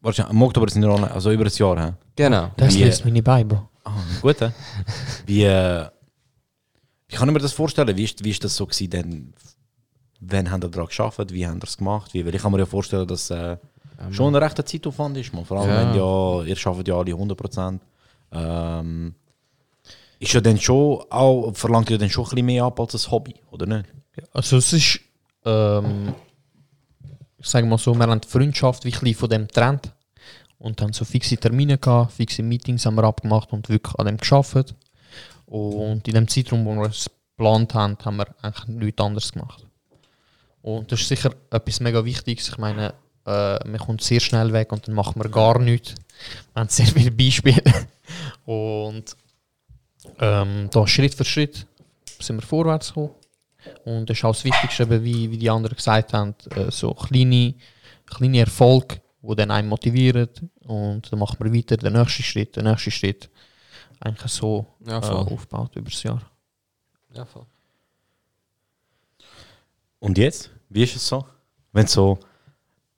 wahrscheinlich, 0.00 0.34
im 0.34 0.42
Oktober 0.42 0.68
sind 0.68 0.82
wir 0.82 0.90
online, 0.90 1.12
also 1.12 1.30
über 1.30 1.44
ein 1.44 1.52
Jahr. 1.54 1.86
He? 1.86 1.92
Genau. 2.16 2.50
Das 2.56 2.74
mich 2.74 3.04
nicht 3.04 3.22
bei, 3.24 3.44
Bro. 3.44 3.68
Ah, 3.84 3.92
gut, 4.20 4.40
hä? 4.40 4.50
Wie, 5.26 5.44
äh, 5.44 5.86
wie 7.08 7.16
kann 7.16 7.28
ich 7.28 7.32
mir 7.32 7.40
das 7.40 7.52
vorstellen? 7.52 7.96
Wie 7.96 8.04
ist, 8.04 8.22
wie 8.24 8.30
ist 8.30 8.44
das 8.44 8.54
so 8.56 8.66
gewesen? 8.66 8.90
Denn, 8.90 9.34
wann 10.20 10.50
habt 10.50 10.64
ihr 10.64 10.68
daran 10.68 10.86
geschafft? 10.88 11.32
Wie 11.32 11.46
habt 11.46 11.56
ihr 11.62 11.64
es 11.64 11.76
gemacht? 11.78 12.12
Wie, 12.14 12.24
weil 12.24 12.34
ich 12.34 12.42
kann 12.42 12.52
mir 12.52 12.58
ja 12.58 12.66
vorstellen, 12.66 13.06
dass 13.06 13.30
äh, 13.30 13.56
schon 14.10 14.34
ein 14.34 14.42
rechter 14.42 14.64
Zeitaufwand 14.64 15.16
ist. 15.16 15.32
Man. 15.32 15.44
Vor 15.44 15.58
allem, 15.60 15.70
Ja. 15.70 15.80
wenn 15.80 15.94
ja, 15.96 16.54
ihr 16.54 16.66
arbeitet 16.66 16.88
ja 16.88 16.96
alle 16.96 17.12
100%. 17.12 17.80
Ähm, 18.32 19.14
ist 20.20 20.32
ja 20.32 20.40
dann 20.40 20.58
schon 20.60 21.04
auch, 21.10 21.52
verlangt 21.54 21.90
ihr 21.90 21.98
dann 21.98 22.10
schon 22.10 22.24
ein 22.24 22.30
bisschen 22.30 22.46
mehr 22.46 22.64
ab 22.64 22.78
als 22.80 22.94
ein 23.06 23.10
Hobby, 23.10 23.34
oder 23.50 23.66
nicht? 23.66 23.86
Also 24.32 24.56
es 24.56 24.72
ist, 24.72 25.00
ähm, 25.44 26.12
ich 27.38 27.46
sage 27.46 27.66
mal 27.66 27.78
so, 27.78 27.94
wir 27.94 28.06
haben 28.06 28.20
die 28.20 28.28
Freundschaft 28.28 28.84
wie 28.84 28.88
ein 28.88 28.98
bisschen 28.98 29.14
von 29.14 29.30
dem 29.30 29.46
getrennt 29.46 29.92
und 30.58 30.82
haben 30.82 30.92
so 30.92 31.04
fixe 31.04 31.36
Termine 31.36 31.78
gehabt, 31.78 32.12
fixe 32.12 32.42
Meetings 32.42 32.84
haben 32.84 32.96
wir 32.96 33.04
abgemacht 33.04 33.52
und 33.52 33.68
wirklich 33.68 33.94
an 33.94 34.06
dem 34.06 34.16
geschafft. 34.16 34.74
Und 35.48 36.06
in 36.06 36.14
dem 36.14 36.28
Zeitraum, 36.28 36.64
wo 36.66 36.74
wir 36.74 36.88
es 36.88 37.10
geplant 37.36 37.74
haben, 37.74 37.96
haben 38.04 38.16
wir 38.16 38.26
eigentlich 38.42 38.66
nichts 38.68 39.02
anderes 39.02 39.32
gemacht. 39.32 39.66
Und 40.62 40.92
das 40.92 41.00
ist 41.00 41.08
sicher 41.08 41.34
etwas 41.50 41.80
mega 41.80 42.04
Wichtiges. 42.04 42.48
Ich 42.48 42.58
meine, 42.58 42.92
äh, 43.26 43.68
man 43.68 43.78
kommt 43.78 44.02
sehr 44.02 44.20
schnell 44.20 44.52
weg 44.52 44.72
und 44.72 44.86
dann 44.86 44.94
macht 44.94 45.16
man 45.16 45.30
gar 45.30 45.58
nichts. 45.58 45.94
Wir 46.52 46.60
haben 46.60 46.68
sehr 46.68 46.86
viele 46.86 47.10
Beispiele. 47.10 47.62
Und 48.44 49.04
ähm, 50.18 50.68
da 50.70 50.86
Schritt 50.86 51.14
für 51.14 51.24
Schritt 51.24 51.66
sind 52.18 52.36
wir 52.36 52.46
vorwärts 52.46 52.88
gekommen. 52.88 53.10
Und 53.84 54.08
das 54.08 54.18
ist 54.18 54.24
auch 54.24 54.34
das 54.34 54.44
Wichtigste, 54.44 54.90
wie, 55.04 55.30
wie 55.30 55.38
die 55.38 55.50
anderen 55.50 55.76
gesagt 55.76 56.12
haben, 56.12 56.34
äh, 56.54 56.70
so 56.70 56.94
kleine, 56.94 57.54
kleine 58.06 58.40
Erfolge, 58.40 59.00
die 59.22 59.36
dann 59.36 59.50
einen 59.50 59.68
motivieren. 59.68 60.28
Und 60.66 61.12
dann 61.12 61.18
macht 61.18 61.38
man 61.38 61.54
weiter 61.54 61.76
den 61.76 61.92
nächsten 61.92 62.22
Schritt, 62.22 62.56
den 62.56 62.64
nächsten 62.64 62.90
Schritt. 62.90 63.28
Eigentlich 64.00 64.32
so 64.32 64.66
Ja, 64.86 64.98
äh, 65.00 65.32
aufgebaut 65.32 65.74
über 65.76 65.90
das 65.90 66.02
Jahr. 66.02 66.20
Ja, 67.12 67.24
voll. 67.24 67.46
Und 69.98 70.18
jetzt? 70.18 70.50
Wie 70.68 70.84
ist 70.84 70.96
es 70.96 71.06
so? 71.06 71.24
Wenn 71.72 71.86
so, 71.86 72.18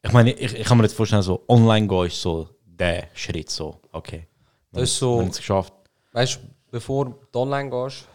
ich 0.02 0.12
meine, 0.12 0.32
ich, 0.32 0.54
ich 0.54 0.66
kann 0.66 0.76
mir 0.78 0.84
jetzt 0.84 0.94
vorstellen, 0.94 1.22
so 1.22 1.42
online 1.48 1.86
gehen 1.88 2.06
ist 2.06 2.20
so 2.20 2.48
der 2.64 3.08
Schritt 3.14 3.50
so, 3.50 3.80
okay. 3.92 4.26
Das 4.72 4.82
ist 4.84 4.98
so- 4.98 5.18
Wenn 5.20 5.28
es 5.28 5.36
geschafft. 5.38 5.72
weißt 6.12 6.36
du, 6.36 6.40
bevor 6.70 7.06
du 7.32 7.38
online 7.40 7.70
gehst, 7.70 8.06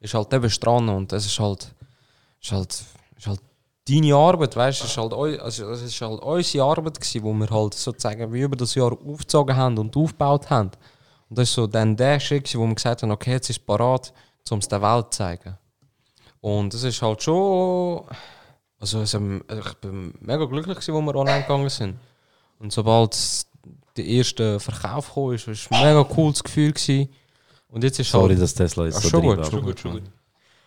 ist 0.00 0.14
halt 0.14 0.32
eben 0.32 0.48
dran 0.48 0.88
und 0.88 1.12
es 1.12 1.26
ist 1.26 1.38
halt, 1.38 1.74
ist 2.40 2.52
halt, 2.52 2.84
ist 3.16 3.26
halt 3.26 3.40
deine 3.88 4.14
Arbeit, 4.14 4.56
weißt 4.56 4.80
du, 4.80 4.84
es 4.84 4.90
ist 4.90 4.96
halt, 4.98 5.12
also 5.40 5.66
halt 5.66 6.22
unsere 6.22 6.64
Arbeit 6.64 7.00
gewesen, 7.00 7.22
wo 7.22 7.32
wir 7.32 7.48
halt 7.50 7.74
sozusagen 7.74 8.32
wie 8.32 8.40
über 8.42 8.56
das 8.56 8.74
Jahr 8.74 8.92
aufgezogen 8.92 9.56
haben 9.56 9.78
und 9.78 9.96
aufgebaut 9.96 10.50
haben. 10.50 10.70
Und 11.32 11.38
das 11.38 11.48
ist 11.48 11.54
so 11.54 11.66
dann 11.66 11.96
der 11.96 12.20
Schritt, 12.20 12.54
wo 12.58 12.66
wir 12.66 12.74
gesagt 12.74 13.02
haben, 13.02 13.10
okay, 13.10 13.30
jetzt 13.30 13.48
ist 13.48 13.56
es 13.56 13.64
parat, 13.64 14.12
um 14.50 14.58
es 14.58 14.68
der 14.68 14.82
Welt 14.82 15.14
zu 15.14 15.16
zeigen. 15.16 15.56
Und 16.42 16.74
es 16.74 16.82
ist 16.82 17.00
halt 17.00 17.22
schon, 17.22 18.04
also 18.78 19.00
es, 19.00 19.14
ähm, 19.14 19.42
ich 19.48 19.72
bin 19.76 20.12
mega 20.20 20.44
glücklich 20.44 20.86
wo 20.88 21.00
wir 21.00 21.14
online 21.14 21.40
gegangen 21.40 21.70
sind. 21.70 21.96
Und 22.58 22.70
sobald 22.70 23.16
der 23.96 24.04
erste 24.04 24.60
Verkauf 24.60 25.06
ist, 25.32 25.46
war 25.46 25.54
es 25.54 25.68
ein 25.70 25.82
mega 25.86 26.04
cooles 26.04 26.44
Gefühl 26.44 26.72
gewesen. 26.72 27.08
Und 27.68 27.82
jetzt 27.82 27.98
ist 27.98 28.10
Sorry, 28.10 28.34
halt, 28.34 28.42
dass 28.42 28.52
Tesla 28.52 28.84
ist 28.84 28.96
Ah, 28.96 29.00
so 29.00 29.08
schon 29.08 29.22
gut, 29.22 29.38
war. 29.38 29.44
schon 29.46 29.62
gut, 29.62 29.80
schon 29.80 29.92
gut. 29.92 30.02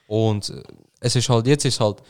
Und 0.08 0.50
äh, 0.50 0.64
es 1.00 1.16
ist 1.16 1.30
halt, 1.30 1.46
jetzt 1.46 1.66
ist 1.66 1.80
halt, 1.80 2.02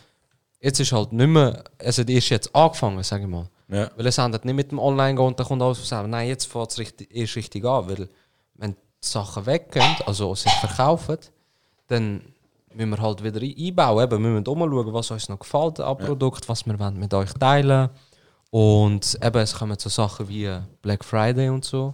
jetzt 0.61 0.79
ist 0.79 0.93
halt 0.93 1.11
nicht 1.11 1.27
mehr, 1.27 1.61
es 1.77 1.97
hat 1.97 2.09
erst 2.09 2.29
jetzt 2.29 2.55
angefangen, 2.55 3.03
sage 3.03 3.23
ich 3.23 3.29
mal. 3.29 3.49
Ja. 3.67 3.91
Weil 3.97 4.07
es 4.07 4.17
endet 4.17 4.45
nicht 4.45 4.55
mit 4.55 4.71
dem 4.71 4.79
Online 4.79 5.13
gehen 5.15 5.25
und 5.25 5.37
dann 5.37 5.45
kommt 5.45 5.61
alles 5.61 5.85
selber. 5.85 6.07
Nein, 6.07 6.29
jetzt 6.29 6.45
fängt 6.45 6.71
es 6.71 6.79
richtig, 6.79 7.13
erst 7.13 7.35
richtig 7.35 7.65
an, 7.65 7.89
weil 7.89 8.07
wenn 8.55 8.71
die 8.71 8.77
Sachen 9.07 9.45
weggehen, 9.45 9.95
also 10.05 10.33
sich 10.35 10.51
verkaufen, 10.53 11.17
dann 11.87 12.21
müssen 12.73 12.89
wir 12.89 12.97
halt 13.01 13.23
wieder 13.23 13.39
ein- 13.41 13.55
einbauen. 13.57 14.03
Eben, 14.03 14.23
wir 14.23 14.29
müssen 14.31 14.47
umschauen, 14.47 14.93
was 14.93 15.11
uns 15.11 15.29
noch 15.29 15.39
gefällt 15.39 15.79
an 15.79 15.97
Produkt, 15.97 16.47
was 16.49 16.65
wir 16.65 16.77
wollen 16.79 16.97
mit 16.99 17.13
euch 17.13 17.31
teilen 17.33 17.89
Und 18.51 19.17
eben, 19.21 19.37
es 19.41 19.53
kommen 19.53 19.77
so 19.77 19.89
Sachen 19.89 20.27
wie 20.29 20.49
Black 20.81 21.03
Friday 21.03 21.49
und 21.49 21.65
so. 21.65 21.93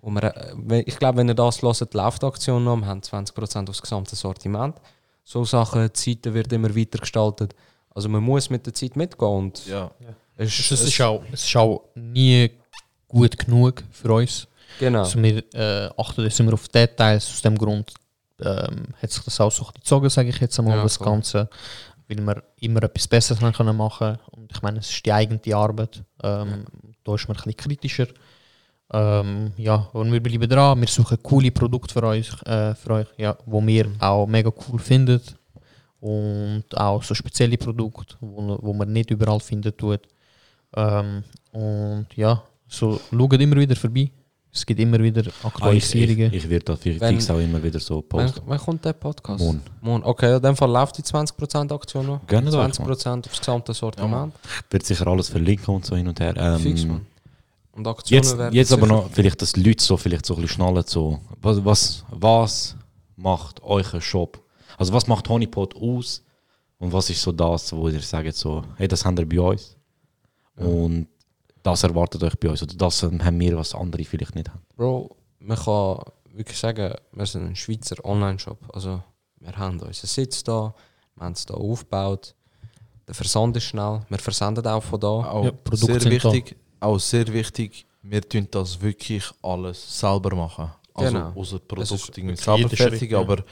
Wo 0.00 0.10
wir, 0.10 0.22
äh, 0.24 0.80
ich 0.86 0.98
glaube, 0.98 1.18
wenn 1.18 1.28
ihr 1.28 1.34
das 1.34 1.62
hört, 1.62 1.94
läuft 1.94 2.22
die 2.22 2.26
Aktion 2.26 2.64
noch, 2.64 2.76
wir 2.76 2.86
haben 2.86 3.00
20% 3.02 3.68
aufs 3.70 3.80
gesamte 3.82 4.14
Sortiment. 4.16 4.76
So 5.24 5.44
Sachen, 5.44 5.90
die 5.94 5.98
Seite 6.14 6.34
wird 6.34 6.52
immer 6.52 6.74
weiter 6.76 6.98
gestaltet. 6.98 7.54
Also 7.94 8.08
man 8.08 8.22
muss 8.22 8.50
mit 8.50 8.66
der 8.66 8.74
Zeit 8.74 8.96
mitgehen. 8.96 9.28
Und 9.28 9.66
Ja. 9.66 9.90
es, 10.36 10.58
Es 10.70 10.80
ist, 10.82 11.00
auch, 11.00 11.22
es 11.32 11.44
ist 11.44 11.56
auch 11.56 11.84
nie 11.94 12.50
gut 13.08 13.38
genug 13.38 13.82
für 13.90 14.12
uns. 14.14 14.48
Genau. 14.78 15.00
Also 15.00 15.22
wir 15.22 15.42
äh, 15.54 15.90
achten 15.96 16.22
jetzt 16.22 16.40
immer 16.40 16.54
auf 16.54 16.68
Details. 16.68 17.28
Aus 17.28 17.42
dem 17.42 17.56
Grund 17.56 17.92
ähm, 18.40 18.84
hat 19.00 19.10
sich 19.10 19.22
das 19.24 19.40
auch 19.40 19.52
so 19.52 19.64
gezogen, 19.64 20.08
sage 20.08 20.28
ich 20.30 20.38
jetzt 20.40 20.58
einmal, 20.58 20.76
Ja, 20.76 20.82
das 20.82 20.96
voll. 20.96 21.06
Ganze. 21.06 21.48
Weil 22.08 22.18
wir 22.26 22.42
immer 22.60 22.82
etwas 22.82 23.06
Besseres 23.08 23.40
haben 23.40 23.52
können 23.52 23.76
machen 23.76 24.18
Und 24.32 24.50
ich 24.52 24.60
meine, 24.62 24.80
es 24.80 24.90
ist 24.90 25.04
die 25.06 25.12
eigene 25.12 25.40
Arbeit. 25.56 26.02
Ähm, 26.22 26.64
Da 27.04 27.14
ist 27.14 27.26
man 27.28 27.36
ein 27.36 27.42
bisschen 27.42 27.56
kritischer. 27.56 28.06
Ähm, 28.92 29.52
ja, 29.56 29.88
und 29.92 30.12
wir 30.12 30.22
bleiben 30.22 30.48
dran. 30.48 30.80
Wir 30.80 30.88
suchen 30.88 31.18
coole 31.22 31.50
Produkte 31.50 31.94
für 31.94 32.02
euch, 32.06 32.30
äh, 32.44 32.74
für 32.74 32.90
euch 32.90 33.06
ja, 33.16 33.36
wo 33.46 33.64
wir 33.66 33.86
auch 33.98 34.26
mega 34.26 34.50
cool 34.68 34.78
finden. 34.78 35.20
Und 36.00 36.64
auch 36.76 37.02
so 37.02 37.14
spezielle 37.14 37.56
Produkte, 37.56 38.16
wo, 38.20 38.58
wo 38.60 38.72
man 38.72 38.92
nicht 38.92 39.10
überall 39.10 39.40
finden 39.40 39.74
tut. 39.76 40.00
Ähm, 40.74 41.22
und 41.52 42.06
ja, 42.16 42.42
so 42.66 43.00
schaut 43.10 43.40
immer 43.40 43.56
wieder 43.56 43.76
vorbei. 43.76 44.10
Es 44.54 44.66
gibt 44.66 44.78
immer 44.80 44.98
wieder 45.02 45.22
Ah, 45.22 45.24
ich, 45.24 45.34
ich, 45.38 45.44
Aktualisierungen. 45.46 46.34
ich 46.34 46.48
werde 46.48 46.64
da 46.66 46.76
fix 46.76 47.30
auch 47.30 47.38
immer 47.38 47.62
wieder 47.62 47.80
so 47.80 48.04
Wann, 48.10 48.26
posten. 48.26 48.42
wann 48.44 48.58
kommt 48.58 48.84
der 48.84 48.92
Podcast? 48.92 49.42
Morgen. 49.42 49.62
Morgen. 49.80 50.04
Okay, 50.04 50.36
in 50.36 50.42
dem 50.42 50.54
Fall 50.56 50.70
läuft 50.70 50.98
die 50.98 51.02
20% 51.02 51.72
Aktion 51.74 52.06
noch. 52.06 52.26
Gerne 52.26 52.50
doch, 52.50 52.62
20% 52.62 53.26
aufs 53.26 53.38
gesamte 53.38 53.72
Sortiment. 53.72 54.34
Wird 54.68 54.84
sicher 54.84 55.06
alles 55.06 55.30
verlinken 55.30 55.74
und 55.74 55.86
so 55.86 55.96
hin 55.96 56.06
und 56.06 56.20
her. 56.20 56.34
Ähm, 56.36 56.60
Fix, 56.60 56.84
Mann. 56.84 57.06
Und 57.74 57.86
Aktionen 57.86 58.22
Jetzt, 58.22 58.36
werden 58.36 58.54
jetzt 58.54 58.72
aber 58.74 58.86
noch, 58.86 59.08
vielleicht, 59.10 59.40
dass 59.40 59.52
die 59.54 59.62
Leute 59.62 59.82
so 59.82 59.96
vielleicht 59.96 60.26
so 60.26 60.34
ein 60.34 60.42
bisschen 60.42 60.56
schnallen, 60.56 60.84
so, 60.86 61.18
was, 61.40 61.64
was, 61.64 62.04
was 62.10 62.76
macht 63.16 63.62
euer 63.62 64.00
Shop? 64.02 64.38
Also 64.76 64.92
was 64.92 65.06
macht 65.06 65.26
Honeypot 65.30 65.74
aus 65.76 66.22
und 66.78 66.92
was 66.92 67.08
ist 67.08 67.22
so 67.22 67.32
das, 67.32 67.72
wo 67.72 67.88
ihr 67.88 68.00
sagt 68.00 68.34
so, 68.34 68.62
hey, 68.76 68.86
das 68.86 69.02
haben 69.06 69.16
wir 69.16 69.26
bei 69.26 69.40
uns 69.40 69.76
und 70.56 71.06
das 71.62 71.82
erwartet 71.84 72.22
euch 72.22 72.38
bei 72.38 72.48
uns 72.50 72.62
oder 72.62 72.74
das 72.74 73.02
haben 73.02 73.40
wir, 73.40 73.56
was 73.56 73.74
andere 73.74 74.04
vielleicht 74.04 74.34
nicht 74.34 74.48
haben. 74.48 74.62
Bro, 74.76 75.16
man 75.38 75.56
kann 75.56 75.98
wirklich 76.34 76.58
sagen, 76.58 76.94
wir 77.12 77.26
sind 77.26 77.46
ein 77.46 77.56
Schweizer 77.56 78.02
Online-Shop. 78.04 78.58
Also, 78.74 79.02
wir 79.40 79.56
haben 79.56 79.78
unseren 79.80 80.06
Sitz 80.06 80.42
da, 80.44 80.74
wir 81.16 81.24
haben 81.24 81.32
es 81.32 81.44
da 81.46 81.54
aufgebaut. 81.54 82.34
Der 83.06 83.14
Versand 83.14 83.56
ist 83.56 83.64
schnell, 83.64 84.00
wir 84.08 84.18
versenden 84.18 84.66
auch 84.66 84.82
von 84.82 84.98
da. 85.00 85.08
Auch 85.08 85.44
Ja, 85.44 85.50
Produkte 85.50 85.86
sehr 85.86 86.00
sind 86.00 86.24
da. 86.24 86.32
wichtig, 86.32 86.56
auch 86.80 86.98
sehr 86.98 87.26
wichtig, 87.32 87.86
wir 88.02 88.22
tun 88.22 88.48
das 88.50 88.80
wirklich 88.80 89.24
alles 89.42 89.98
selber 90.00 90.34
machen. 90.34 90.70
Also 90.94 91.12
Genau. 91.12 91.32
unser 91.34 91.58
Das 91.58 91.68
Produkt 91.68 91.90
ist 91.92 92.18
irgendwie 92.18 92.36
wirklich 92.38 92.40
selber 92.44 92.68
fertig, 92.76 93.10
ja. 93.10 93.18
aber 93.20 93.44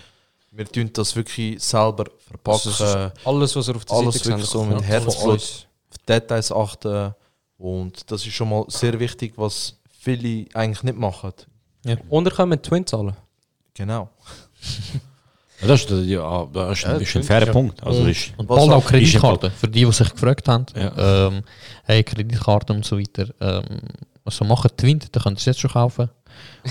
wir 0.52 0.66
tun 0.66 0.90
das 0.92 1.14
wirklich 1.16 1.62
selber 1.62 2.04
verpacken, 2.18 2.68
Also, 2.78 3.10
alles, 3.24 3.56
was 3.56 3.68
ihr 3.68 3.76
auf 3.76 3.84
der 3.84 3.96
alles 3.96 4.14
Seite 4.16 4.28
wirklich 4.30 4.46
so 4.48 4.64
mit 4.64 4.82
Herzblut. 4.82 5.34
auf 5.40 5.98
Details 6.08 6.52
achten 6.52 7.14
und 7.60 8.10
das 8.10 8.26
ist 8.26 8.32
schon 8.32 8.48
mal 8.48 8.64
sehr 8.68 8.98
wichtig, 8.98 9.34
was 9.36 9.76
viele 9.98 10.46
eigentlich 10.54 10.82
nicht 10.82 10.98
machen. 10.98 11.32
Und 12.08 12.26
ihr 12.26 12.32
könnt 12.32 12.50
mit 12.50 12.62
Twin 12.62 12.86
zahlen. 12.86 13.14
Genau. 13.74 14.08
Ja, 15.60 15.66
Das 15.68 15.80
ist, 15.84 15.90
ja, 15.90 16.46
das 16.52 16.78
ist, 16.78 16.84
Ja, 16.84 16.92
ist 16.96 17.16
ein 17.16 17.20
das 17.20 17.26
fairer 17.26 17.46
ja. 17.46 17.52
Punkt. 17.52 17.82
Also 17.82 18.00
Und, 18.00 18.08
ist, 18.08 18.32
und 18.38 18.46
bald 18.46 18.70
auch- 18.70 18.84
Kreditkarten, 18.86 19.50
für 19.50 19.68
die, 19.68 19.84
die 19.84 19.92
sich 19.92 20.10
gefragt 20.10 20.48
haben. 20.48 20.64
Ja. 20.74 21.26
Ähm, 21.28 21.42
hey, 21.84 22.02
Kreditkarten 22.02 22.76
und 22.76 22.84
so 22.84 22.98
weiter. 22.98 23.26
Ähm, 23.40 23.62
also 24.24 24.44
machen 24.46 24.70
Twint, 24.76 25.14
dann 25.14 25.22
könnt 25.22 25.36
ihr 25.36 25.40
es 25.40 25.44
jetzt 25.44 25.60
schon 25.60 25.70
kaufen. 25.70 26.08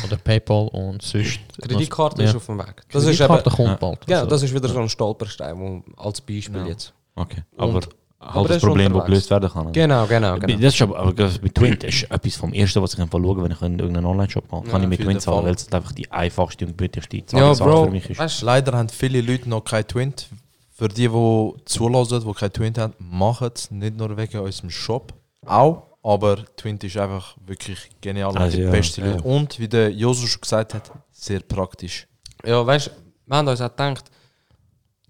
Oder 0.06 0.18
PayPal 0.18 0.70
und 0.70 1.02
sonst. 1.04 1.40
Kreditkarte 1.62 2.24
Ja. 2.24 2.30
ist 2.30 2.36
auf 2.36 2.46
dem 2.48 2.58
Weg. 2.58 2.82
Das 2.92 3.04
ist 3.04 3.18
Kreditkarte 3.20 3.50
eben, 3.50 3.56
kommt 3.56 3.70
Ja. 3.70 3.76
bald. 3.76 4.06
genau, 4.08 4.18
Also, 4.20 4.30
das 4.30 4.44
ist 4.44 4.54
wieder 4.56 4.70
so 4.70 4.80
ein 4.80 4.90
Stolperstein, 4.90 5.84
als 5.98 6.22
Beispiel 6.22 6.58
Ja. 6.62 6.66
jetzt. 6.68 6.94
okay. 7.16 7.44
Und- 7.58 7.60
Aber 7.64 7.78
aber 7.78 7.88
halt 8.20 8.50
das 8.50 8.58
ist 8.58 8.64
Problem, 8.64 8.94
das 8.94 9.06
gelöst 9.06 9.30
werden 9.30 9.50
kann. 9.50 9.72
Genau, 9.72 10.06
genau, 10.06 10.38
genau. 10.38 10.60
Das 10.60 10.74
ist 10.74 10.82
aber, 10.82 11.00
aber 11.00 11.14
das 11.14 11.42
mit 11.42 11.56
Twint 11.56 11.84
ist 11.84 12.04
etwas 12.12 12.36
vom 12.36 12.54
Ersten, 12.54 12.82
was 12.82 12.94
ich 12.94 13.00
einfach 13.00 13.20
schaue, 13.20 13.44
wenn 13.44 13.52
ich 13.52 13.62
in 13.62 13.80
irgendeinen 13.80 14.06
Online-Shop 14.06 14.50
gehe. 14.50 14.62
Kann 14.62 14.70
Ja, 14.72 14.80
ich 14.84 14.90
mit 14.90 15.02
Twint 15.02 15.22
zahlen, 15.22 15.46
weil 15.46 15.54
es 15.56 15.72
einfach 15.72 15.92
die 15.94 16.12
einfachste 16.12 16.66
und 16.66 16.78
gütigste 16.78 17.18
Ja, 17.18 17.26
Zahlungsart 17.28 17.70
Bro, 17.70 17.86
für 17.86 17.92
mich 17.92 18.10
ist. 18.10 18.18
weißt, 18.20 18.42
Leider 18.42 18.78
haben 18.78 18.90
viele 18.90 19.22
Leute 19.22 19.50
noch 19.50 19.64
kein 19.64 19.88
Twint. 19.88 20.28
Für 20.72 20.88
die, 20.88 21.08
die 21.10 21.54
zulassen, 21.66 22.24
die 22.26 22.34
kein 22.34 22.54
Twint 22.54 22.78
haben, 22.78 22.94
machen 23.00 23.50
es 23.54 23.70
nicht 23.72 23.98
nur 23.98 24.16
wegen 24.16 24.40
unserem 24.40 24.70
Shop. 24.70 25.14
Auch, 25.46 25.84
aber 26.04 26.38
Twint 26.56 26.84
ist 26.84 26.96
einfach 26.98 27.36
wirklich 27.46 27.90
genial 28.02 28.30
und 28.32 28.38
Also 28.38 28.58
die 28.58 28.64
ja, 28.64 28.72
beste 28.72 29.02
ja. 29.02 29.08
Lösung. 29.08 29.22
Und 29.24 29.60
wie 29.60 29.68
der 29.68 29.92
Josu 29.92 30.26
schon 30.28 30.42
gesagt 30.42 30.74
hat, 30.74 30.92
sehr 31.12 31.42
praktisch. 31.42 32.08
ja, 32.46 32.66
weißt, 32.66 32.92
wir 33.26 33.38
haben 33.38 33.48
uns 33.48 33.60
auch 33.62 33.70
gedacht, 33.70 34.06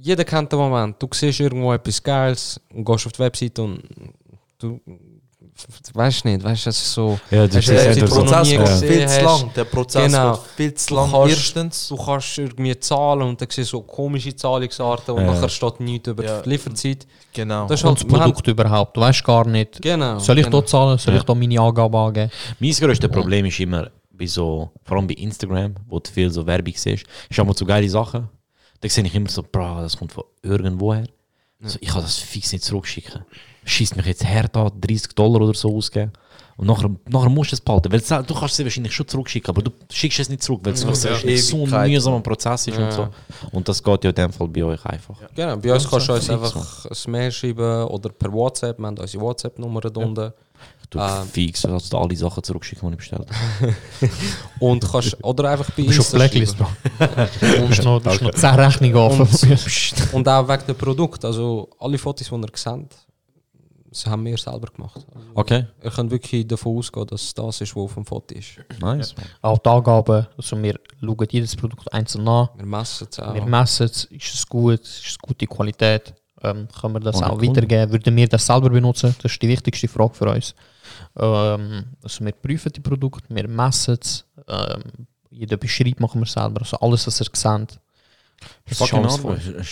jeder 0.01 0.23
kennt 0.23 0.51
den 0.51 0.59
Moment, 0.59 0.95
du 1.01 1.07
siehst 1.13 1.39
irgendwo 1.39 1.73
etwas 1.73 2.01
Geiles 2.01 2.59
und 2.73 2.85
gehst 2.85 3.05
auf 3.05 3.11
die 3.11 3.19
Webseite 3.19 3.61
und 3.61 3.81
du 4.59 4.79
weißt 5.93 6.25
nicht, 6.25 6.43
weißt 6.43 6.65
du, 6.65 6.69
es 6.69 6.77
ist 6.81 6.93
so. 6.93 7.19
Ja, 7.31 7.45
du 7.47 7.59
du 7.59 7.59
Der, 7.59 8.05
Prozess 8.05 8.47
nie 8.47 8.57
geht 8.57 8.67
viel 8.79 9.07
zu 9.07 9.21
lang. 9.23 9.51
Der 9.55 9.63
Prozess 9.65 10.05
Genau. 10.11 10.31
geht 10.33 10.41
viel 10.55 10.73
zu 10.73 10.87
Du 10.87 10.95
lang. 10.95 11.11
kannst- 11.11 11.35
Erstens. 11.35 11.87
Du 11.89 11.95
kannst 11.97 12.37
irgendwie 12.37 12.79
zahlen 12.79 13.21
und 13.23 13.41
dann 13.41 13.47
siehst 13.49 13.73
du 13.73 13.77
so 13.77 13.81
komische 13.81 14.33
Zahlungsarten 14.35 15.15
und 15.15 15.21
Ja. 15.25 15.33
nachher 15.33 15.49
steht 15.49 15.79
nichts 15.81 16.07
über 16.07 16.23
Ja. 16.23 16.41
die 16.41 16.49
Lieferzeit. 16.49 17.05
Genau. 17.33 17.67
Das 17.67 17.79
ist 17.79 17.83
und 17.83 17.97
halt, 17.99 18.11
das 18.11 18.19
Produkt 18.19 18.47
überhaupt. 18.47 18.95
Du 18.95 19.01
weißt 19.01 19.23
gar 19.23 19.45
nicht. 19.47 19.81
Genau. 19.81 20.19
Soll 20.19 20.37
ich 20.39 20.45
genau. 20.45 20.57
dort 20.57 20.69
zahlen? 20.69 20.97
Soll 20.97 21.13
Ja. 21.13 21.19
ich 21.19 21.25
da 21.25 21.35
meine 21.35 21.59
Angabe 21.59 21.97
angeben? 21.97 22.31
Mein 22.59 22.71
grösstes 22.71 23.09
Problem 23.11 23.45
ist 23.45 23.59
immer, 23.59 23.89
bei 24.13 24.27
so, 24.27 24.69
vor 24.83 24.97
allem 24.97 25.07
bei 25.07 25.15
Instagram, 25.15 25.75
wo 25.87 25.99
du 25.99 26.09
viel 26.09 26.29
so 26.29 26.45
Werbung 26.45 26.73
siehst, 26.75 27.03
ist 27.29 27.39
auch 27.39 27.55
so 27.55 27.65
geile 27.65 27.89
Sachen. 27.89 28.29
Da 28.81 28.89
sehe 28.89 29.03
ich 29.03 29.15
immer 29.15 29.29
so, 29.29 29.43
bro, 29.43 29.81
das 29.81 29.97
kommt 29.97 30.13
von 30.13 30.23
irgendwoher. 30.41 31.05
So, 31.61 31.77
ich 31.81 31.89
kann 31.89 32.01
das 32.01 32.17
fix 32.17 32.53
nicht 32.53 32.63
zurückschicken. 32.63 33.25
Schießt 33.65 33.97
mich 33.97 34.05
jetzt 34.05 34.23
her 34.23 34.47
da, 34.47 34.69
30 34.69 35.13
Dollar 35.13 35.41
oder 35.41 35.53
so 35.53 35.75
ausgeben. 35.75 36.13
Und 36.55 36.67
nachher, 36.67 36.89
nachher 37.07 37.29
musst 37.29 37.51
du 37.51 37.55
es 37.55 37.61
behalten. 37.61 37.91
Weil 37.91 37.99
du 37.99 38.33
kannst 38.33 38.59
es 38.59 38.65
wahrscheinlich 38.65 38.93
schon 38.93 39.07
zurückschicken, 39.07 39.49
aber 39.49 39.61
du 39.61 39.71
schickst 39.89 40.19
es 40.19 40.29
nicht 40.29 40.43
zurück, 40.43 40.61
weil 40.63 40.73
es 40.73 40.85
wahrscheinlich 40.85 41.45
so 41.45 41.65
ein 41.65 41.89
mühsamer 41.89 42.21
Prozess 42.21 42.67
ist 42.67 42.77
und 42.77 42.91
so. 42.91 43.07
Und 43.51 43.67
das 43.67 43.81
geht 43.83 44.03
ja 44.03 44.09
in 44.09 44.15
dem 44.15 44.33
Fall 44.33 44.47
bei 44.47 44.63
euch 44.63 44.85
einfach. 44.85 45.15
Genau, 45.35 45.57
bei 45.57 45.73
uns 45.73 45.83
Ja, 45.83 45.89
kannst 45.89 46.09
du 46.09 46.13
uns 46.13 46.29
einfach 46.29 46.85
ein 46.85 47.11
Mail 47.11 47.31
schreiben 47.31 47.83
oder 47.85 48.09
per 48.09 48.31
WhatsApp. 48.31 48.77
Wir 48.77 48.87
haben 48.87 48.97
unsere 48.97 49.23
WhatsApp-Nummer 49.23 49.81
da 49.81 50.01
unten. 50.01 50.33
Du 50.91 50.99
Ah. 50.99 51.23
fix, 51.23 51.65
also 51.65 51.99
alle 51.99 52.15
Sachen 52.15 52.41
zurückschicken, 52.43 52.87
die 52.89 52.93
ich 52.93 52.97
bestellt 52.97 53.27
habe. 53.29 53.75
Und 54.59 54.83
kannst, 54.91 55.23
oder 55.23 55.51
einfach 55.51 55.69
bei 55.71 55.83
Du 55.83 55.91
Insta 55.91 56.17
Blacklist, 56.17 56.57
Bro. 56.57 56.65
schreiben. 56.97 57.29
Du 57.39 57.69
hast 57.69 57.83
noch, 57.83 58.01
du 58.01 58.09
hast 58.09 58.21
noch 58.23 58.31
10 58.33 58.55
Rechnungen 58.55 58.95
offen. 58.95 59.21
Und, 59.49 60.13
und 60.13 60.27
auch 60.27 60.47
wegen 60.47 60.65
dem 60.65 60.75
Produkt. 60.75 61.23
Also 61.25 61.69
alle 61.79 61.97
Fotos, 61.99 62.27
die 62.29 62.33
ihr 62.35 62.47
seht, 62.55 62.87
das 63.91 64.05
haben 64.05 64.25
wir 64.25 64.37
selber 64.37 64.67
gemacht. 64.75 65.05
Also, 65.13 65.27
Okay, 65.35 65.65
ihr 65.83 65.91
könnt 65.91 66.11
wirklich 66.11 66.47
davon 66.47 66.77
ausgehen, 66.77 67.05
dass 67.07 67.33
das 67.33 67.61
ist, 67.61 67.75
was 67.75 67.83
auf 67.83 67.93
dem 67.93 68.05
Foto 68.05 68.33
ist. 68.35 68.47
nice. 68.81 69.13
Auch 69.43 69.57
die 69.59 69.69
Angaben. 69.69 70.27
Also 70.37 70.61
wir 70.61 70.79
schauen 71.01 71.27
jedes 71.29 71.55
Produkt 71.55 71.91
einzeln 71.93 72.27
an. 72.27 72.49
Wir 72.57 72.65
messen 72.65 73.07
es 73.11 73.19
auch. 73.19 73.33
Wir 73.33 73.45
messen 73.45 73.85
es, 73.85 74.05
ist 74.05 74.33
es 74.33 74.47
gut, 74.47 74.81
ist 74.81 75.05
es 75.05 75.17
gute 75.19 75.45
Qualität, 75.47 76.13
ähm, 76.43 76.67
können 76.79 76.93
wir 76.95 76.99
das 76.99 77.17
Oh, 77.21 77.25
auch 77.25 77.39
cool. 77.41 77.47
weitergeben, 77.49 77.91
würden 77.91 78.15
wir 78.15 78.27
das 78.27 78.45
selber 78.45 78.69
benutzen, 78.69 79.15
das 79.21 79.31
ist 79.33 79.41
die 79.41 79.47
wichtigste 79.47 79.87
Frage 79.87 80.13
für 80.13 80.29
uns. 80.29 80.53
Ähm, 81.19 81.85
also 82.01 82.23
wir 82.25 82.31
prüfen 82.31 82.71
die 82.71 82.79
Produkte, 82.79 83.33
wir 83.33 83.47
messen 83.47 83.97
es, 83.99 84.25
ähm, 84.47 85.07
jeder 85.29 85.57
Beschreib 85.57 85.99
machen 85.99 86.21
wir 86.21 86.27
selber, 86.27 86.61
also 86.61 86.77
alles, 86.79 87.05
was 87.07 87.21
ihr 87.21 87.27
seht. 87.33 87.79
Das 88.65 88.81
ist 88.81 88.93
Arbeit. 88.93 89.65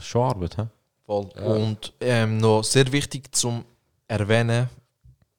Schon 0.00 0.22
Arbeit, 0.22 0.56
hä? 0.56 0.66
Voll. 1.04 1.26
Und 1.44 1.92
ähm, 2.00 2.38
noch 2.38 2.62
sehr 2.62 2.90
wichtig 2.92 3.34
zum 3.34 3.64
Erwähnen, 4.06 4.68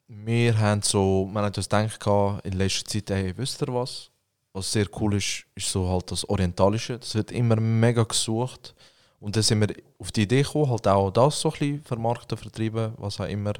wir 0.07 0.57
haben 0.57 0.81
so, 0.81 1.27
wir 1.31 1.41
haben 1.41 1.53
uns 1.53 1.69
gedacht 1.69 2.45
in 2.45 2.53
letzter 2.53 2.85
Zeit, 2.85 3.09
hey, 3.09 3.33
wisst 3.35 3.61
ihr 3.61 3.73
was? 3.73 4.09
Was 4.51 4.71
sehr 4.71 4.85
cool 4.99 5.15
ist, 5.15 5.45
ist 5.55 5.71
so 5.71 5.89
halt 5.89 6.11
das 6.11 6.27
Orientalische. 6.29 6.99
Das 6.99 7.15
wird 7.15 7.31
immer 7.31 7.55
mega 7.55 8.03
gesucht. 8.03 8.75
Und 9.19 9.35
dann 9.35 9.41
sind 9.41 9.61
wir 9.61 9.75
auf 9.97 10.11
die 10.11 10.23
Idee 10.23 10.43
gekommen, 10.43 10.69
halt 10.69 10.87
auch 10.87 11.09
das 11.09 11.39
so 11.39 11.49
ein 11.49 11.57
bisschen 11.57 11.81
vermarkten, 11.83 12.37
vertreiben, 12.37 12.93
was 12.97 13.19
auch 13.19 13.27
immer. 13.27 13.53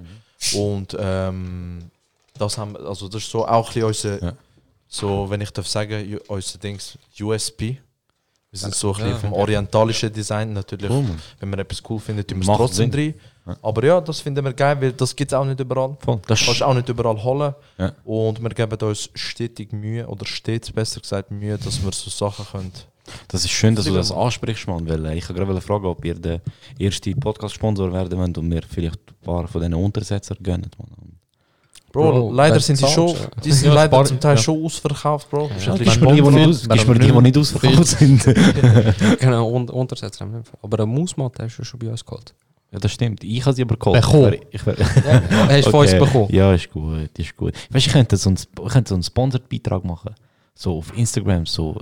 Und 0.55 0.95
ähm, 0.99 1.89
das 2.37 2.57
haben 2.57 2.75
also 2.77 3.07
das 3.07 3.23
ist 3.23 3.31
so 3.31 3.45
auch 3.47 3.67
ein 3.75 3.83
bisschen 3.83 3.83
unser, 4.17 4.23
Ja. 4.23 4.33
so, 4.87 5.29
wenn 5.29 5.41
ich 5.41 5.51
darf 5.51 5.67
sagen, 5.67 6.19
unser 6.27 6.57
Dings 6.59 6.97
USP. 7.19 7.77
Wir 8.51 8.59
sind 8.59 8.75
so 8.75 8.89
ein 8.89 8.93
bisschen 8.95 9.09
Ja. 9.11 9.17
vom 9.17 9.33
orientalischen 9.33 10.13
Design 10.13 10.53
natürlich. 10.53 10.89
Cool, 10.89 11.01
Mann. 11.03 11.19
Wenn 11.39 11.49
wir 11.49 11.57
etwas 11.59 11.81
cool 11.89 11.99
finden, 11.99 12.25
tun 12.27 12.37
wir 12.43 12.51
es 12.51 12.57
trotzdem 12.57 12.91
drin. 12.91 13.15
Ja. 13.47 13.57
Aber 13.63 13.83
ja, 13.83 13.99
das 13.99 14.19
finden 14.19 14.45
wir 14.45 14.53
geil, 14.53 14.79
weil 14.79 14.93
das 14.93 15.15
gibt 15.15 15.31
es 15.31 15.33
auch 15.37 15.43
nicht 15.43 15.59
überall. 15.59 15.97
Voll. 15.99 16.19
Das 16.27 16.39
Kannst 16.45 16.61
du 16.61 16.65
auch 16.65 16.73
nicht 16.75 16.87
überall 16.87 17.21
holen. 17.23 17.55
Ja. 17.79 17.93
Und 18.03 18.39
wir 18.41 18.49
geben 18.51 18.77
uns 18.87 19.09
stetig 19.15 19.73
Mühe, 19.73 20.07
oder 20.07 20.25
stets 20.25 20.71
besser 20.71 21.01
gesagt 21.01 21.31
Mühe, 21.31 21.57
dass 21.57 21.83
wir 21.83 21.91
so 21.91 22.09
Sachen 22.11 22.45
können. 22.45 22.71
Das 23.27 23.43
ist 23.43 23.51
schön, 23.51 23.75
dass 23.75 23.85
du 23.85 23.93
das 23.93 24.11
ansprichst, 24.11 24.67
Mann. 24.67 24.87
Weil 24.87 25.05
äh, 25.05 25.17
ich 25.17 25.27
habe 25.27 25.33
gerade 25.39 25.59
fragen, 25.61 25.85
ob 25.85 26.03
ihr 26.05 26.15
der 26.15 26.41
erste 26.79 27.11
Podcast-Sponsor 27.15 27.91
werden 27.91 28.17
wollt 28.17 28.37
und 28.37 28.47
mir 28.47 28.61
vielleicht 28.67 28.95
ein 29.11 29.15
paar 29.25 29.47
von 29.47 29.61
diesen 29.61 29.73
Untersetzer 29.73 30.35
gönnen. 30.41 30.69
Mann. 30.77 30.89
Bro, 31.91 32.11
Bro, 32.11 32.31
leider 32.33 32.59
sind 32.59 32.79
die 32.79 32.85
zahlt 32.85 32.93
schon, 32.95 33.15
die 33.43 33.51
sind 33.51 33.67
Ja, 33.67 33.73
leider 33.75 34.03
zum 34.05 34.19
Teil 34.19 34.35
ja. 34.35 34.41
schon 34.41 34.65
ausverkauft, 34.65 35.29
Bro. 35.29 35.49
Das 35.49 35.57
ist 35.57 35.67
ein 35.69 35.75
Ja, 35.77 35.83
bisschen 35.83 36.01
wenn 36.07 36.15
Gib 36.15 36.25
mir 36.25 36.31
die, 36.31 36.37
die 36.37 36.47
nicht, 36.47 36.69
Wenn 36.69 36.71
aus- 36.71 36.79
gib 36.79 36.87
mir 36.87 36.99
die, 36.99 37.11
die 37.11 37.21
nicht 37.21 37.37
ausverkauft 37.37 37.85
sind. 37.87 38.23
genau, 39.19 39.47
und 39.51 39.69
Untersetzer 39.69 40.25
haben. 40.25 40.43
Aber 40.63 40.77
eine 40.83 40.85
Mausmatte 40.87 41.43
hast 41.43 41.57
du 41.57 41.63
schon 41.63 41.79
bei 41.79 41.89
uns 41.91 42.03
geholt. 42.03 42.33
ja, 42.71 42.79
das 42.79 42.91
stimmt. 42.93 43.23
Ich 43.23 43.45
habe 43.45 43.55
sie 43.55 43.61
aber 43.61 43.75
geholt. 43.77 44.01
Bekommen. 44.01 44.33
Ich 44.49 44.55
ich 44.55 44.65
wär- 44.65 44.75
Hast 44.79 45.67
du 45.67 45.71
von 45.71 45.81
uns 45.81 45.91
bekommen? 45.91 46.27
Ja, 46.33 46.51
ist 46.53 46.71
gut, 46.71 47.09
ist 47.19 47.37
gut. 47.37 47.53
Weißt 47.69 47.73
du, 47.73 47.77
ich 47.77 47.93
könnte 47.93 48.17
so 48.17 48.29
einen, 48.29 48.37
Sp- 48.41 48.63
ich 48.65 48.71
könnte 48.73 48.89
so 48.89 48.95
einen 48.95 49.03
Sponsored-Beitrag 49.03 49.83
machen. 49.85 50.15
So 50.55 50.77
auf 50.79 50.97
Instagram, 50.97 51.45
so 51.45 51.75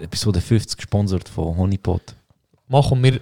Episode 0.00 0.40
50 0.40 0.76
gesponsert 0.76 1.28
von 1.28 1.56
Honeypot. 1.56 2.14
Machen 2.68 3.02
wir 3.02 3.20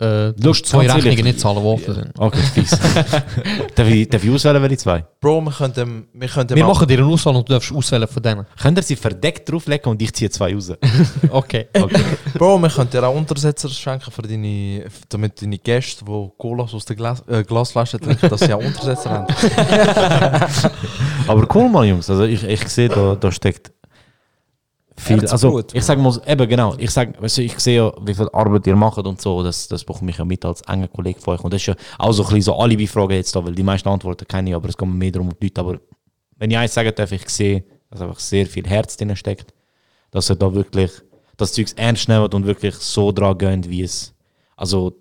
äh, 0.00 0.32
du 0.32 0.48
musst 0.48 0.64
zwei 0.64 0.86
ganz 0.86 1.04
ehrlich, 1.04 1.04
Rechnungen 1.04 1.24
nicht 1.26 1.40
zahlen, 1.40 1.58
die 1.58 1.68
offen 1.68 1.94
sind. 1.94 2.18
Okay, 2.18 2.40
fix. 2.54 2.70
darf, 3.74 3.86
ich, 3.86 4.08
darf 4.08 4.24
ich 4.24 4.30
auswählen, 4.30 4.62
welche 4.62 4.78
zwei? 4.78 5.04
Bro, 5.20 5.42
wir 5.42 5.52
können, 5.52 6.06
wir 6.14 6.28
können 6.28 6.48
Wir 6.48 6.64
machen 6.64 6.88
dir 6.88 6.98
eine 7.00 7.06
Auswahl 7.06 7.36
und 7.36 7.46
du 7.46 7.52
darfst 7.52 7.70
auswählen 7.70 8.08
von 8.08 8.22
denen. 8.22 8.46
Könnt 8.58 8.78
ihr 8.78 8.82
sie 8.82 8.96
verdeckt 8.96 9.50
drauflegen 9.50 9.90
und 9.90 10.00
ich 10.00 10.14
ziehe 10.14 10.30
zwei 10.30 10.54
raus? 10.54 10.72
Okay. 11.28 11.68
Okay. 11.74 12.02
Bro, 12.32 12.58
wir 12.60 12.70
können 12.70 12.88
dir 12.88 13.06
auch 13.06 13.14
Untersetzer 13.14 13.68
schenken 13.68 14.10
für 14.10 14.22
deine, 14.22 14.86
damit 15.10 15.42
deine 15.42 15.58
Gäste, 15.58 16.02
die 16.02 16.30
Cola 16.38 16.62
aus 16.62 16.84
der 16.86 16.96
Glas, 16.96 17.22
äh, 17.28 17.44
Glasflasche 17.44 18.00
trinken, 18.00 18.26
dass 18.26 18.40
sie 18.40 18.54
auch 18.54 18.64
Untersetzer 18.64 19.10
haben. 19.10 19.26
Aber 21.26 21.46
cool 21.54 21.68
mal, 21.68 21.84
Jungs. 21.84 22.08
Also 22.08 22.24
ich, 22.24 22.42
ich 22.42 22.66
sehe, 22.68 22.88
da, 22.88 23.16
da 23.16 23.30
steckt 23.30 23.70
viel. 25.00 25.26
Also 25.26 25.62
ich 25.72 25.84
sage 25.84 26.00
mal, 26.00 26.20
eben 26.26 26.48
genau, 26.48 26.74
ich 26.78 26.90
sage, 26.90 27.14
weißt 27.20 27.38
du, 27.38 27.42
ich 27.42 27.58
sehe 27.58 27.76
ja, 27.76 27.92
wie 28.02 28.14
viel 28.14 28.28
Arbeit 28.32 28.66
ihr 28.66 28.76
macht 28.76 28.98
und 28.98 29.20
so, 29.20 29.42
das, 29.42 29.68
das 29.68 29.84
bekomme 29.84 30.10
ich 30.10 30.18
ja 30.18 30.24
mit 30.24 30.44
als 30.44 30.60
enger 30.62 30.88
Kollege 30.88 31.20
von 31.20 31.34
euch. 31.34 31.44
Und 31.44 31.52
das 31.52 31.62
ist 31.62 31.66
ja 31.66 31.74
auch 31.98 32.12
so 32.12 32.22
ein 32.22 32.26
bisschen 32.26 32.42
so 32.42 32.56
Alibi-Frage 32.56 33.14
jetzt 33.14 33.34
da, 33.34 33.44
weil 33.44 33.54
die 33.54 33.62
meisten 33.62 33.88
Antworten 33.88 34.26
kenne 34.26 34.50
ich, 34.50 34.56
aber 34.56 34.68
es 34.68 34.76
geht 34.76 34.88
mir 34.88 34.94
mehr 34.94 35.12
darum, 35.12 35.30
die 35.40 35.46
Leute 35.46 35.60
aber 35.60 35.80
wenn 36.36 36.50
ich 36.50 36.56
eins 36.56 36.74
sagen 36.74 36.92
darf, 36.94 37.12
ich 37.12 37.28
sehe, 37.28 37.64
dass 37.90 38.00
einfach 38.00 38.18
sehr 38.18 38.46
viel 38.46 38.66
Herz 38.66 38.96
drin 38.96 39.14
steckt, 39.14 39.52
dass 40.10 40.30
er 40.30 40.36
da 40.36 40.52
wirklich 40.54 40.90
das 41.36 41.52
Zeug 41.52 41.68
ernst 41.76 42.08
nimmt 42.08 42.34
und 42.34 42.46
wirklich 42.46 42.74
so 42.76 43.12
dran 43.12 43.36
gehen, 43.36 43.68
wie 43.68 43.82
es, 43.82 44.14
also 44.56 45.00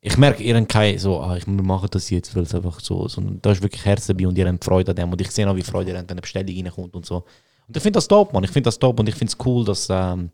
ich 0.00 0.18
merke, 0.18 0.42
ihr 0.42 0.56
habt 0.56 0.68
kein 0.68 0.98
so, 0.98 1.20
ah, 1.20 1.36
ich 1.36 1.46
wir 1.46 1.62
machen 1.62 1.88
das 1.90 2.10
jetzt, 2.10 2.34
weil 2.34 2.42
es 2.42 2.54
einfach 2.54 2.80
so, 2.80 3.08
sondern 3.08 3.40
da 3.40 3.52
ist 3.52 3.62
wirklich 3.62 3.84
Herz 3.84 4.06
dabei 4.06 4.26
und 4.26 4.36
ihr 4.36 4.46
habt 4.46 4.64
Freude 4.64 4.92
an 4.92 4.96
dem 4.96 5.12
und 5.12 5.20
ich 5.20 5.30
sehe 5.30 5.48
auch, 5.48 5.56
wie 5.56 5.62
Freude 5.62 5.92
ihr 5.92 5.98
habt, 5.98 6.08
wenn 6.08 6.14
eine 6.14 6.20
Bestellung 6.20 6.54
reinkommt 6.54 6.94
und 6.94 7.06
so. 7.06 7.24
Und 7.66 7.76
ich 7.76 7.82
finde 7.82 7.96
das 7.98 8.08
top, 8.08 8.32
man. 8.32 8.44
Ich 8.44 8.50
finde 8.50 8.68
das 8.68 8.78
top 8.78 8.98
und 9.00 9.08
ich 9.08 9.14
finde 9.14 9.32
es 9.38 9.46
cool, 9.46 9.64
dass 9.64 9.88
ähm, 9.90 10.30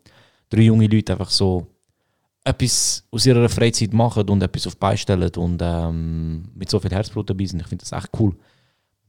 drei 0.49 0.61
junge 0.61 0.87
Leute 0.87 1.13
einfach 1.13 1.29
so 1.29 1.67
etwas 2.43 3.03
aus 3.11 3.25
ihrer 3.25 3.47
Freizeit 3.49 3.93
machen 3.93 4.27
und 4.29 4.41
etwas 4.41 4.67
auf 4.67 4.73
die 4.75 4.79
Beine 4.79 4.97
stellen 4.97 5.31
und 5.37 5.61
ähm, 5.63 6.43
mit 6.55 6.69
so 6.69 6.79
viel 6.79 6.91
Herzblut 6.91 7.29
dabei 7.29 7.45
sind. 7.45 7.61
Ich 7.61 7.67
finde 7.67 7.85
das 7.87 7.91
echt 7.91 8.09
cool. 8.19 8.35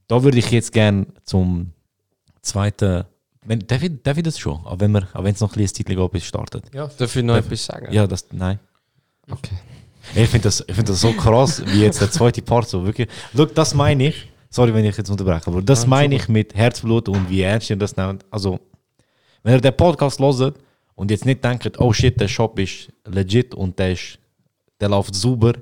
Da 0.07 0.23
würde 0.23 0.39
ich 0.39 0.51
jetzt 0.51 0.73
gerne 0.73 1.07
zum 1.25 1.70
zweiten. 2.43 3.05
Wenn, 3.45 3.59
darf, 3.66 3.83
ich, 3.83 3.91
darf 4.03 4.16
ich 4.18 4.23
das 4.23 4.39
schon? 4.39 4.61
Aber 4.64 4.79
wenn 4.81 4.93
wir- 4.93 5.09
auch 5.14 5.25
wenn 5.25 5.35
es 5.35 5.41
noch 5.41 5.51
ein 5.53 5.59
bisschen 5.59 5.85
Zeit 5.85 5.97
geht, 5.97 6.12
bis 6.12 6.23
es 6.23 6.29
startet. 6.29 6.64
Ja, 6.75 6.87
darf 6.87 7.16
ich 7.16 7.25
noch 7.25 7.37
etwas 7.37 7.64
sagen? 7.64 7.93
Ja, 7.93 8.07
das. 8.07 8.27
Nein. 8.31 8.59
Okay. 9.31 9.57
Ich 10.14 10.29
finde 10.29 10.45
das, 10.45 10.62
ich 10.66 10.75
find 10.75 10.89
das 10.89 11.01
so 11.01 11.12
krass, 11.12 11.62
wie 11.66 11.81
jetzt 11.83 12.01
der 12.01 12.11
zweite 12.11 12.43
Part 12.43 12.68
so 12.68 12.85
wirklich. 12.85 13.09
Schau, 13.37 13.47
das 13.47 13.75
meine 13.75 14.09
ich. 14.09 14.29
Sorry, 14.55 14.74
wenn 14.74 14.84
ich 14.84 14.98
jetzt 14.98 15.09
unterbreche, 15.09 15.46
aber 15.46 15.62
das 15.62 15.84
Ja, 15.84 15.88
meine 15.88 16.14
ich 16.14 16.28
mit 16.28 16.55
Herzblut 16.55 17.09
und 17.09 17.30
wie 17.30 17.40
ernst 17.40 17.70
ihr 17.70 17.76
das 17.76 17.96
nehmt. 17.96 18.22
Also, 18.30 18.61
wenn 19.42 19.55
ihr 19.55 19.62
den 19.62 19.74
Podcast 19.74 20.20
hört 20.20 20.57
und 20.94 21.11
jetzt 21.11 21.24
nicht 21.24 21.42
denkt, 21.42 21.80
oh 21.80 21.90
shit, 21.90 22.20
der 22.20 22.28
Shop 22.28 22.59
ist 22.59 22.92
legit 23.07 23.55
und 23.55 23.78
der, 23.78 23.92
ist, 23.92 24.18
der 24.78 24.90
läuft 24.90 25.14
super 25.14 25.55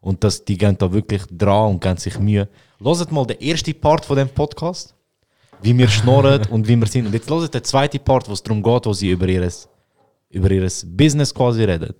und 0.00 0.24
dass 0.24 0.42
die 0.42 0.56
gehen 0.56 0.78
da 0.78 0.90
wirklich 0.90 1.24
dran 1.30 1.72
und 1.72 1.82
geben 1.82 1.98
sich 1.98 2.18
Mühe. 2.18 2.48
Hört 2.82 3.12
mal 3.12 3.26
den 3.26 3.38
ersten 3.38 3.78
Part 3.78 4.06
von 4.06 4.16
dem 4.16 4.30
Podcast, 4.30 4.94
wie 5.60 5.76
wir 5.76 5.88
schnorren 5.88 6.46
und 6.46 6.66
wie 6.66 6.76
wir 6.76 6.86
sind. 6.86 7.04
Und 7.04 7.12
jetzt 7.12 7.28
hört 7.28 7.52
den 7.52 7.64
zweiten 7.64 8.00
Part, 8.00 8.30
wo 8.30 8.32
es 8.32 8.42
darum 8.42 8.62
geht, 8.62 8.86
wo 8.86 8.94
sie 8.94 9.10
über 9.10 9.28
ihres, 9.28 9.68
über 10.30 10.50
ihres 10.50 10.86
Business 10.88 11.34
quasi 11.34 11.64
reden. 11.64 11.92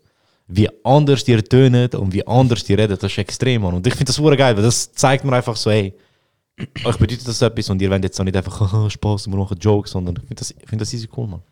Wie 0.46 0.66
anders 0.82 1.22
die 1.24 1.36
tönen 1.42 1.90
und 1.90 2.10
wie 2.14 2.26
anders 2.26 2.64
die 2.64 2.72
reden, 2.72 2.96
das 2.98 3.12
ist 3.12 3.18
extrem, 3.18 3.60
Mann. 3.60 3.74
Und 3.74 3.86
ich 3.86 3.92
finde 3.92 4.06
das 4.06 4.16
super 4.16 4.34
geil, 4.34 4.56
weil 4.56 4.62
das 4.62 4.90
zeigt 4.94 5.26
mir 5.26 5.34
einfach 5.34 5.54
so, 5.54 5.70
hey, 5.70 5.92
euch 6.84 6.96
bedeutet 6.96 7.26
das 7.26 7.42
etwas 7.42 7.70
und 7.70 7.80
ihr 7.82 7.90
wollt 7.90 8.04
jetzt 8.04 8.20
auch 8.20 8.24
nicht 8.24 8.36
einfach 8.36 8.60
«Haha, 8.72 8.90
Spaß 8.90 9.26
und 9.26 9.32
wir 9.32 9.38
machen 9.38 9.58
Jokes, 9.60 9.92
sondern 9.92 10.16
ich 10.16 10.22
finde 10.22 10.34
das, 10.36 10.50
ich 10.50 10.68
find 10.68 10.80
das 10.80 10.92
easy 10.92 11.08
cool, 11.16 11.28
Mann. 11.28 11.42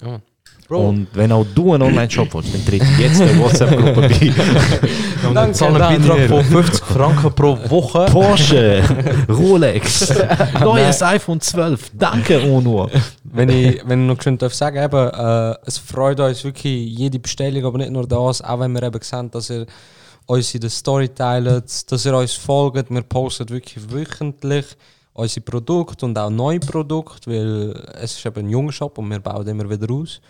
Ja, 0.00 0.08
Mann. 0.08 0.22
Und 0.68 1.08
wenn 1.14 1.30
auch 1.30 1.46
du 1.54 1.74
einen 1.74 1.82
Online-Shop 1.84 2.34
willst, 2.34 2.52
dann 2.52 2.64
tritt 2.64 2.82
jetzt 2.98 3.20
der 3.20 3.38
WhatsApp-Gruppe 3.38 4.08
bei. 4.08 5.28
Und 5.28 5.34
dann 5.34 5.54
zahlen 5.54 5.80
einen. 5.80 6.02
Beitrag 6.06 6.28
von 6.28 6.44
50 6.44 6.84
Franken 6.84 7.32
pro 7.32 7.58
Woche. 7.70 8.06
Porsche, 8.06 8.82
Rolex, 9.28 10.12
neues 10.60 11.02
iPhone 11.02 11.40
12, 11.40 11.92
danke 11.94 12.42
Ono. 12.50 12.90
wenn, 13.24 13.48
ich, 13.48 13.80
wenn 13.86 14.02
ich 14.02 14.08
noch 14.08 14.20
schön 14.20 14.38
darf 14.38 14.54
sagen 14.54 14.82
eben, 14.82 15.08
äh, 15.08 15.54
es 15.66 15.78
freut 15.78 16.18
uns 16.18 16.42
wirklich 16.42 16.98
jede 16.98 17.18
Bestellung, 17.20 17.64
aber 17.64 17.78
nicht 17.78 17.92
nur 17.92 18.06
das, 18.06 18.42
auch 18.42 18.58
wenn 18.58 18.72
wir 18.72 18.82
eben 18.82 19.00
sehen, 19.02 19.30
dass 19.30 19.50
ihr 19.50 19.66
uns 20.26 20.54
in 20.54 20.60
der 20.60 20.70
Story 20.70 21.08
teilt, 21.08 21.92
dass 21.92 22.04
ihr 22.04 22.16
uns 22.16 22.32
folgt. 22.34 22.90
Wir 22.90 23.02
posten 23.02 23.48
wirklich 23.48 23.90
wöchentlich 23.90 24.66
unsere 25.12 25.40
Produkte 25.40 26.04
und 26.04 26.18
auch 26.18 26.30
neue 26.30 26.60
Produkte, 26.60 27.30
weil 27.30 27.70
es 27.94 28.16
ist 28.18 28.26
eben 28.26 28.40
ein 28.40 28.50
junger 28.50 28.72
Shop 28.72 28.98
und 28.98 29.08
wir 29.08 29.20
bauen 29.20 29.46
immer 29.46 29.68
wieder 29.70 29.92
aus. 29.92 30.20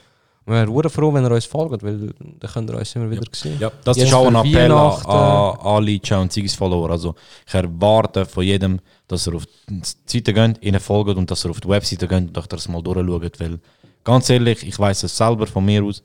Und 0.45 0.55
wir 0.55 0.65
wären 0.65 0.91
froh, 0.91 1.13
wenn 1.13 1.25
ihr 1.25 1.31
uns 1.33 1.45
folgt, 1.45 1.83
weil 1.83 2.15
dann 2.21 2.51
könnt 2.53 2.71
ihr 2.71 2.79
uns 2.79 2.95
immer 2.95 3.11
wieder 3.11 3.25
sehen. 3.33 3.59
Ja, 3.59 3.73
das 3.83 3.97
Jetzt 3.97 4.07
ist 4.09 4.15
auch 4.15 4.27
ein 4.29 4.37
Appell 4.37 4.71
an, 4.71 4.93
an 5.05 5.59
alle 5.61 6.01
Ciao 6.01 6.23
und 6.23 6.33
Zigis 6.33 6.55
Follower. 6.55 6.89
Also 6.91 7.17
ich 7.45 7.55
erwarte 7.55 8.25
von 8.25 8.45
jedem, 8.45 8.79
dass 9.09 9.27
er 9.27 9.35
auf 9.35 9.47
die 9.69 9.83
Seite 9.83 10.33
geht, 10.33 10.63
ihnen 10.63 10.79
folgt 10.79 11.17
und 11.17 11.29
dass 11.29 11.45
er 11.45 11.51
auf 11.51 11.61
die 11.61 11.69
Webseite 11.69 12.07
geht 12.07 12.29
und 12.29 12.39
euch 12.39 12.47
das 12.47 12.69
mal 12.69 12.81
durchschaut. 12.81 13.41
Weil 13.41 13.59
ganz 14.05 14.31
ehrlich, 14.31 14.65
ich 14.65 14.79
weiß 14.79 15.03
es 15.03 15.17
selber 15.17 15.49
von 15.49 15.65
mir 15.65 15.83
aus. 15.83 16.01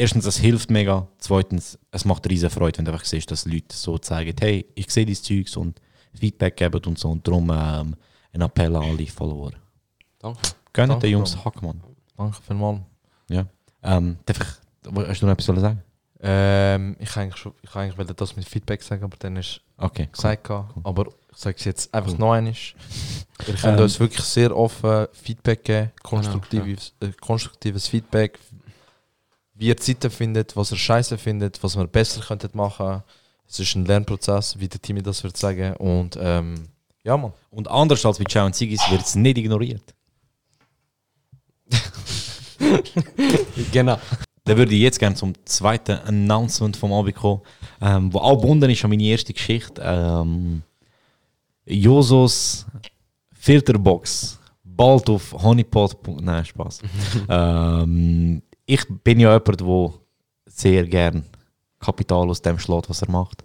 Erstens, 0.00 0.24
es 0.26 0.38
hilft 0.38 0.70
mega. 0.70 1.08
Zweitens, 1.18 1.76
es 1.90 2.04
macht 2.04 2.28
riesen 2.30 2.50
Freude, 2.50 2.78
wenn 2.78 2.84
du 2.84 2.92
einfach 2.92 3.04
siehst, 3.04 3.30
dass 3.30 3.44
Leute 3.46 3.74
so 3.76 3.98
zeigen, 3.98 4.34
hey, 4.40 4.64
ich 4.76 4.88
sehe 4.90 5.04
dein 5.04 5.16
Zeugs 5.16 5.56
und 5.56 5.80
Feedback 6.14 6.56
geben 6.56 6.80
und 6.86 6.98
so. 6.98 7.10
Und 7.10 7.26
darum 7.26 7.50
ähm, 7.50 7.96
ein 8.32 8.40
Appell 8.40 8.74
an 8.76 8.82
alle 8.84 9.06
Follower. 9.08 9.50
Danke. 10.20 10.40
Gönnt 10.72 11.02
den 11.02 11.10
Jungs 11.10 11.34
Bro. 11.34 11.44
Hackmann. 11.44 11.80
Danke 12.16 12.36
vielmals. 12.46 12.80
Ja. 13.28 13.46
Ähm, 13.82 14.18
darf 14.24 14.38
ich, 14.38 15.06
hast 15.08 15.22
du 15.22 15.26
noch 15.26 15.32
etwas 15.32 15.46
zu 15.46 15.58
sagen? 15.60 15.82
Ähm, 16.20 16.96
ich 16.98 17.16
eigentlich, 17.16 17.36
schon, 17.36 17.52
ich 17.62 17.74
eigentlich 17.74 17.96
wollte 17.98 18.14
das 18.14 18.34
mit 18.34 18.48
Feedback 18.48 18.82
sagen, 18.82 19.04
aber 19.04 19.16
dann 19.18 19.36
ist 19.36 19.60
Okay. 19.76 20.08
gesagt. 20.10 20.44
gehabt. 20.44 20.74
Aber 20.82 21.06
ich 21.30 21.36
sage 21.36 21.56
es 21.58 21.64
jetzt 21.64 21.94
einfach 21.94 22.16
noch 22.18 22.32
einmal. 22.32 22.52
Ihr 22.52 23.54
könnt 23.54 23.64
Ähm, 23.78 23.84
uns 23.84 24.00
wirklich 24.00 24.24
sehr 24.24 24.56
offen 24.56 25.06
Feedback 25.12 25.62
geben, 25.64 25.92
konstruktives, 26.02 26.92
äh, 27.00 27.10
konstruktives 27.20 27.86
Feedback, 27.86 28.38
wie 29.58 29.66
ihr 29.66 29.74
die 29.74 29.82
Seite 29.82 30.08
findet, 30.08 30.56
was 30.56 30.70
ihr 30.70 30.78
scheiße 30.78 31.18
findet, 31.18 31.62
was 31.62 31.76
wir 31.76 31.86
besser 31.86 32.20
könntet 32.20 32.54
machen. 32.54 33.02
Es 33.48 33.58
ist 33.58 33.74
ein 33.74 33.84
Lernprozess, 33.84 34.58
wie 34.58 34.68
der 34.68 34.80
Timmy 34.80 35.02
das 35.02 35.24
wird 35.24 35.36
sagen. 35.36 35.74
Und 35.76 36.16
ähm, 36.20 36.68
ja, 37.02 37.16
Mann. 37.16 37.32
Und 37.50 37.68
anders 37.68 38.06
als 38.06 38.18
bei 38.18 38.24
Ciao 38.24 38.46
und 38.46 38.54
Zigis 38.54 38.80
wird 38.90 39.02
es 39.02 39.14
nicht 39.14 39.38
ignoriert. 39.38 39.94
Genau. 43.72 43.98
Dann 44.44 44.56
würde 44.56 44.74
ich 44.74 44.80
jetzt 44.80 44.98
gerne 44.98 45.14
zum 45.14 45.32
zweiten 45.44 45.92
Announcement 45.92 46.76
vom 46.76 46.92
Abend 46.92 47.14
kommen, 47.14 47.42
ähm, 47.80 48.12
wo 48.12 48.18
auch 48.18 48.40
gebunden 48.40 48.70
ist 48.70 48.82
an 48.82 48.90
meine 48.90 49.04
erste 49.04 49.32
Geschichte. 49.32 49.80
Ähm, 49.84 50.62
Josos 51.64 52.66
Filterbox 53.32 54.38
bald 54.64 55.08
auf 55.08 55.32
honeypot. 55.32 55.96
Nein, 56.20 56.44
Spaß. 56.44 56.80
ähm, 57.28 58.42
ich 58.68 58.86
bin 59.02 59.18
ja 59.18 59.32
jemand, 59.32 59.60
der 59.60 59.92
sehr 60.46 60.84
gern 60.84 61.24
Kapital 61.80 62.28
aus 62.28 62.42
dem 62.42 62.58
schlägt, 62.58 62.90
was 62.90 63.02
er 63.02 63.10
macht. 63.10 63.42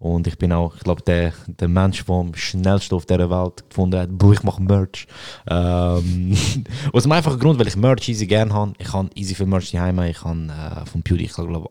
Und 0.00 0.26
ich 0.26 0.36
bin 0.36 0.52
auch, 0.52 0.74
ich 0.74 0.82
glaube, 0.82 1.00
der, 1.02 1.32
der 1.46 1.68
Mensch, 1.68 2.04
der 2.04 2.14
am 2.14 2.34
schnellsten 2.34 2.96
auf 2.96 3.06
dieser 3.06 3.30
Welt 3.30 3.64
gefunden 3.70 4.00
hat, 4.00 4.32
ich 4.32 4.42
mache 4.42 4.60
Merch. 4.60 5.06
Ähm, 5.48 6.36
aus 6.92 7.04
dem 7.04 7.12
einfachen 7.12 7.38
Grund, 7.38 7.58
weil 7.58 7.68
ich 7.68 7.76
Merch 7.76 8.08
easy 8.08 8.26
gerne 8.26 8.52
habe. 8.52 8.72
Ich 8.78 8.92
habe 8.92 9.08
easy 9.14 9.34
viel 9.34 9.46
Merch 9.46 9.70
daheim. 9.70 10.00
Ich 10.00 10.22
habe 10.24 10.48
äh, 10.48 10.86
von 10.86 11.02
Pewdie, 11.02 11.24
ich 11.24 11.32
glaube, 11.32 11.68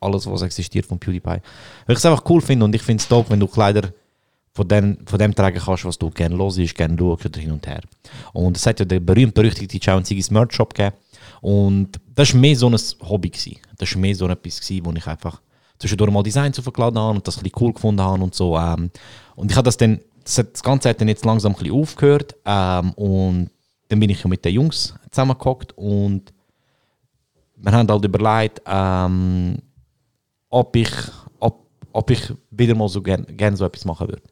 alles, 0.00 0.26
was 0.26 0.42
existiert 0.42 0.86
von 0.86 0.98
PewDiePie. 0.98 1.28
Weil 1.28 1.40
ich 1.86 1.98
es 1.98 2.04
einfach 2.04 2.24
cool 2.28 2.40
finde 2.40 2.64
und 2.64 2.74
ich 2.74 2.82
finde 2.82 3.00
es 3.00 3.08
top, 3.08 3.30
wenn 3.30 3.40
du 3.40 3.46
Kleider 3.46 3.92
von 4.54 4.68
dem, 4.68 4.98
von 5.06 5.18
dem 5.18 5.34
tragen 5.34 5.58
kannst, 5.58 5.84
was 5.84 5.98
du 5.98 6.10
gerne 6.10 6.46
ist, 6.46 6.74
gerne 6.74 6.96
schaust 6.96 7.26
oder 7.26 7.40
hin 7.40 7.52
und 7.52 7.66
her. 7.66 7.80
Und 8.32 8.56
es 8.56 8.66
hat 8.66 8.78
ja 8.78 8.84
den 8.84 9.04
berühmt-berüchtigten 9.04 9.80
Ciao 9.80 9.96
und 9.96 10.06
Sigis 10.06 10.30
Merch 10.30 10.52
Shop 10.52 10.74
gegeben. 10.74 10.96
Und 11.40 12.00
das 12.14 12.32
war 12.32 12.40
mehr 12.40 12.56
so 12.56 12.68
ein 12.68 12.78
Hobby. 13.08 13.30
Gewesen. 13.30 13.58
Das 13.78 13.92
war 13.94 14.00
mehr 14.00 14.14
so 14.14 14.28
etwas, 14.28 14.60
gewesen, 14.60 14.86
wo 14.86 14.92
ich 14.92 15.06
einfach 15.06 15.40
zwischendurch 15.78 16.10
mal 16.10 16.22
Designs 16.22 16.58
aufgeladen 16.58 16.98
habe 16.98 17.16
und 17.16 17.26
das 17.26 17.36
ein 17.36 17.42
bisschen 17.42 17.58
cool 17.60 17.72
gefunden 17.72 18.00
habe 18.00 18.22
und 18.22 18.34
so. 18.34 18.56
Ähm, 18.56 18.90
und 19.34 19.50
ich 19.50 19.56
habe 19.56 19.64
das 19.64 19.76
dann, 19.76 20.00
das 20.22 20.62
Ganze 20.62 20.88
hat 20.88 21.00
dann 21.00 21.08
jetzt 21.08 21.24
langsam 21.24 21.52
ein 21.52 21.58
bisschen 21.58 21.74
aufgehört 21.74 22.36
ähm, 22.46 22.92
und 22.92 23.50
dann 23.88 24.00
bin 24.00 24.10
ich 24.10 24.22
ja 24.22 24.28
mit 24.28 24.44
den 24.44 24.54
Jungs 24.54 24.94
zusammengehockt 25.10 25.76
und 25.76 26.32
wir 27.56 27.72
haben 27.72 27.88
halt 27.88 28.04
überlegt, 28.04 28.62
ähm, 28.66 29.58
ob, 30.48 30.76
ich, 30.76 30.90
ob, 31.40 31.66
ob 31.92 32.10
ich 32.10 32.32
wieder 32.50 32.74
mal 32.74 32.88
so 32.88 33.02
gerne 33.02 33.24
gern 33.24 33.56
so 33.56 33.64
etwas 33.64 33.84
machen 33.84 34.08
würde. 34.08 34.22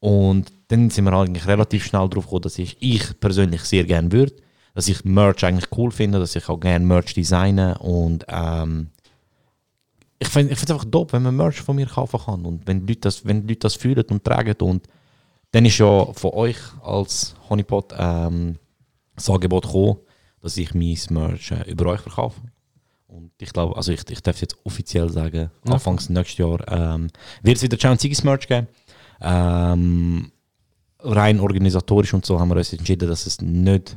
Und 0.00 0.52
dann 0.68 0.90
sind 0.90 1.04
wir 1.04 1.12
eigentlich 1.12 1.46
relativ 1.46 1.84
schnell 1.84 2.08
darauf 2.08 2.24
gekommen, 2.24 2.42
dass 2.42 2.58
ich, 2.58 2.76
ich 2.80 3.20
persönlich 3.20 3.62
sehr 3.62 3.84
gerne 3.84 4.10
würde, 4.10 4.34
dass 4.74 4.88
ich 4.88 5.04
Merch 5.04 5.44
eigentlich 5.44 5.70
cool 5.76 5.90
finde, 5.90 6.18
dass 6.18 6.36
ich 6.36 6.48
auch 6.48 6.58
gerne 6.58 6.84
Merch 6.84 7.12
designe 7.14 7.76
und 7.78 8.24
ähm, 8.28 8.88
ich 10.18 10.28
finde 10.28 10.52
es 10.52 10.60
einfach 10.70 10.84
dope, 10.84 11.14
wenn 11.14 11.22
man 11.22 11.36
Merch 11.36 11.60
von 11.60 11.76
mir 11.76 11.86
kaufen 11.86 12.20
kann 12.20 12.44
und 12.44 12.66
wenn 12.66 12.86
die 12.86 12.92
Leute 12.92 13.00
das, 13.00 13.24
wenn 13.24 13.46
Leute 13.46 13.60
das 13.60 13.74
fühlen 13.74 14.04
und 14.10 14.24
tragen 14.24 14.54
und 14.60 14.86
dann 15.52 15.64
ist 15.64 15.78
ja 15.78 16.06
von 16.12 16.30
euch 16.32 16.58
als 16.82 17.34
Honeypot 17.48 17.92
ähm, 17.98 18.56
das 19.16 19.28
Angebot 19.28 19.64
gekommen, 19.64 19.96
dass 20.40 20.56
ich 20.56 20.74
mein 20.74 20.96
Merch 21.10 21.50
äh, 21.50 21.70
über 21.70 21.86
euch 21.86 22.00
verkaufe. 22.00 22.40
Und 23.06 23.32
ich 23.40 23.52
glaube, 23.52 23.76
also 23.76 23.92
ich, 23.92 24.08
ich 24.08 24.22
darf 24.22 24.36
es 24.36 24.42
jetzt 24.42 24.56
offiziell 24.64 25.10
sagen, 25.10 25.50
Ja. 25.66 25.72
Anfangs 25.72 26.08
nächstes 26.08 26.38
Jahr 26.38 26.60
ähm, 26.68 27.08
wird 27.42 27.56
es 27.56 27.62
wieder 27.62 27.98
Zigis 27.98 28.22
Merch 28.22 28.46
geben. 28.46 28.68
Ähm, 29.20 30.32
rein 31.00 31.40
organisatorisch 31.40 32.14
und 32.14 32.24
so 32.24 32.38
haben 32.38 32.48
wir 32.48 32.56
uns 32.56 32.72
entschieden, 32.72 33.08
dass 33.08 33.26
es 33.26 33.40
nicht 33.40 33.96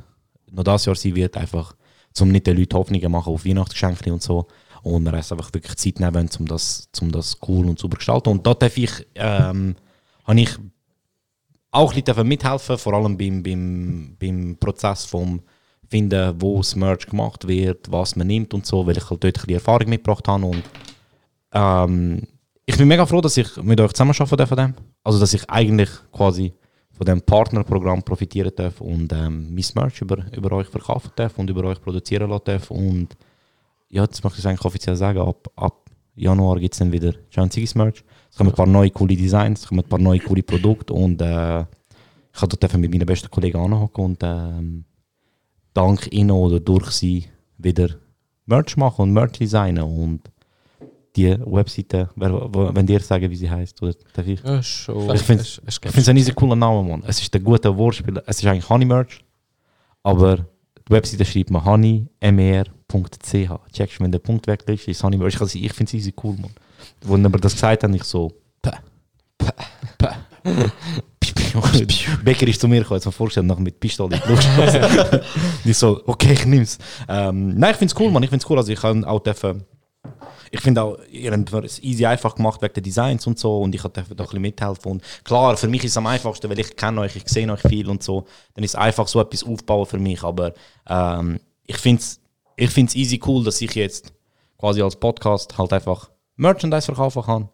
noch 0.51 0.63
das 0.63 0.85
Jahr 0.85 0.95
sein 0.95 1.15
wird, 1.15 1.37
einfach 1.37 1.75
zum 2.13 2.29
nicht 2.29 2.47
den 2.47 2.57
Leuten 2.57 2.77
Hoffnungen 2.77 3.11
machen 3.11 3.33
auf 3.33 3.45
Weihnachtsgeschenke 3.45 4.13
und 4.13 4.21
so. 4.21 4.47
Und 4.83 5.03
wir 5.03 5.13
uns 5.13 5.31
einfach 5.31 5.53
wirklich 5.53 5.75
Zeit 5.75 5.99
nehmen, 5.99 6.29
um 6.39 6.45
das, 6.45 6.89
um 7.01 7.11
das 7.11 7.37
cool 7.47 7.67
und 7.67 7.79
sauber 7.79 7.95
zu 7.95 7.99
gestalten. 7.99 8.29
Und 8.29 8.45
da 8.45 8.53
darf 8.53 8.77
ich, 8.77 8.91
ähm, 9.15 9.75
habe 10.25 10.39
ich 10.39 10.49
auch 11.71 11.93
ein 11.93 12.03
bisschen 12.03 12.27
mithelfen, 12.27 12.77
vor 12.77 12.93
allem 12.93 13.17
beim, 13.17 13.41
beim, 13.41 14.15
beim 14.19 14.57
Prozess 14.59 15.05
vom 15.05 15.41
Finden, 15.89 16.35
wo 16.39 16.57
das 16.57 16.75
Merch 16.75 17.07
gemacht 17.07 17.47
wird, 17.47 17.91
was 17.91 18.15
man 18.15 18.27
nimmt 18.27 18.53
und 18.53 18.65
so, 18.65 18.85
weil 18.85 18.97
ich 18.97 19.09
halt 19.09 19.23
dort 19.23 19.25
ein 19.25 19.31
bisschen 19.33 19.55
Erfahrung 19.55 19.89
mitgebracht 19.89 20.27
habe. 20.27 20.45
Und 20.45 20.63
ähm, 21.53 22.27
ich 22.65 22.77
bin 22.77 22.87
mega 22.87 23.05
froh, 23.05 23.21
dass 23.21 23.37
ich 23.37 23.57
mit 23.57 23.79
euch 23.79 23.93
zusammenarbeiten 23.93 24.55
darf. 24.55 24.73
Also, 25.03 25.19
dass 25.19 25.33
ich 25.33 25.49
eigentlich 25.49 25.89
quasi 26.11 26.53
von 26.91 27.05
dem 27.05 27.21
Partnerprogramm 27.21 28.03
profitieren 28.03 28.51
darf 28.55 28.79
und 28.79 29.11
ähm, 29.11 29.53
mein 29.53 29.65
Merch 29.75 30.01
über, 30.01 30.25
über 30.31 30.51
euch 30.53 30.67
verkaufen 30.67 31.11
darf 31.15 31.37
und 31.37 31.49
über 31.49 31.63
euch 31.65 31.81
produzieren 31.81 32.29
lassen 32.29 32.45
darf. 32.45 32.71
Und 32.71 33.17
ja, 33.89 34.05
das 34.05 34.23
möchte 34.23 34.39
ich 34.39 34.47
eigentlich 34.47 34.65
offiziell 34.65 34.95
sagen, 34.95 35.19
ab, 35.19 35.49
ab 35.55 35.89
Januar 36.15 36.59
gibt 36.59 36.75
es 36.75 36.79
dann 36.79 36.91
wieder 36.91 37.13
John 37.31 37.49
Merch. 37.75 38.03
Es 38.29 38.37
kommen 38.37 38.51
ein 38.51 38.55
paar 38.55 38.67
neue 38.67 38.91
coole 38.91 39.15
Designs, 39.15 39.61
es 39.61 39.67
kommen 39.67 39.81
ein 39.81 39.89
paar 39.89 39.99
neue 39.99 40.19
coole 40.19 40.43
Produkte 40.43 40.93
und 40.93 41.21
äh, 41.21 41.61
ich 41.61 42.39
dort 42.39 42.77
mit 42.77 42.91
meinen 42.91 43.05
besten 43.05 43.29
Kollegen 43.29 43.59
anhocken 43.59 44.05
und 44.05 44.19
ähm, 44.23 44.85
dank 45.73 46.11
ihnen 46.11 46.31
oder 46.31 46.59
durch 46.59 46.91
sie 46.91 47.25
wieder 47.57 47.89
Merch 48.45 48.77
machen 48.77 49.03
und 49.03 49.13
Merch 49.13 49.33
designen 49.33 49.83
und 49.83 50.21
die 51.15 51.37
Webseite, 51.45 52.09
wenn 52.15 52.85
dir 52.87 52.99
sagen, 52.99 53.29
wie 53.29 53.35
sie 53.35 53.49
heißt, 53.49 53.81
oder 53.83 53.93
darf 54.13 54.27
ich? 54.27 54.41
Ja, 54.43 54.61
schon. 54.63 55.13
Ich 55.15 55.21
finde 55.21 55.43
Es- 55.43 55.61
ich 55.67 56.09
ein 56.09 56.15
riesig 56.17 56.35
cooler 56.35 56.55
Name, 56.55 56.83
Mann. 56.83 57.03
Es 57.05 57.21
ist 57.21 57.33
der 57.33 57.41
gute 57.41 57.75
Wortspiel. 57.77 58.21
Es 58.25 58.39
ist 58.39 58.45
eigentlich 58.47 58.67
Honey 58.69 58.85
Merch, 58.85 59.23
aber 60.01 60.37
die 60.37 60.91
Webseite 60.91 61.23
schreibt 61.25 61.51
man 61.51 61.63
honeymer.ch. 61.63 63.49
Checkst 63.71 63.99
du, 63.99 64.03
wenn 64.03 64.11
der 64.11 64.19
Punkt 64.19 64.47
weg 64.47 64.63
ist, 64.67 64.87
ist 64.87 65.03
Honey 65.03 65.17
Merch. 65.17 65.39
Also 65.39 65.57
ich 65.59 65.71
finde 65.73 65.89
es 65.89 65.93
riesig 65.93 66.15
cool, 66.23 66.35
Mann. 66.37 66.51
Wo 67.03 67.15
mir 67.17 67.29
das 67.29 67.53
gesagt 67.53 67.83
haben, 67.83 67.93
ich 67.93 68.03
so, 68.03 68.31
päh, 68.61 68.71
päh, 69.37 69.51
päh. 69.97 70.15
Becker 72.23 72.47
ist 72.47 72.59
zu 72.59 72.67
mir 72.67 72.79
gekommen, 72.79 72.97
jetzt 72.97 73.05
mal 73.05 73.11
vorstellen, 73.11 73.47
noch 73.47 73.59
mit 73.59 73.79
Pistole 73.79 74.15
in 74.15 74.21
die 74.21 74.27
Brust. 74.27 74.47
ich 75.65 75.77
so, 75.77 76.01
okay, 76.05 76.33
ich 76.33 76.45
nehm's. 76.45 76.77
Ähm, 77.07 77.57
nein, 77.57 77.71
ich 77.71 77.77
finde 77.77 77.93
es 77.93 77.99
cool, 77.99 78.11
Mann. 78.11 78.23
Ich 78.23 78.29
finde 78.29 78.43
es 78.43 78.49
cool. 78.49 78.57
Also 78.57 78.71
ich 78.71 78.79
kann 78.79 79.05
auch 79.05 79.19
dürfen, 79.21 79.63
ich 80.53 80.61
finde 80.61 80.83
auch, 80.83 80.99
ihr 81.11 81.31
habt 81.31 81.65
es 81.65 81.81
easy 81.81 82.05
einfach 82.05 82.35
gemacht 82.35 82.61
wegen 82.61 82.75
den 82.75 82.83
Designs 82.83 83.25
und 83.25 83.39
so 83.39 83.61
und 83.61 83.73
ich 83.73 83.81
durfte 83.81 84.03
da 84.03 84.23
ein 84.23 84.27
bisschen 84.27 84.41
mithelfen. 84.41 84.91
Und 84.91 85.03
klar, 85.23 85.57
für 85.57 85.67
mich 85.67 85.83
ist 85.83 85.91
es 85.91 85.97
am 85.97 86.05
einfachsten, 86.05 86.47
weil 86.47 86.59
ich 86.59 86.75
kenne 86.75 87.01
euch, 87.01 87.15
ich 87.15 87.27
sehe 87.27 87.51
euch 87.51 87.61
viel 87.61 87.89
und 87.89 88.03
so. 88.03 88.25
Dann 88.53 88.63
ist 88.63 88.71
es 88.71 88.75
einfach 88.75 89.07
so 89.07 89.19
etwas 89.19 89.43
aufbauen 89.43 89.87
für 89.87 89.97
mich. 89.97 90.21
Aber 90.23 90.53
ähm, 90.87 91.39
ich 91.65 91.77
finde 91.77 92.01
es 92.01 92.19
ich 92.55 92.69
find's 92.69 92.93
easy 92.93 93.19
cool, 93.25 93.43
dass 93.43 93.59
ich 93.61 93.73
jetzt 93.73 94.13
quasi 94.59 94.83
als 94.83 94.95
Podcast 94.95 95.57
halt 95.57 95.73
einfach 95.73 96.11
Merchandise 96.35 96.85
verkaufen 96.85 97.23
kann, 97.23 97.49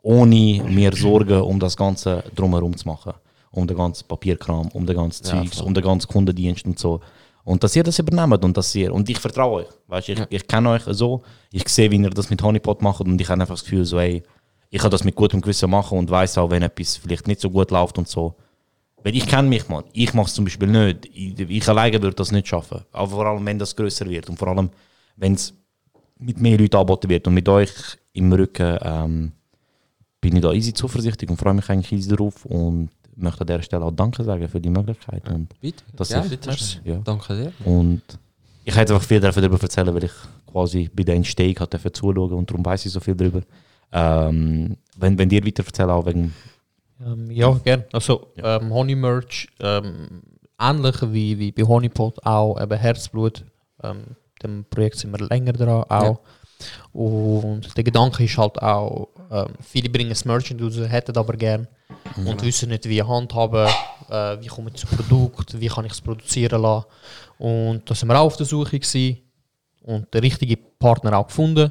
ohne 0.00 0.64
mir 0.70 0.96
Sorgen 0.96 1.42
um 1.42 1.60
das 1.60 1.76
Ganze 1.76 2.24
drumherum 2.34 2.74
zu 2.74 2.88
machen. 2.88 3.12
Um 3.50 3.66
den 3.66 3.76
ganzen 3.76 4.08
Papierkram, 4.08 4.68
um 4.68 4.86
den 4.86 4.96
ganzen 4.96 5.26
Ja, 5.26 5.32
Zeugs, 5.42 5.58
voll. 5.58 5.66
um 5.66 5.74
den 5.74 5.84
ganzen 5.84 6.08
Kundendienst 6.08 6.64
und 6.64 6.78
so. 6.78 7.00
Und 7.44 7.64
dass 7.64 7.74
ihr 7.74 7.82
das 7.82 7.98
übernehmt 7.98 8.44
und 8.44 8.56
dass 8.56 8.74
ihr, 8.74 8.94
und 8.94 9.08
ich 9.08 9.18
vertraue 9.18 9.62
euch. 9.62 9.68
Weißt, 9.88 10.08
ich, 10.10 10.22
ich 10.30 10.46
kenne 10.46 10.70
euch 10.70 10.82
so, 10.86 11.22
ich 11.50 11.68
sehe, 11.68 11.90
wie 11.90 11.96
ihr 11.96 12.10
das 12.10 12.30
mit 12.30 12.42
Honeypot 12.42 12.82
macht 12.82 13.00
und 13.00 13.20
ich 13.20 13.28
habe 13.28 13.40
einfach 13.40 13.54
das 13.54 13.64
Gefühl, 13.64 13.84
so, 13.84 13.98
ey, 13.98 14.22
ich 14.70 14.80
kann 14.80 14.90
das 14.90 15.04
mit 15.04 15.14
gutem 15.14 15.40
Gewissen 15.40 15.68
machen 15.68 15.98
und 15.98 16.10
weiß 16.10 16.38
auch, 16.38 16.50
wenn 16.50 16.62
etwas 16.62 16.96
vielleicht 16.96 17.26
nicht 17.26 17.40
so 17.40 17.50
gut 17.50 17.70
läuft 17.70 17.98
und 17.98 18.08
so. 18.08 18.36
Weil 19.02 19.16
ich 19.16 19.26
kenne 19.26 19.48
mich, 19.48 19.68
man. 19.68 19.84
Ich 19.92 20.14
mache 20.14 20.28
es 20.28 20.34
zum 20.34 20.44
Beispiel 20.44 20.68
nicht. 20.68 21.06
Ich, 21.12 21.38
ich 21.38 21.68
alleine 21.68 22.00
würde 22.00 22.14
das 22.14 22.30
nicht 22.30 22.46
schaffen. 22.46 22.82
Aber 22.92 23.08
vor 23.08 23.26
allem, 23.26 23.44
wenn 23.44 23.58
das 23.58 23.74
größer 23.74 24.08
wird 24.08 24.30
und 24.30 24.38
vor 24.38 24.48
allem, 24.48 24.70
wenn 25.16 25.34
es 25.34 25.52
mit 26.18 26.40
mehr 26.40 26.56
Leuten 26.56 26.76
angeboten 26.76 27.10
wird 27.10 27.26
und 27.26 27.34
mit 27.34 27.48
euch 27.48 27.72
im 28.12 28.32
Rücken, 28.32 28.78
ähm, 28.80 29.32
bin 30.20 30.36
ich 30.36 30.42
da 30.42 30.52
easy 30.52 30.72
zuversichtlich 30.72 31.28
und 31.28 31.36
freue 31.36 31.54
mich 31.54 31.68
eigentlich 31.68 31.92
easy 31.92 32.08
darauf 32.08 32.46
und 32.46 32.90
möchte 33.16 33.40
an 33.42 33.46
dieser 33.46 33.62
Stelle 33.62 33.84
auch 33.84 33.90
Danke 33.92 34.24
sagen 34.24 34.48
für 34.48 34.60
die 34.60 34.70
Möglichkeit. 34.70 35.28
Und 35.28 35.48
Bitte. 35.60 35.84
dass 35.96 36.10
Ja, 36.10 36.24
ich, 36.24 36.30
bitte. 36.30 36.56
Ja. 36.84 36.96
Danke 37.04 37.34
dir. 37.36 37.52
Und 37.64 38.02
ich 38.64 38.74
hätte 38.76 38.94
einfach 38.94 39.06
viel 39.06 39.20
darüber 39.20 39.60
erzählen, 39.60 39.94
weil 39.94 40.04
ich 40.04 40.12
quasi 40.50 40.90
bei 40.94 41.02
der 41.02 41.16
Entstehung 41.16 41.56
hat 41.58 41.74
dafür 41.74 41.92
zuschauen 41.92 42.32
und 42.32 42.50
darum 42.50 42.64
weiß 42.64 42.86
ich 42.86 42.92
so 42.92 43.00
viel 43.00 43.14
darüber. 43.14 43.42
Ähm, 43.92 44.76
wenn, 44.96 45.18
wenn 45.18 45.28
dir 45.28 45.44
weiter 45.44 45.64
erzählen, 45.64 45.90
auch 45.90 46.06
wegen 46.06 46.32
Ähm, 47.04 47.30
ja, 47.30 47.50
gerne. 47.64 47.84
Also 47.92 48.28
ähm, 48.36 48.72
Honey 48.72 48.94
Merch, 48.94 49.48
ähm, 49.60 50.22
ähnlich 50.58 50.96
wie, 51.12 51.38
wie 51.38 51.52
bei 51.52 51.62
Honeypot, 51.64 52.24
auch 52.24 52.60
eben 52.60 52.78
Herzblut. 52.78 53.44
Ähm, 53.82 54.16
dem 54.42 54.64
Projekt 54.64 54.96
sind 54.96 55.12
wir 55.12 55.26
länger 55.26 55.52
dran 55.52 55.84
auch. 55.88 56.20
Und 56.92 57.76
der 57.76 57.84
Gedanke 57.84 58.24
ist 58.24 58.38
halt 58.38 58.60
auch, 58.60 59.08
ähm, 59.30 59.48
viele 59.60 59.88
bringen 59.88 60.10
das 60.10 60.24
Merchant 60.24 60.60
raus, 60.62 60.76
hätten 60.76 61.16
aber 61.16 61.34
gern 61.34 61.66
und 62.16 62.42
wissen 62.42 62.68
nicht, 62.68 62.88
wie 62.88 63.02
handhaben, 63.02 63.68
äh, 64.10 64.40
wie 64.40 64.46
komme 64.46 64.70
ich 64.70 64.76
zum 64.76 64.90
Produkt, 64.90 65.58
wie 65.58 65.68
kann 65.68 65.84
ich 65.84 65.92
es 65.92 66.00
produzieren 66.00 66.62
lassen. 66.62 66.86
Und 67.38 67.82
da 67.88 67.94
sind 67.94 68.08
wir 68.08 68.18
auch 68.18 68.26
auf 68.26 68.36
der 68.36 68.46
Suche 68.46 68.78
gewesen 68.78 69.18
und 69.82 70.12
den 70.12 70.20
richtigen 70.20 70.58
Partner 70.78 71.18
auch 71.18 71.26
gefunden, 71.26 71.70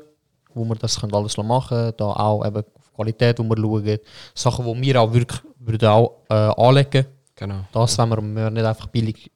wo 0.53 0.65
wir 0.65 0.75
das 0.75 0.99
können 0.99 1.13
alles 1.13 1.37
machen 1.37 1.77
können, 1.77 1.93
da 1.97 2.05
auch 2.05 2.45
eben 2.45 2.63
auf 2.75 2.93
Qualität, 2.93 3.39
wo 3.39 3.43
wir 3.43 3.57
schauen, 3.57 3.99
Sachen, 4.33 4.81
die 4.81 4.87
wir 4.87 5.01
auch 5.01 5.13
wirklich 5.13 5.41
würden 5.59 5.89
auch 5.89 6.17
äh, 6.29 6.33
anlegen. 6.33 7.05
Genau. 7.35 7.61
Das 7.71 7.97
wollen 7.97 8.35
wir, 8.35 8.43
wir 8.43 8.49
nicht 8.49 8.65
einfach 8.65 8.87
billig 8.87 9.31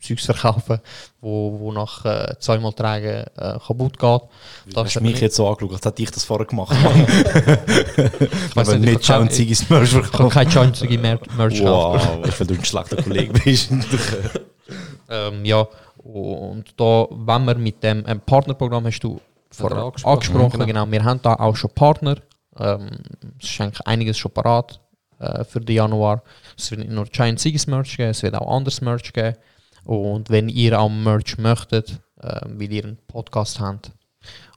Zeugs 0.00 0.24
verkaufen, 0.24 0.80
wo, 1.20 1.58
wo 1.60 1.72
nach 1.72 2.04
äh, 2.04 2.34
zweimal 2.38 2.72
tragen 2.72 3.24
äh, 3.36 3.58
kaputt 3.66 3.98
geht. 3.98 4.20
Das 4.74 4.84
hast 4.86 5.00
mich 5.00 5.20
jetzt 5.20 5.36
so 5.36 5.48
angeschaut, 5.48 5.72
als 5.74 5.84
hätte 5.84 6.02
ich 6.02 6.10
das 6.10 6.24
vorher 6.24 6.46
gemacht. 6.46 6.74
ich 6.76 6.86
habe 6.86 6.96
nicht, 6.96 8.56
ich 8.56 8.78
nicht 8.80 9.06
kann- 9.06 9.20
schon 9.20 9.30
Ziggis 9.30 9.68
Merch 9.70 9.88
Ich 9.88 9.92
kann 9.94 10.04
verkauft. 10.04 10.34
keine 10.34 10.50
Chance 10.50 10.86
Mer 10.86 11.20
Merch 11.36 11.62
kaufen. 11.62 12.22
Wow, 12.24 12.40
weil 12.40 12.46
du 12.46 12.54
ein 12.54 12.64
schlechter 12.64 13.02
Kollege 13.02 13.32
bist. 13.32 13.70
Ähm, 15.08 15.44
ja, 15.44 15.66
und 15.96 16.64
da, 16.76 17.06
wenn 17.10 17.44
wir 17.44 17.56
mit 17.56 17.82
dem 17.82 18.04
ähm, 18.06 18.20
Partnerprogramm 18.20 18.86
hast 18.86 19.00
du 19.00 19.20
vorher 19.50 19.78
er 19.78 19.84
angesprochen, 19.86 20.12
angesprochen, 20.12 20.66
genau. 20.66 20.90
wir 20.90 21.04
haben 21.04 21.20
da 21.22 21.34
auch 21.34 21.56
schon 21.56 21.70
Partner. 21.74 22.16
Ähm, 22.56 22.90
es 23.42 23.50
ist 23.50 23.60
eigentlich 23.60 23.86
einiges 23.86 24.16
schon 24.18 24.30
parat 24.30 24.80
äh, 25.18 25.42
für 25.44 25.60
den 25.60 25.74
Januar. 25.74 26.22
Es 26.56 26.70
wird 26.70 26.82
nicht 26.82 26.92
nur 26.92 27.06
Giant 27.06 27.40
Seagis 27.40 27.66
Merch 27.66 27.96
geben, 27.96 28.10
es 28.10 28.22
wird 28.22 28.36
auch 28.36 28.54
anderes 28.56 28.80
Merch 28.80 29.12
geben. 29.12 29.36
Und 29.84 30.30
wenn 30.30 30.48
ihr 30.48 30.78
auch 30.80 30.88
Merch 30.90 31.38
möchtet, 31.38 32.00
äh, 32.20 32.40
weil 32.46 32.72
ihr 32.72 32.84
einen 32.84 32.98
Podcast 33.06 33.60
habt, 33.60 33.90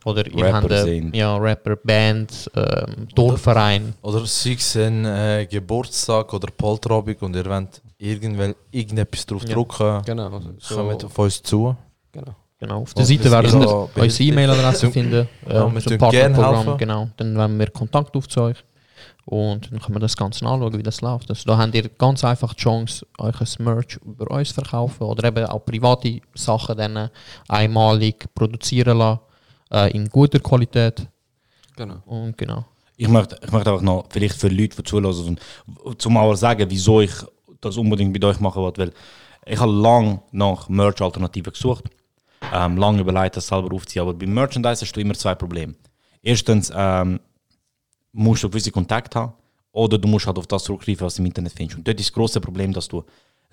oder 0.06 0.28
ihr 0.28 0.44
Rapper 0.44 0.54
habt 0.58 0.72
eine- 0.72 1.16
ja, 1.16 1.38
Rapper, 1.38 1.78
Band, 1.78 2.52
ähm, 2.56 3.08
Dorfverein, 3.16 3.94
Oder 4.02 4.26
sei 4.26 4.54
es 4.54 4.76
ein 4.76 5.06
äh, 5.06 5.48
Geburtstag 5.50 6.34
oder 6.34 6.48
Polterabend 6.56 7.22
und 7.22 7.36
ihr 7.36 7.46
wollt 7.46 7.82
irgendwel, 7.98 8.56
irgendetwas 8.72 9.26
drauf 9.26 9.44
Ja. 9.48 9.54
drucken, 9.56 10.02
Genau. 10.06 10.42
so. 10.60 10.76
kommt 10.76 11.06
auf 11.06 11.18
uns 11.20 11.42
zu. 11.42 11.76
Genau. 12.12 12.36
Genau, 12.60 12.82
auf 12.82 12.94
der 12.94 13.06
Seite 13.06 13.30
werden 13.32 13.60
wir 13.60 13.90
behilflich. 13.94 14.28
E-Mail-Adresse 14.30 14.90
finden. 14.92 15.28
Ja, 15.50 15.66
ähm, 15.66 15.74
wir 15.74 15.82
zum 15.82 15.98
tun 15.98 16.10
gerne 16.10 16.36
Partnerprogramm, 16.36 16.56
helfen. 16.66 16.78
genau. 16.78 17.10
Dann 17.18 17.38
haben 17.38 17.60
wir 17.60 17.68
Kontakt 17.72 18.16
auf 18.16 18.28
zu 18.30 18.42
euch 18.42 18.58
und 19.26 19.72
dann 19.72 19.80
können 19.80 19.96
wir 19.96 20.00
das 20.00 20.18
Ganze 20.18 20.46
anschauen, 20.46 20.78
wie 20.78 20.84
das 20.84 21.02
läuft. 21.02 21.30
Also, 21.30 21.46
da 21.46 21.58
habt 21.58 21.76
ihr 21.76 21.88
ganz 21.90 22.24
einfach 22.24 22.54
die 22.54 22.62
Chance, 22.62 23.06
euch 23.18 23.40
ein 23.40 23.64
Merch 23.64 23.98
über 24.06 24.30
uns 24.32 24.50
zu 24.50 24.56
verkaufen 24.56 25.04
oder 25.04 25.28
eben 25.28 25.46
auch 25.46 25.64
private 25.66 26.20
Sachen 26.34 26.78
dann 26.78 27.10
einmalig 27.48 28.26
produzieren 28.36 28.98
lassen, 28.98 29.20
äh, 29.72 29.92
in 29.96 30.10
guter 30.10 30.40
Qualität. 30.40 31.08
Genau. 31.76 32.02
Und 32.06 32.38
genau. 32.38 32.66
Ich 32.98 33.08
möchte, 33.08 33.40
ich 33.44 33.52
möchte 33.52 33.72
einfach 33.72 33.84
noch, 33.84 34.06
vielleicht 34.10 34.36
für 34.36 34.50
Leute, 34.50 34.76
die 34.78 34.84
zulassen, 34.84 35.40
zum 35.98 36.18
auch 36.18 36.36
sagen, 36.36 36.70
wieso 36.70 37.02
ich 37.02 37.14
das 37.60 37.78
unbedingt 37.78 38.12
mit 38.12 38.24
euch 38.24 38.40
machen 38.40 38.62
wollte, 38.62 38.82
weil 38.82 38.94
ich 39.46 39.60
habe 39.60 39.72
lange 39.72 40.22
nach 40.32 40.70
Merch-Alternativen 40.70 41.54
gesucht, 41.54 41.86
ähm, 42.54 42.78
lange 42.78 43.02
überlegt, 43.02 43.38
das 43.38 43.48
selber 43.48 43.74
aufzuziehen, 43.74 44.04
aber 44.04 44.14
beim 44.14 44.34
Merchandise 44.34 44.82
hast 44.82 44.96
du 44.96 45.02
immer 45.02 45.14
zwei 45.16 45.34
Probleme. 45.34 45.76
Erstens 46.22 46.72
ähm, 46.76 47.20
musst 48.14 48.44
du 48.44 48.50
gewisse 48.50 48.72
Kontakte 48.72 49.20
haben 49.20 49.34
oder 49.72 49.98
du 49.98 50.08
musst 50.08 50.26
halt 50.28 50.38
auf 50.38 50.48
das 50.48 50.64
zurückgreifen, 50.64 51.06
was 51.06 51.16
du 51.16 51.22
im 51.22 51.26
Internet 51.26 51.54
findest. 51.54 51.78
Und 51.78 51.88
dort 51.88 52.00
ist 52.00 52.10
das 52.10 52.14
grosse 52.14 52.40
Problem, 52.40 52.72
dass 52.72 52.88
du 52.88 53.04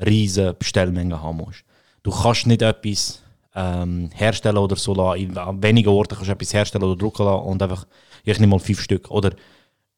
riesige 0.04 0.54
Bestellmengen 0.54 1.20
haben 1.20 1.38
musst. 1.38 1.64
Du 2.02 2.10
kannst 2.10 2.46
nicht 2.46 2.62
etwas 2.62 3.22
ähm, 3.54 4.10
herstellen 4.14 4.58
oder 4.58 4.76
so 4.76 4.94
lassen. 4.94 5.20
In- 5.22 5.36
An 5.38 5.62
wenigen 5.62 5.88
Orten 5.88 6.14
kannst 6.14 6.28
du 6.28 6.32
etwas 6.32 6.52
herstellen 6.54 6.84
oder 6.84 6.96
drucken 6.96 7.24
lassen 7.26 7.44
und 7.46 7.62
einfach, 7.62 7.86
ich 8.24 8.38
nehme 8.38 8.50
mal 8.52 8.58
fünf 8.60 8.80
Stück. 8.80 9.10
Oder 9.10 9.32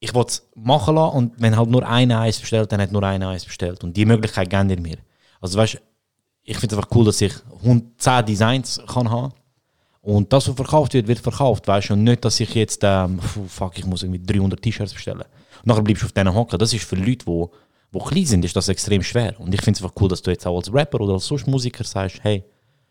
ich 0.00 0.14
will 0.14 0.24
es 0.26 0.48
machen 0.54 0.94
lassen 0.94 1.16
und 1.16 1.32
wenn 1.40 1.56
halt 1.56 1.68
nur 1.70 1.86
einer 1.86 2.20
eins 2.20 2.38
bestellt, 2.40 2.72
dann 2.72 2.80
hat 2.80 2.90
nur 2.92 3.02
einer 3.02 3.28
eins 3.28 3.44
bestellt. 3.44 3.84
Und 3.84 3.96
die 3.96 4.04
Möglichkeit 4.06 4.48
geben 4.50 4.70
ihr 4.70 4.80
mir. 4.80 4.96
Also 5.40 5.58
weißt 5.58 5.80
ich 6.44 6.56
finde 6.58 6.74
es 6.74 6.78
einfach 6.78 6.96
cool, 6.96 7.04
dass 7.04 7.20
ich 7.20 7.32
10 7.98 8.26
Designs 8.26 8.80
kann 8.88 9.08
haben 9.10 9.32
und 10.02 10.32
das, 10.32 10.48
was 10.48 10.56
verkauft 10.56 10.94
wird, 10.94 11.08
wird 11.08 11.20
verkauft, 11.20 11.66
weißt 11.66 11.90
du, 11.90 11.92
und 11.94 12.04
nicht, 12.04 12.24
dass 12.24 12.38
ich 12.40 12.54
jetzt, 12.54 12.80
ähm, 12.82 13.20
fuck, 13.48 13.78
ich 13.78 13.86
muss 13.86 14.02
irgendwie 14.02 14.22
300 14.22 14.60
T-Shirts 14.60 14.92
bestellen. 14.92 15.20
Und 15.20 15.66
nachher 15.66 15.82
bleibst 15.82 16.02
du 16.02 16.06
auf 16.06 16.12
denen 16.12 16.34
hocken. 16.34 16.58
Das 16.58 16.72
ist 16.72 16.84
für 16.84 16.96
Leute, 16.96 17.24
die 17.24 17.46
wo 17.92 17.98
klein 18.00 18.24
sind, 18.24 18.44
ist 18.44 18.56
das 18.56 18.68
extrem 18.68 19.02
schwer. 19.02 19.38
Und 19.38 19.54
ich 19.54 19.60
finde 19.60 19.76
es 19.78 19.84
einfach 19.84 19.94
cool, 20.00 20.08
dass 20.08 20.22
du 20.22 20.30
jetzt 20.30 20.46
auch 20.46 20.56
als 20.56 20.72
Rapper 20.72 21.00
oder 21.00 21.14
als 21.14 21.26
sonst 21.26 21.46
Musiker 21.46 21.84
sagst, 21.84 22.24
hey, 22.24 22.42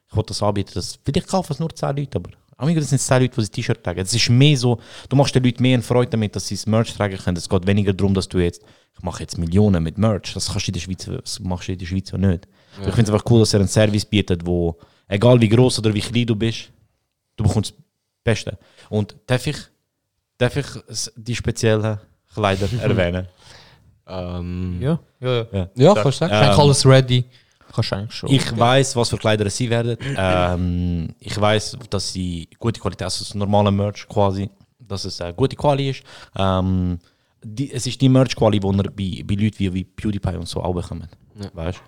ich 0.08 0.16
will 0.16 0.24
das 0.26 0.44
anbieten. 0.44 0.72
Das, 0.76 1.00
vielleicht 1.04 1.28
kaufen 1.28 1.52
es 1.52 1.60
nur 1.60 1.74
10 1.74 1.98
Leute, 1.98 2.18
aber 2.18 2.30
am 2.58 2.74
das 2.76 2.90
sind 2.90 3.00
10 3.00 3.22
Leute, 3.22 3.36
die 3.36 3.42
ein 3.42 3.52
T-Shirt 3.52 3.84
tragen. 3.84 4.02
Es 4.02 4.14
ist 4.14 4.30
mehr 4.30 4.56
so, 4.56 4.80
du 5.10 5.16
machst 5.16 5.34
den 5.34 5.44
Leuten 5.44 5.64
mehr 5.64 5.82
Freude 5.82 6.12
damit, 6.12 6.36
dass 6.36 6.48
sie 6.48 6.56
das 6.56 6.68
Merch 6.68 6.94
tragen 6.94 7.18
können. 7.18 7.38
Es 7.38 7.50
geht 7.50 7.66
weniger 7.66 7.94
darum, 7.94 8.14
dass 8.14 8.30
du 8.30 8.38
jetzt, 8.38 8.62
ich 8.96 9.04
mache 9.04 9.24
jetzt 9.24 9.40
Millionen 9.40 9.82
mit 9.82 9.98
Merch. 9.98 10.34
Das 10.36 10.52
kannst 10.52 10.68
du 10.68 10.70
in 10.70 10.74
der 10.74 10.82
Schweiz, 10.82 11.06
das 11.06 11.40
machst 11.40 11.68
du 11.68 11.72
in 11.72 11.80
der 11.80 11.86
Schweiz 11.88 12.12
ja 12.12 12.20
nicht. 12.20 12.48
Ja. 12.80 12.88
Ich 12.88 12.94
finde 12.94 13.02
es 13.02 13.10
einfach 13.10 13.32
cool, 13.32 13.40
dass 13.40 13.54
er 13.56 13.62
einen 13.62 13.70
Service 13.70 14.06
bietet, 14.06 14.46
wo, 14.46 14.78
egal 15.08 15.42
wie 15.42 15.50
groß 15.50 15.80
oder 15.80 15.92
wie 15.96 16.02
klein 16.02 16.28
du 16.28 16.36
bist, 16.36 16.72
du 17.42 17.48
bekommst 17.48 17.72
das 17.72 17.84
Beste. 18.24 18.58
Und 18.90 19.16
darf 19.28 19.46
ich, 19.48 19.58
darf 20.38 20.56
ich 20.56 20.66
die 21.16 21.36
speziellen 21.36 21.98
Kleider 22.34 22.68
erwähnen? 22.82 23.28
Ähm, 24.08 24.78
Ja, 24.82 25.00
ja, 25.20 25.30
ja. 25.38 25.46
Ja. 25.52 25.70
ja, 25.76 25.94
kannst 25.94 26.22
du 26.22 26.26
sagen. 26.28 26.34
Ähm, 26.34 26.60
alles 26.60 26.86
ready. 26.86 27.26
Kannst 27.74 27.94
eigentlich 27.94 28.14
schon. 28.14 28.30
Ich 28.30 28.58
weiß, 28.58 28.96
was 28.96 29.10
für 29.10 29.18
Kleider 29.18 29.50
sie 29.50 29.70
werden. 29.70 29.98
Ähm, 30.18 31.16
ich 31.20 31.40
weiß, 31.40 31.78
dass 31.90 32.12
sie 32.12 32.50
gute 32.60 32.80
Qualität, 32.80 33.04
also 33.04 33.24
das 33.24 33.34
normale 33.34 33.72
Merch 33.72 34.08
quasi, 34.10 34.50
dass 34.80 35.06
es 35.06 35.20
äh, 35.22 35.34
gute 35.36 35.56
Quali 35.56 35.90
ist. 35.92 36.04
Ähm, 36.36 37.00
die, 37.44 37.72
es 37.72 37.88
ist 37.88 38.02
die 38.02 38.10
Merch 38.10 38.36
Quali, 38.36 38.60
die 38.60 38.68
ihr 38.68 38.84
bei, 38.84 39.24
bei 39.36 39.42
Leuten 39.42 39.60
wie, 39.60 39.74
wie 39.74 39.84
PewDiePie 39.86 40.36
und 40.36 40.48
so 40.50 40.62
auch 40.62 40.74
bekommt. 40.74 41.08
Weißt? 41.54 41.82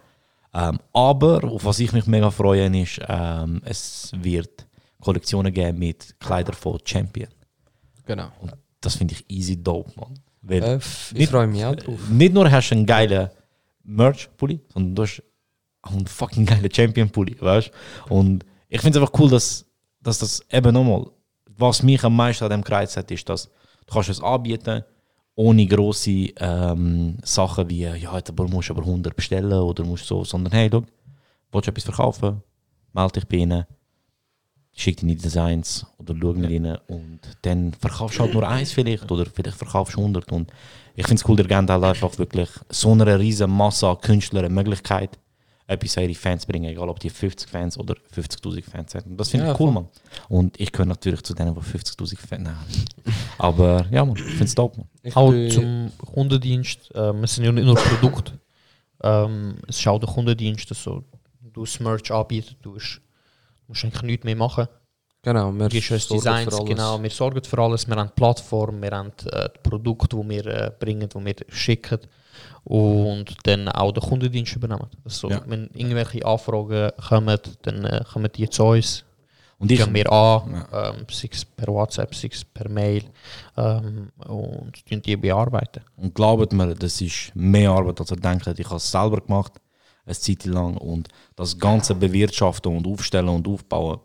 Ähm, 0.54 0.80
aber 0.94 1.44
auf 1.44 1.66
was 1.66 1.80
ich 1.80 1.92
mich 1.92 2.06
mega 2.06 2.30
freue, 2.32 2.66
ist, 2.82 3.00
ähm, 3.08 3.62
es 3.66 4.12
wird 4.16 4.66
Kollektionen 5.04 5.54
geben 5.54 5.80
mit 5.80 6.20
Kleidern 6.20 6.56
von 6.56 6.80
Champion. 6.84 7.30
Genau. 8.06 8.32
Und 8.42 8.54
das 8.82 8.96
finde 8.96 9.14
ich 9.14 9.26
easy 9.30 9.62
dope, 9.62 9.92
man. 9.96 10.14
Äh, 10.50 10.80
ich 11.14 11.30
freue 11.30 11.48
mich 11.48 11.64
auch 11.64 11.76
drauf. 11.76 12.10
nicht 12.10 12.34
nur 12.34 12.52
hast 12.52 12.70
du 12.70 12.76
einen 12.76 12.86
geilen 12.86 13.30
Merch-Pulli, 13.84 14.60
sondern 14.74 14.96
du 14.96 15.02
hast 15.04 15.24
auch 15.82 15.92
einen 15.92 16.08
fucking 16.08 16.46
geilen 16.46 16.74
Champion-Pulli, 16.74 17.38
weißt 17.40 17.72
du? 18.08 18.14
Und 18.14 18.46
ich 18.70 18.82
finde 18.82 18.98
es 18.98 19.02
einfach 19.04 19.20
cool, 19.20 19.30
dass, 19.30 19.66
dass 20.02 20.20
das 20.20 20.46
eben 20.52 20.74
nochmal, 20.74 21.06
was 21.46 21.84
mich 21.84 22.04
am 22.04 22.16
meisten 22.16 22.44
an 22.44 22.52
dem 22.52 22.64
Kreuz 22.64 22.98
hat, 22.98 23.12
ist, 23.12 23.28
dass 23.30 23.50
du 23.86 23.94
kannst 23.94 24.10
es 24.10 24.22
anbieten, 24.22 24.84
ohne 25.36 25.66
grosse 25.66 26.30
ähm, 26.38 27.18
Sachen 27.24 27.70
wie, 27.70 27.82
ja, 27.82 27.96
jetzt 27.96 28.30
aber 28.30 28.48
musst 28.48 28.70
du 28.70 28.74
aber 28.74 28.84
100 28.84 29.16
bestellen 29.16 29.54
oder 29.54 29.84
musst 29.84 30.06
so, 30.06 30.24
sondern 30.24 30.54
hey, 30.54 30.70
schau, 30.72 30.84
willst 31.52 31.68
du 31.68 31.72
etwas 31.72 31.84
verkaufen, 31.84 32.44
melde 32.94 33.14
dich 33.14 33.28
bei 33.28 33.38
ihnen, 33.38 33.66
schick 34.76 34.98
deine 35.00 35.16
Designs 35.16 35.86
oder 35.98 36.16
schau 36.20 36.34
mit 36.34 36.50
ihnen 36.50 36.78
und 36.88 37.20
dann 37.44 37.74
verkaufst 37.74 38.18
du 38.18 38.24
halt 38.24 38.34
nur 38.34 38.48
eins 38.48 38.72
vielleicht 38.72 39.12
oder 39.12 39.26
vielleicht 39.26 39.58
verkaufst 39.58 39.96
du 39.96 40.00
100 40.00 40.32
und 40.32 40.52
ich 40.96 41.06
finde 41.08 41.22
es 41.22 41.28
cool, 41.30 41.36
der 41.36 41.48
geben 41.48 41.68
halt 41.70 41.84
einfach 41.84 42.18
wirklich 42.18 42.50
so 42.70 42.92
eine 42.92 43.20
riesen 43.20 43.50
Masse 43.52 43.88
an 43.88 44.00
Künstlern 44.02 44.46
eine 44.46 44.54
Möglichkeit, 44.54 45.18
etwas 45.66 45.98
an 45.98 46.04
ihre 46.04 46.14
Fans 46.16 46.42
zu 46.42 46.48
bringen, 46.48 46.66
egal 46.66 46.90
ob 46.90 47.00
die 47.00 47.10
50 47.10 47.50
Fans 47.50 47.78
oder 47.78 47.96
50'000 48.16 48.64
Fans 48.64 48.94
haben. 48.96 49.12
Und 49.12 49.18
das 49.18 49.30
finde 49.30 49.48
Ja, 49.48 49.54
ich 49.54 49.60
cool, 49.60 49.68
voll. 49.68 49.74
man. 49.74 49.88
Und 50.30 50.60
ich 50.60 50.72
gehöre 50.72 50.86
natürlich 50.88 51.24
zu 51.24 51.34
denen, 51.34 51.56
die 51.56 51.62
50'000 51.62 52.18
Fans 52.20 52.50
haben. 52.50 52.86
Aber 53.38 53.86
ja, 53.90 54.04
man, 54.06 54.16
ich 54.16 54.24
finde 54.24 54.44
es 54.46 54.56
dope, 54.56 54.78
man. 54.78 54.88
Ich 55.02 55.16
auch 55.16 55.32
zum 55.50 55.92
Kundendienst. 56.14 56.92
Ähm, 56.96 57.24
es 57.24 57.36
sind 57.36 57.46
ja 57.46 57.52
nicht 57.52 57.66
nur 57.66 57.76
Produkte. 57.76 58.40
Ähm, 59.02 59.56
es 59.68 59.80
ist 59.80 59.88
auch 59.88 60.00
der 60.00 60.10
Kundendienst, 60.10 60.70
dass 60.70 60.84
so, 60.84 61.04
du 61.42 61.62
das 61.64 61.80
Merch 61.80 62.12
anbieten 62.12 62.56
tust. 62.62 63.02
Du 63.66 63.72
musst 63.72 63.84
eigentlich 63.84 64.02
nichts 64.04 64.26
mehr 64.26 64.36
machen. 64.36 64.68
Genau, 65.24 65.54
wir 65.54 65.70
Designs, 65.70 66.10
für 66.10 66.60
alles. 66.60 66.66
genau. 66.66 67.02
Wir 67.02 67.10
sorgen 67.10 67.44
für 67.44 67.58
alles. 67.60 67.88
Wir 67.88 67.96
haben 67.96 68.10
die 68.10 68.14
Plattform, 68.14 68.82
wir 68.82 68.92
haben 68.92 69.14
äh, 69.32 69.48
die 69.56 69.70
Produkte, 69.70 70.18
die 70.18 70.30
wir 70.30 70.46
äh, 70.46 70.72
bringen, 70.78 71.08
die 71.08 71.26
wir 71.26 71.36
schicken. 71.48 72.00
Und 72.66 73.34
dann 73.44 73.70
auch 73.70 73.94
den 73.94 74.04
Kundendienst 74.04 74.56
übernehmen. 74.56 74.90
Also, 75.06 75.30
Ja. 75.30 75.42
Wenn 75.46 75.70
irgendwelche 75.74 76.26
Anfragen 76.26 76.92
kommen, 77.08 77.38
dann 77.62 77.86
äh, 77.86 78.04
kommen 78.12 78.30
die 78.36 78.50
zu 78.50 78.64
uns. 78.66 79.06
Und 79.60 79.72
ich, 79.72 79.80
gehen 79.80 79.94
wir 79.94 80.12
an, 80.12 80.66
ähm, 80.74 81.06
sei 81.10 81.30
es 81.32 81.46
per 81.46 81.68
WhatsApp, 81.68 82.14
sei 82.14 82.30
es 82.30 82.44
per 82.44 82.68
Mail 82.68 83.06
ähm, 83.56 84.12
und 84.28 85.06
die 85.06 85.16
bearbeiten. 85.16 85.82
Und 85.96 86.14
glaubt 86.14 86.52
mir, 86.52 86.74
das 86.76 87.00
ist 87.00 87.32
mehr 87.34 87.72
Arbeit, 87.72 88.02
als 88.02 88.12
ihr 88.12 88.18
denkt. 88.18 88.46
Ich 88.60 88.66
habe 88.66 88.76
es 88.76 88.92
selber 88.92 89.22
gemacht, 89.22 89.54
eine 90.06 90.16
Zeit 90.16 90.46
lang. 90.46 90.78
Und 90.78 91.10
das 91.36 91.58
ganze 91.58 91.96
Bewirtschaften 91.96 92.76
und 92.76 92.88
Aufstellen 92.88 93.30
und 93.30 93.48
Aufbauen 93.48 94.00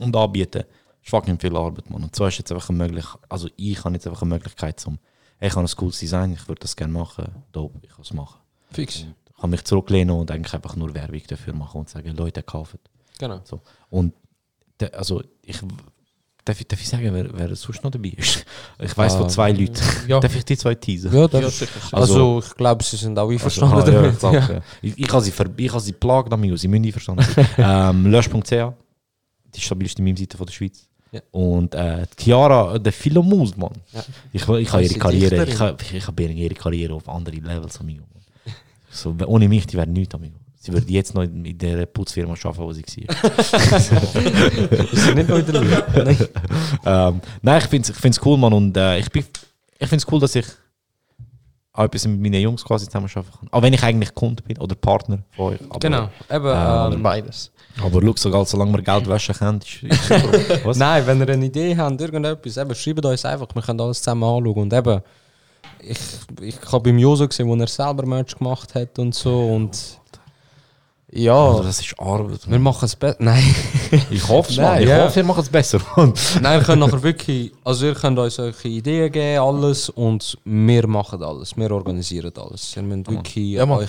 und 0.00 0.16
Anbieten 0.16 0.64
ist 1.02 1.10
fucking 1.10 1.38
viel 1.38 1.56
Arbeit, 1.56 1.90
man. 1.90 2.02
Und 2.02 2.14
so 2.14 2.26
ist 2.26 2.38
jetzt 2.38 2.52
einfach 2.52 2.68
eine 2.70 2.78
Möglichkeit, 2.78 3.20
also 3.28 3.48
ich 3.56 3.84
habe 3.84 3.94
jetzt 3.94 4.06
einfach 4.06 4.22
eine 4.22 4.34
Möglichkeit 4.34 4.80
zum, 4.80 4.98
hey, 5.38 5.48
ich 5.48 5.56
habe 5.56 5.66
ein 5.66 5.76
cooles 5.76 5.98
Design, 5.98 6.32
ich 6.32 6.46
würde 6.48 6.60
das 6.60 6.76
gerne 6.76 6.92
machen, 6.92 7.26
dope, 7.52 7.78
ich 7.82 7.90
kann 7.90 8.02
es 8.02 8.12
machen. 8.12 8.40
Fix. 8.70 9.06
Ich 9.28 9.40
kann 9.40 9.50
mich 9.50 9.64
zurücklehnen 9.64 10.14
und 10.14 10.30
eigentlich 10.30 10.54
einfach 10.54 10.76
nur 10.76 10.94
Werbung 10.94 11.22
dafür 11.26 11.54
machen 11.54 11.80
und 11.80 11.88
sagen, 11.88 12.16
Leute, 12.16 12.42
kaufen. 12.42 12.78
Genau. 13.18 13.40
So. 13.44 13.60
Und 13.90 14.14
de, 14.80 14.92
also 14.92 15.22
ich 15.42 15.60
darf, 16.48 16.60
ich 16.60 16.66
darf 16.66 16.80
ich 16.80 16.88
sagen, 16.88 17.08
wer, 17.12 17.26
wer 17.32 17.54
sonst 17.56 17.82
noch 17.84 17.90
dabei 17.90 18.12
ist? 18.16 18.44
Ich 18.80 18.96
weiß 18.96 19.14
von 19.14 19.24
Ähm, 19.24 19.28
zwei 19.28 19.52
Leuten. 19.52 19.80
ja. 20.06 20.20
Darf 20.20 20.34
ich 20.34 20.44
die 20.44 20.56
zwei 20.56 20.74
teasen? 20.74 21.12
Ja, 21.14 21.28
das 21.28 21.40
Ja, 21.40 21.48
ist, 21.48 21.58
sicher, 21.58 21.80
sicher. 21.80 21.96
also, 21.96 22.42
ich 22.44 22.54
glaube, 22.54 22.82
sie 22.84 22.96
sind 22.96 23.18
auch 23.18 23.30
einverstanden 23.30 23.74
Also, 23.76 23.90
ah, 23.92 23.94
ja, 23.94 24.00
damit. 24.00 24.12
ich, 24.14 24.18
glaub, 24.18 24.32
ja. 24.34 24.60
ich, 24.82 24.98
ich 24.98 25.12
habe 25.12 25.22
sie, 25.24 25.32
ich 25.64 25.70
habe 25.72 25.80
sie 25.80 25.92
plagt, 25.92 26.32
amigo, 26.32 26.56
sie 26.56 26.68
müssen 26.68 26.84
einverstanden 26.86 27.24
sein. 27.34 27.46
ähm, 27.58 28.06
Lösch.ch, 28.10 28.50
die 29.54 29.60
stabilste 29.60 30.02
Meme-Seite 30.02 30.36
von 30.36 30.46
der 30.46 30.52
Schweiz. 30.52 30.88
Ja. 31.10 31.20
Und 31.30 31.74
äh, 31.74 32.06
Chiara, 32.18 32.78
der 32.78 32.92
Philomus, 32.92 33.56
Mann. 33.56 33.72
Ja. 33.92 34.04
Ich, 34.32 34.42
ich 34.42 34.46
habe 34.72 34.82
ihre 34.82 34.94
Karriere, 34.98 35.44
ich 35.46 35.58
habe 35.58 35.76
ich 35.92 36.06
hab 36.06 36.20
ihre 36.20 36.54
Karriere 36.54 36.94
auf 36.94 37.08
andere 37.08 37.36
Levels, 37.36 37.80
amigo. 37.80 38.04
So, 38.90 39.14
ohne 39.26 39.48
mich, 39.48 39.66
die 39.66 39.76
wäre 39.76 39.86
nichts, 39.86 40.14
amigo. 40.14 40.36
Sie 40.68 40.74
würde 40.74 40.92
jetzt 40.92 41.14
noch 41.14 41.22
in, 41.22 41.56
der 41.56 41.86
Putzfirma 41.86 42.34
arbeiten, 42.34 42.58
wo 42.62 42.72
sie 42.74 42.84
war. 42.84 43.30
Sie 44.92 44.96
sind 44.96 45.14
nicht 45.14 45.28
noch 45.30 45.38
in 45.38 45.46
der 45.46 45.60
Lüge. 45.62 45.84
Nein. 46.04 46.28
ähm, 46.84 47.20
nein, 47.40 47.58
ich 47.62 47.64
finde 47.68 47.84
es 47.84 47.96
ich 47.96 47.96
find's 47.96 48.20
cool, 48.22 48.36
Mann. 48.36 48.52
Und 48.52 48.76
äh, 48.76 48.98
ich, 48.98 49.10
bin- 49.10 49.24
ich 49.78 49.88
finde 49.88 50.04
es 50.04 50.12
cool, 50.12 50.20
dass 50.20 50.34
ich 50.34 50.44
auch 51.72 51.84
etwas 51.84 52.06
mit 52.06 52.20
meinen 52.20 52.42
Jungs 52.42 52.62
quasi 52.62 52.84
zusammen 52.84 53.06
arbeiten 53.14 53.30
kann. 53.40 53.48
Auch 53.50 53.62
wenn 53.62 53.72
ich 53.72 53.82
eigentlich 53.82 54.14
Kunde 54.14 54.42
bin 54.42 54.58
oder 54.58 54.74
Partner 54.74 55.20
von 55.34 55.54
euch. 55.54 55.60
Aber, 55.70 55.78
Genau. 55.78 56.08
Eben, 56.30 56.46
Ähm, 56.46 56.92
ähm, 56.98 57.02
Beides. 57.02 57.50
Aber 57.82 58.02
schau, 58.02 58.12
sogar 58.16 58.44
solange 58.44 58.72
wir 58.72 58.82
Geld 58.82 59.08
waschen 59.08 59.34
können, 59.36 59.60
ist, 59.62 59.82
ist 59.84 60.10
was? 60.66 60.76
Nein, 60.76 61.06
wenn 61.06 61.18
ihr 61.20 61.28
eine 61.30 61.46
Idee 61.46 61.74
habt, 61.78 61.98
irgendetwas, 61.98 62.58
eben, 62.58 62.74
schreibt 62.74 63.06
uns 63.06 63.24
einfach, 63.24 63.46
wir 63.54 63.62
können 63.62 63.80
alles 63.80 64.02
zusammen 64.02 64.24
anschauen. 64.24 64.54
Und 64.54 64.72
eben, 64.74 65.00
ich, 65.80 65.98
ich 66.42 66.56
habe 66.70 66.80
beim 66.90 66.98
Joso 66.98 67.26
gesehen, 67.26 67.48
wo 67.48 67.54
er 67.54 67.66
selber 67.68 68.04
Merch 68.04 68.36
gemacht 68.36 68.74
hat 68.74 68.98
und 68.98 69.14
so. 69.14 69.48
Und 69.54 69.98
ja, 71.10 71.32
Also, 71.34 71.62
das 71.62 71.80
ist 71.80 71.94
Arbeit. 71.98 72.50
wir 72.50 72.58
machen 72.58 72.84
es 72.84 72.94
besser. 72.96 73.16
Nein. 73.20 73.42
Ich 74.10 74.28
hoffe 74.28 74.50
es, 74.52 74.58
Mann. 74.58 74.82
Ich 74.82 74.88
ja. 74.88 75.04
hoffe, 75.04 75.20
ihr 75.20 75.24
macht 75.24 75.40
es 75.40 75.48
besser. 75.48 75.80
Nein, 75.96 76.60
wir 76.60 76.66
können 76.66 76.80
nachher 76.80 77.02
wirklich, 77.02 77.52
also 77.64 77.86
ihr 77.86 77.94
könnt 77.94 78.18
uns 78.18 78.34
solche 78.34 78.68
Ideen 78.68 79.10
geben, 79.10 79.40
alles, 79.42 79.88
und 79.88 80.36
wir 80.44 80.86
machen 80.86 81.22
alles, 81.22 81.56
wir 81.56 81.70
organisieren 81.70 82.30
alles. 82.36 82.76
Ihr, 82.76 82.82
müsst 82.82 83.10
wirklich 83.10 83.52
Ja, 83.52 83.64
euch 83.66 83.88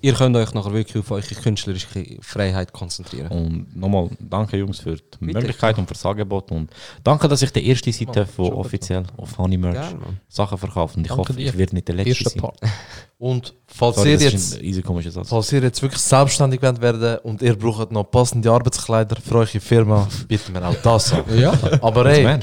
ihr 0.00 0.14
könnt 0.14 0.36
euch 0.36 0.54
nachher 0.54 0.72
wirklich 0.72 1.02
auf 1.02 1.10
eure 1.10 1.22
künstlerische 1.22 1.86
Freiheit 2.22 2.72
konzentrieren. 2.72 3.28
Und 3.28 3.76
nochmal, 3.76 4.08
danke 4.18 4.56
Jungs 4.56 4.78
für 4.78 4.96
die 4.96 5.02
Bitte. 5.20 5.38
Möglichkeit 5.38 5.76
und 5.76 5.86
für 5.86 5.94
das 5.94 6.06
Angebot. 6.06 6.50
Und 6.50 6.70
danke, 7.04 7.28
dass 7.28 7.42
ich 7.42 7.52
die 7.52 7.68
erste 7.68 7.92
Seite 7.92 8.20
Mann, 8.20 8.28
von 8.28 8.44
super. 8.46 8.56
offiziell 8.58 9.02
auf 9.18 9.36
Honey 9.36 9.58
Merch. 9.58 9.94
Sachen 10.28 10.56
verkaufe. 10.56 10.96
Und 10.96 11.02
ich 11.02 11.08
Danke 11.08 11.20
hoffe, 11.20 11.32
dir. 11.34 11.48
ich 11.50 11.58
werde 11.58 11.74
nicht 11.74 11.88
der 11.88 11.96
Letzte 11.96 12.24
Erster 12.24 12.30
sein. 12.30 12.70
Und 13.18 13.54
falls 13.66 13.96
Sorry, 13.96 14.10
ihr 14.12 14.18
jetzt 14.18 14.34
ist 14.34 14.58
ein 14.58 14.64
easy 14.64 14.82
komischer 14.82 15.10
Satz. 15.10 15.28
Falls 15.30 15.50
ihr 15.52 15.62
jetzt 15.62 15.80
wirklich 15.80 16.02
selbstständig 16.02 16.60
werden 16.60 17.18
und 17.22 17.40
ihr 17.40 17.56
braucht 17.56 17.90
noch 17.90 18.04
passende 18.04 18.50
Arbeitskleider 18.50 19.16
für 19.20 19.36
eure 19.36 19.60
Firma, 19.60 20.06
bieten 20.28 20.52
wir 20.52 20.68
auch 20.68 20.74
das 20.82 21.12
an. 21.14 21.24
Ja. 21.38 21.54
Aber 21.80 22.04
ey, 22.06 22.38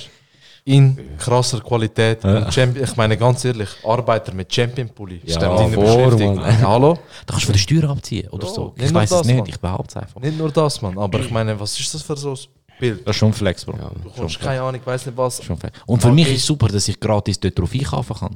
in 0.65 0.97
krasser 1.19 1.59
Qualität. 1.59 2.23
Ja. 2.23 2.37
Und 2.45 2.53
Champion, 2.53 2.85
ich 2.85 2.95
meine 2.95 3.17
ganz 3.17 3.43
ehrlich, 3.45 3.69
Arbeiter 3.83 4.33
mit 4.33 4.51
Champion 4.53 4.89
Pulli. 4.89 5.21
Ja, 5.25 5.35
Stimmt 5.35 5.59
in 5.59 5.71
der 5.79 6.19
vor. 6.19 6.47
Hallo? 6.61 6.93
Da 7.25 7.33
kannst 7.33 7.43
du 7.43 7.45
von 7.47 7.53
der 7.53 7.59
Steuer 7.59 7.89
abziehen 7.91 8.29
oder 8.29 8.47
Ja, 8.47 8.53
so. 8.53 8.73
Ich 8.77 8.93
weiß 8.93 9.11
es 9.11 9.25
nicht, 9.25 9.37
Mann. 9.37 9.45
ich 9.49 9.59
behaupte 9.59 9.91
es 9.99 10.03
einfach. 10.03 10.21
Nicht 10.21 10.37
nur 10.37 10.49
das, 10.51 10.81
Mann. 10.81 10.97
Aber 10.97 11.19
ich 11.19 11.29
meine, 11.29 11.59
was 11.59 11.77
ist 11.79 11.93
das 11.93 12.01
für 12.01 12.15
so 12.15 12.31
ein 12.31 12.37
Bild? 12.79 13.05
Das 13.05 13.15
ist 13.15 13.19
schon 13.19 13.33
Flex, 13.33 13.65
Bro. 13.65 13.75
Ja. 13.77 13.89
Du 13.89 14.01
Schon 14.09 14.13
kommst 14.15 14.39
keine 14.39 14.61
Ahnung, 14.61 14.79
ich 14.81 14.87
weiß 14.87 15.05
nicht 15.05 15.17
was. 15.17 15.43
Schon 15.43 15.57
Flex. 15.57 15.77
Und 15.85 16.01
für 16.01 16.07
Okay. 16.07 16.15
mich 16.15 16.29
ist 16.29 16.37
es 16.37 16.45
super, 16.45 16.67
dass 16.69 16.87
ich 16.87 16.97
gratis 16.99 17.39
dort 17.39 17.59
drauf 17.59 17.69
einkaufen 17.73 18.15
kann. 18.15 18.35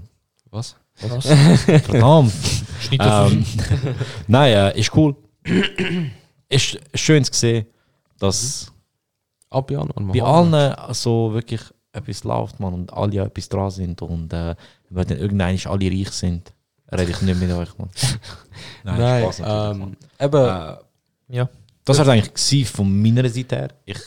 Was? 0.51 0.75
Verdammt. 1.83 2.33
Ist 2.33 2.91
nicht 2.91 3.03
so 3.03 3.09
ähm, 3.09 3.45
nein, 4.27 4.53
äh, 4.53 4.79
ist 4.79 4.95
cool. 4.95 5.15
ist 6.49 6.79
schön 6.93 7.23
zu 7.23 7.33
sehen, 7.33 7.67
dass 8.19 8.71
Ab 9.49 9.71
Januar. 9.71 10.11
bei 10.13 10.21
allen 10.21 10.75
so 10.93 11.33
wirklich 11.33 11.61
etwas 11.93 12.23
läuft, 12.23 12.59
man, 12.59 12.73
und 12.73 12.93
alle 12.93 13.21
etwas 13.23 13.49
dran 13.49 13.71
sind 13.71 14.01
und 14.01 14.33
äh, 14.33 14.55
wenn 14.89 15.07
dann 15.07 15.17
irgendwann 15.17 15.57
alle 15.65 15.91
reich 15.91 16.09
sind, 16.11 16.53
rede 16.91 17.11
ich 17.11 17.21
nicht 17.21 17.39
mit 17.39 17.51
euch, 17.51 17.77
man. 17.77 17.89
Nein, 18.83 19.23
Spaß 19.23 19.39
natürlich, 19.39 19.81
ähm, 19.83 19.97
eben, 20.19 20.45
Äh, 20.45 21.35
Ja. 21.35 21.49
Das 21.87 21.97
war 21.99 22.07
eigentlich 22.13 22.33
gewesen 22.33 22.65
von 22.75 23.01
meiner 23.01 23.27
Seite 23.29 23.55
her. 23.55 23.69
Ich 23.85 23.97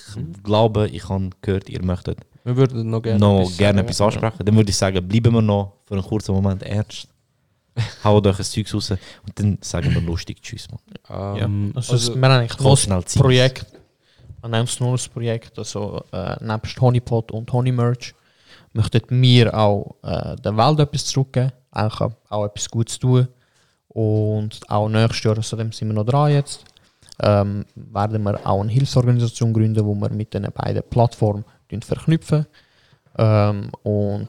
glaube, 0.43 0.89
ich 0.89 1.09
habe 1.09 1.31
gehört, 1.43 1.68
ihr 1.68 1.83
möchtet 1.85 2.18
wir 2.45 2.57
würden 2.57 2.89
noch 2.89 3.03
gerne 3.03 3.18
noch 3.18 3.41
etwas 3.43 3.57
gerne 3.59 3.78
sagen. 3.78 3.87
etwas 3.89 4.01
ansprechen. 4.01 4.45
Dann 4.47 4.57
würde 4.57 4.70
ich 4.70 4.76
sagen, 4.76 5.07
bleiben 5.07 5.35
wir 5.35 5.43
noch 5.43 5.74
für 5.87 5.95
einen 5.95 6.03
kurzen 6.03 6.33
Moment 6.35 6.62
ernst. 6.62 7.09
Haut 8.05 8.26
euch 8.26 8.39
ein 8.39 8.45
Zeug 8.45 8.74
raus 8.74 8.91
und 8.91 8.99
dann 9.35 9.59
sagen 9.61 9.93
wir 9.95 10.01
lustig 10.01 10.41
Tschüss, 10.43 10.66
man. 10.70 11.37
Ähm, 11.39 11.72
Also, 11.74 11.93
also, 11.93 12.14
wir 12.14 12.22
haben 12.28 12.41
eigentlich 12.41 12.59
noch 12.61 12.76
schnell 12.78 12.99
ein. 12.99 13.05
Projekt. 13.20 13.66
Wir 14.43 14.59
es 14.61 14.81
nur 14.81 14.93
ein 14.95 15.01
Projekt. 15.12 15.59
Also, 15.59 16.03
äh, 16.12 16.37
nebst 16.43 16.81
Honeypot 16.81 17.31
und 17.33 17.53
Honeymerch 17.53 18.14
möchten 18.72 19.20
wir 19.22 19.55
auch 19.57 19.97
äh, 20.03 20.37
der 20.37 20.57
Welt 20.57 20.81
etwas 20.81 21.05
zurückgeben. 21.07 21.53
Eigentlich 21.70 22.01
auch- 22.01 22.12
auch 22.31 22.45
etwas 22.47 22.68
Gutes 22.70 22.99
tun. 22.99 23.28
Und 23.89 24.61
auch 24.70 24.89
nächstes 24.89 25.22
Jahr, 25.24 25.37
also 25.37 25.57
dem 25.57 25.72
sind 25.72 25.89
wir 25.89 25.95
noch 25.95 26.05
dran 26.07 26.31
jetzt, 26.33 26.64
ähm, 27.23 27.64
werden 27.75 28.23
wir 28.23 28.47
auch 28.47 28.61
eine 28.61 28.73
Hilfsorganisation 28.73 29.53
gründen, 29.53 29.85
wo 29.85 29.95
wir 29.95 30.11
mit 30.11 30.33
den 30.35 30.49
beiden 30.55 30.83
Plattformen 30.89 31.45
verknüpfen. 31.83 32.47
Ähm, 33.18 33.71
und 33.83 34.29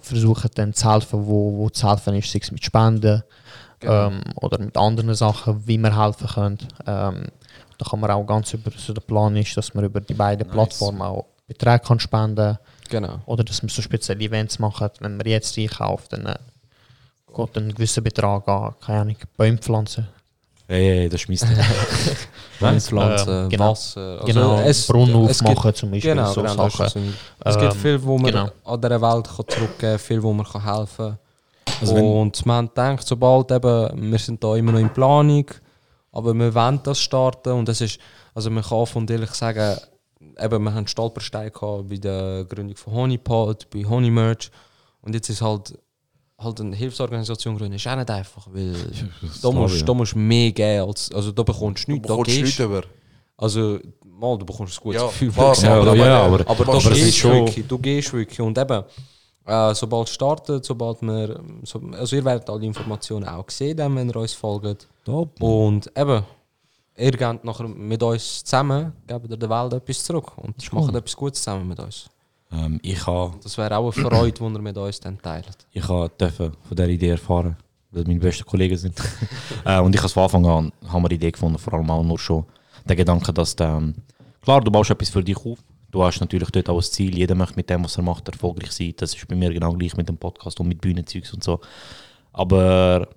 versuchen 0.00 0.50
dann 0.54 0.72
zu 0.72 0.90
helfen, 0.90 1.26
wo, 1.26 1.58
wo 1.58 1.68
zu 1.68 1.88
helfen 1.88 2.14
ist, 2.14 2.30
sei 2.30 2.38
es 2.42 2.50
mit 2.52 2.64
Spenden 2.64 3.22
Genau. 3.80 4.08
ähm, 4.08 4.20
oder 4.36 4.58
mit 4.58 4.76
anderen 4.76 5.14
Sachen, 5.14 5.66
wie 5.66 5.78
wir 5.78 5.98
helfen 6.04 6.26
können. 6.26 6.58
Ähm, 6.86 7.24
da 7.78 7.86
kann 7.88 8.00
man 8.00 8.10
auch 8.10 8.24
ganz 8.24 8.52
über, 8.52 8.70
so 8.76 8.92
der 8.92 9.00
Plan 9.00 9.34
ist, 9.36 9.56
dass 9.56 9.72
man 9.72 9.84
über 9.84 10.00
die 10.02 10.12
beiden 10.12 10.46
Nice. 10.46 10.54
Plattformen 10.54 11.00
auch 11.00 11.24
Beträge 11.48 11.80
kann 11.80 11.98
spenden 11.98 12.58
Genau. 12.90 13.20
oder 13.24 13.42
dass 13.42 13.62
man 13.62 13.70
so 13.70 13.80
spezielle 13.80 14.22
Events 14.22 14.58
machen. 14.58 14.90
Wenn 15.00 15.16
man 15.16 15.26
jetzt 15.26 15.56
einkauft, 15.56 16.12
dann 16.12 16.26
äh, 16.26 16.36
geht 17.34 17.56
ein 17.56 17.72
gewisser 17.74 18.02
Betrag 18.02 18.46
an, 18.48 18.74
keine 18.84 19.00
Ahnung, 19.00 19.16
Bäume 19.36 19.58
pflanzen. 19.58 20.06
Ey, 20.70 21.00
ey, 21.00 21.08
das 21.08 21.20
schmeißt 21.22 21.46
Pflanzen, 22.58 23.28
Ähm, 23.28 23.48
genau. 23.48 23.70
Wasser. 23.70 24.20
Also 24.20 24.26
genau, 24.26 24.60
es- 24.60 24.86
Brunnen 24.86 25.14
aufmachen 25.16 25.74
zum 25.74 25.90
Beispiel, 25.90 26.10
Genau, 26.14 26.32
so 26.32 26.42
genau, 26.42 26.54
das 26.54 26.72
ist 26.72 26.76
Sachen. 26.78 27.02
so. 27.02 27.48
Es 27.50 27.58
gibt 27.58 27.72
Ähm, 27.74 27.78
viel, 27.80 28.02
wo 28.04 28.18
man 28.18 28.30
genau. 28.30 28.48
an 28.64 28.80
dieser 28.80 29.00
Welt 29.02 29.26
kann 29.26 29.48
zurückgeben 29.48 29.78
kann, 29.78 29.98
viel, 29.98 30.22
wo 30.22 30.32
man 30.32 30.46
kann 30.46 30.62
helfen 30.64 31.06
kann. 31.06 31.18
Also 31.80 31.94
und 31.96 32.46
man 32.46 32.70
denkt, 32.76 33.06
sobald 33.06 33.50
eben, 33.50 34.12
wir 34.12 34.18
sind 34.18 34.42
da 34.44 34.54
immer 34.54 34.72
noch 34.72 34.78
in 34.80 34.92
Planung, 34.92 35.46
aber 36.12 36.34
wir 36.34 36.54
wollen 36.54 36.80
das 36.82 36.98
starten 37.00 37.50
und 37.52 37.68
es 37.68 37.80
ist, 37.80 37.98
also 38.34 38.50
man 38.50 38.62
kann 38.62 38.86
von 38.86 39.08
ehrlich 39.08 39.30
sagen, 39.30 39.76
eben, 40.38 40.62
wir 40.64 40.74
haben 40.74 40.86
Stolpersteine 40.86 41.50
gehabt 41.50 41.88
bei 41.88 41.96
der 41.96 42.44
Gründung 42.44 42.76
von 42.76 42.92
Honeypot, 42.92 43.68
bei 43.70 43.82
Honeymerch 43.84 44.50
und 45.02 45.14
jetzt 45.14 45.30
ist 45.30 45.40
halt 45.42 45.76
halt 46.42 46.60
eine 46.60 46.74
Hilfsorganisation 46.74 47.56
gründen 47.56 47.74
ist 47.74 47.86
auch 47.86 47.96
nicht 47.96 48.10
einfach, 48.10 48.46
weil 48.52 48.72
da 49.42 49.50
musst, 49.50 49.76
ich, 49.76 49.84
da 49.84 49.94
musst 49.94 50.14
du 50.14 50.18
mehr 50.18 50.50
geben 50.52 50.88
als, 50.88 51.12
also 51.12 51.32
da 51.32 51.42
bekommst 51.42 51.86
du 51.86 51.92
nichts, 51.92 52.06
da 52.08 52.14
bekommst 52.14 52.30
gehst 52.30 52.42
nichts 52.44 52.58
über. 52.60 52.82
also, 53.36 53.78
mal, 54.04 54.38
du 54.38 54.44
bekommst 54.46 54.78
ein 54.78 54.82
gutes 54.82 55.00
Ja, 55.02 55.06
Gefühl. 55.08 55.30
klar, 55.32 55.48
ja, 55.48 55.54
sagen, 55.54 55.98
ja, 55.98 56.20
aber, 56.22 56.40
aber- 56.40 56.50
aber, 56.50 56.68
aber 56.68 56.80
du, 56.80 56.90
gehst 56.90 57.16
schon- 57.18 57.32
wirklich, 57.46 57.66
du 57.66 57.78
gehst 57.78 58.12
wirklich. 58.12 58.40
Und 58.40 58.56
eben, 58.58 58.84
äh, 59.46 59.74
sobald 59.74 60.08
es 60.08 60.14
startet, 60.14 60.64
sobald 60.64 61.00
wir, 61.02 61.40
so, 61.64 61.80
also 61.92 62.16
ihr 62.16 62.24
werdet 62.24 62.48
alle 62.50 62.64
Informationen 62.66 63.26
auch 63.28 63.48
sehen, 63.50 63.76
dann, 63.76 63.94
wenn 63.96 64.08
ihr 64.08 64.16
uns 64.16 64.32
folgt. 64.32 64.86
Und 65.40 65.90
eben, 65.96 66.22
ihr 66.96 67.10
gebt 67.12 67.44
nachher 67.44 67.66
mit 67.68 68.02
uns 68.02 68.44
zusammen, 68.44 68.92
gebt 69.06 69.30
ihr 69.30 69.36
der 69.36 69.48
Welt 69.50 69.72
etwas 69.72 70.04
zurück 70.04 70.32
und 70.36 70.72
macht 70.72 70.94
etwas 70.94 71.16
Gutes 71.16 71.42
zusammen 71.42 71.66
mit 71.68 71.80
uns. 71.80 72.08
Ähm, 72.52 72.80
ich 72.82 73.06
habe 73.06 73.34
Das 73.42 73.56
wäre 73.58 73.76
auch 73.76 73.96
eine 73.96 74.08
Freude, 74.08 74.32
die 74.32 74.42
ihr 74.42 74.60
mit 74.60 74.76
uns 74.76 75.00
dann 75.00 75.20
teilt. 75.20 75.66
ich 75.72 75.86
dürfen 75.86 76.52
von 76.52 76.76
dieser 76.76 76.88
Idee 76.88 77.10
erfahren, 77.10 77.56
weil 77.90 78.04
meine 78.04 78.20
besten 78.20 78.44
Kollegen 78.44 78.76
sind. 78.76 79.00
äh, 79.64 79.80
und 79.80 79.94
ich 79.94 80.00
habe 80.00 80.10
von 80.10 80.24
Anfang 80.24 80.46
an 80.46 80.72
haben 80.88 81.02
wir 81.02 81.08
die 81.08 81.16
Idee 81.16 81.30
gefunden, 81.30 81.58
vor 81.58 81.74
allem 81.74 81.90
auch 81.90 82.02
nur 82.02 82.18
schon 82.18 82.44
der 82.88 82.96
Gedanke, 82.96 83.32
dass 83.32 83.54
du, 83.54 83.64
ähm, 83.64 83.94
klar, 84.42 84.60
du 84.60 84.70
baust 84.70 84.90
etwas 84.90 85.10
für 85.10 85.22
dich 85.22 85.36
auf. 85.36 85.58
Du 85.90 86.04
hast 86.04 86.20
natürlich 86.20 86.50
dort 86.50 86.68
auch 86.68 86.76
ein 86.76 86.82
Ziel. 86.82 87.16
Jeder 87.16 87.34
möchte 87.34 87.56
mit 87.56 87.68
dem, 87.68 87.84
was 87.84 87.96
er 87.96 88.04
macht, 88.04 88.28
erfolgreich 88.28 88.70
sein. 88.70 88.94
Das 88.96 89.14
ist 89.14 89.26
bei 89.26 89.34
mir 89.34 89.52
genau 89.52 89.72
gleich 89.72 89.96
mit 89.96 90.08
dem 90.08 90.16
Podcast 90.16 90.60
und 90.60 90.68
mit 90.68 90.80
Bühnenzeugs 90.80 91.34
und 91.34 91.42
so. 91.42 91.60
Aber 92.32 93.08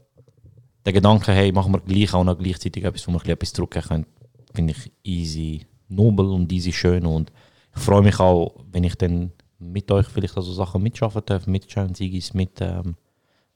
der 0.85 0.93
Gedanke, 0.93 1.31
hey, 1.31 1.51
machen 1.51 1.71
wir 1.71 1.81
gleich 1.81 2.13
auch 2.13 2.23
noch 2.23 2.37
gleichzeitig 2.37 2.83
etwas, 2.83 3.07
wo 3.07 3.11
wir 3.11 3.17
ein 3.17 3.19
bisschen 3.19 3.33
etwas 3.33 3.53
zurückgeben 3.53 3.87
können, 3.87 4.05
finde 4.53 4.73
ich 4.73 4.91
easy 5.03 5.67
nobel 5.87 6.25
und 6.27 6.51
easy 6.51 6.73
schön. 6.73 7.05
Und 7.05 7.31
ich 7.75 7.81
freue 7.81 8.01
mich 8.01 8.19
auch, 8.19 8.55
wenn 8.71 8.83
ich 8.83 8.95
dann 8.95 9.31
mit 9.59 9.91
euch 9.91 10.07
vielleicht 10.07 10.37
also 10.37 10.53
Sachen 10.53 10.83
mitschaffen 10.83 11.21
darf, 11.25 11.47
mit 11.47 11.67
Challenge 11.67 11.95
Sigis, 11.95 12.33
mit 12.33 12.59
ähm, 12.61 12.95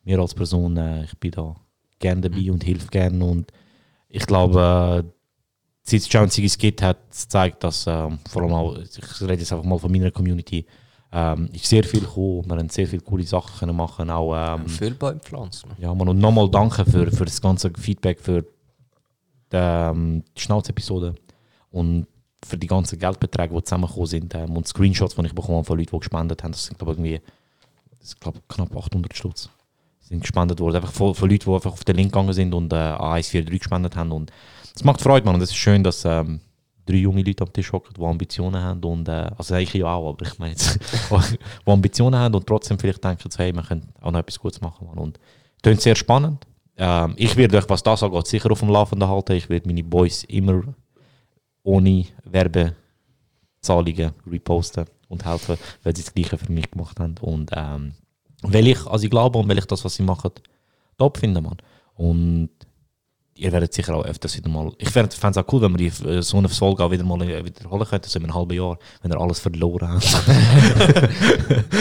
mir 0.03 0.19
als 0.19 0.33
Person. 0.33 0.77
Äh, 0.77 1.03
ich 1.03 1.17
bin 1.17 1.31
da 1.31 1.55
gerne 1.99 2.21
dabei 2.21 2.51
und 2.51 2.63
hilf 2.63 2.89
gerne. 2.89 3.23
Und 3.23 3.51
ich 4.09 4.25
glaube, 4.25 5.05
äh, 5.05 5.11
seit 5.83 6.01
es 6.01 6.07
Challenge 6.07 6.31
Sigis 6.31 6.57
gibt, 6.57 6.81
hat 6.81 6.97
es 7.11 7.23
gezeigt, 7.23 7.63
dass 7.63 7.85
ähm, 7.87 8.19
vor 8.29 8.43
allem 8.43 8.53
auch, 8.53 8.77
ich 8.77 9.21
rede 9.21 9.33
jetzt 9.33 9.51
einfach 9.51 9.65
mal 9.65 9.77
von 9.77 9.91
meiner 9.91 10.11
Community, 10.11 10.65
ähm, 11.11 11.49
ist 11.53 11.65
sehr 11.65 11.83
viel 11.83 12.01
gekommen. 12.01 12.45
Wir 12.47 12.57
haben 12.57 12.69
sehr 12.69 12.87
viele 12.87 13.01
coole 13.01 13.23
Sachen 13.23 13.57
können 13.59 13.75
machen. 13.75 14.09
Auch, 14.09 14.35
ähm, 14.35 14.67
Viel 14.67 14.93
Bäume 14.93 15.19
pflanzen. 15.19 15.69
ja, 15.77 15.93
man, 15.93 16.09
und 16.09 16.19
nochmal 16.19 16.49
danke 16.49 16.85
für, 16.85 17.11
für 17.11 17.25
das 17.25 17.41
ganze 17.41 17.71
Feedback, 17.77 18.19
für 18.19 18.41
die, 18.41 18.47
ähm, 19.53 20.23
die 20.35 20.41
Schnauzepisode 20.41 21.15
und 21.71 22.07
für 22.47 22.57
die 22.57 22.67
ganzen 22.67 22.97
Geldbeträge, 22.99 23.53
die 23.53 23.63
zusammengekommen 23.63 24.07
sind 24.07 24.35
ähm, 24.35 24.55
und 24.55 24.67
Screenshots, 24.67 25.15
die 25.15 25.25
ich 25.25 25.35
bekommen 25.35 25.57
habe 25.57 25.65
von 25.65 25.77
Leuten, 25.77 25.91
die 25.91 25.99
gespendet 25.99 26.43
haben. 26.43 26.51
Das 26.51 26.65
sind, 26.65 26.77
glaube 26.77 26.93
ich, 26.93 26.99
irgendwie 26.99 27.21
das 27.99 28.09
ist, 28.09 28.21
glaub, 28.21 28.35
knapp 28.47 28.75
800 28.75 29.15
Stutz 29.15 29.49
sind 30.07 30.21
gespendet 30.21 30.59
worden. 30.59 30.77
Einfach 30.77 30.93
von, 30.93 31.13
von 31.13 31.29
Leuten, 31.29 31.45
die 31.45 31.53
einfach 31.53 31.73
auf 31.73 31.83
den 31.83 31.95
Link 31.95 32.11
gegangen 32.11 32.33
sind 32.33 32.53
und 32.53 32.71
äh, 32.71 32.75
an 32.75 32.99
143 32.99 33.59
gespendet 33.59 33.95
haben. 33.95 34.11
Und 34.11 34.31
es 34.75 34.83
macht 34.83 35.01
Freude, 35.01 35.25
man. 35.25 35.35
Und 35.35 35.41
es 35.41 35.49
ist 35.49 35.57
schön, 35.57 35.83
dass 35.83 36.05
ähm, 36.05 36.39
drei 36.85 36.95
junge 36.95 37.21
Leute 37.21 37.43
am 37.43 37.51
Tisch 37.51 37.71
hocken, 37.71 37.93
die 37.97 38.03
Ambitionen 38.03 38.61
haben. 38.61 38.83
Und, 38.83 39.07
äh, 39.09 39.29
also 39.37 39.53
eigentlich 39.53 39.73
ja 39.73 39.87
auch, 39.87 40.09
aber 40.09 40.25
ich 40.25 40.39
meine 40.39 40.51
jetzt, 40.51 40.79
die 41.11 41.71
Ambitionen 41.71 42.19
haben 42.19 42.35
und 42.35 42.47
trotzdem 42.47 42.79
vielleicht 42.79 43.03
denken, 43.03 43.29
so, 43.29 43.37
hey, 43.37 43.53
wir 43.53 43.63
können 43.63 43.89
auch 44.01 44.11
noch 44.11 44.19
etwas 44.19 44.39
Gutes 44.39 44.61
machen. 44.61 44.87
Man. 44.87 44.97
Und 44.97 45.19
es 45.57 45.61
klingt 45.61 45.81
sehr 45.81 45.95
spannend. 45.95 46.45
Ähm, 46.77 47.13
ich 47.17 47.35
werde 47.35 47.57
euch, 47.57 47.69
was 47.69 47.83
das 47.83 48.03
angeht, 48.03 48.27
sicher 48.27 48.51
auf 48.51 48.59
dem 48.59 48.69
Laufenden 48.69 49.09
halten. 49.09 49.33
Ich 49.33 49.49
werde 49.49 49.67
meine 49.67 49.83
Boys 49.83 50.23
immer 50.23 50.63
ohne 51.67 52.05
Werbezahlungen 52.23 54.11
reposten 54.25 54.85
und 55.09 55.25
helfen, 55.25 55.57
weil 55.83 55.95
sie 55.95 56.03
das 56.03 56.13
Gleiche 56.13 56.37
für 56.37 56.51
mich 56.51 56.71
gemacht 56.71 56.97
haben. 56.99 57.15
Und 57.19 57.51
ähm, 57.53 57.93
weil 58.41 58.67
ich 58.67 58.85
an 58.87 58.99
sie 58.99 59.09
glaube 59.09 59.37
und 59.37 59.49
weil 59.49 59.57
ich 59.57 59.65
das, 59.65 59.83
was 59.83 59.95
sie 59.95 60.03
machen, 60.03 60.31
top 60.97 61.17
finde, 61.17 61.41
man. 61.41 61.57
Und 61.95 62.49
ihr 63.35 63.51
werdet 63.51 63.73
sicher 63.73 63.95
auch 63.95 64.05
öfters 64.05 64.37
wieder 64.37 64.49
mal. 64.49 64.71
Ich 64.77 64.89
fände 64.89 65.09
es 65.11 65.37
auch 65.37 65.45
cool, 65.51 65.61
wenn 65.61 65.77
wir 65.77 65.89
die, 65.89 66.07
äh, 66.07 66.21
so 66.21 66.37
eine 66.37 66.47
Folge 66.47 66.83
auch 66.83 66.91
wieder 66.91 67.03
mal 67.03 67.19
wiederholen 67.19 67.85
könnten, 67.85 68.09
so 68.09 68.17
in 68.17 68.25
einem 68.25 68.33
halben 68.35 68.55
Jahr, 68.55 68.79
wenn 69.01 69.11
ihr 69.11 69.19
alles 69.19 69.39
verloren 69.39 69.89
habt. 69.89 70.05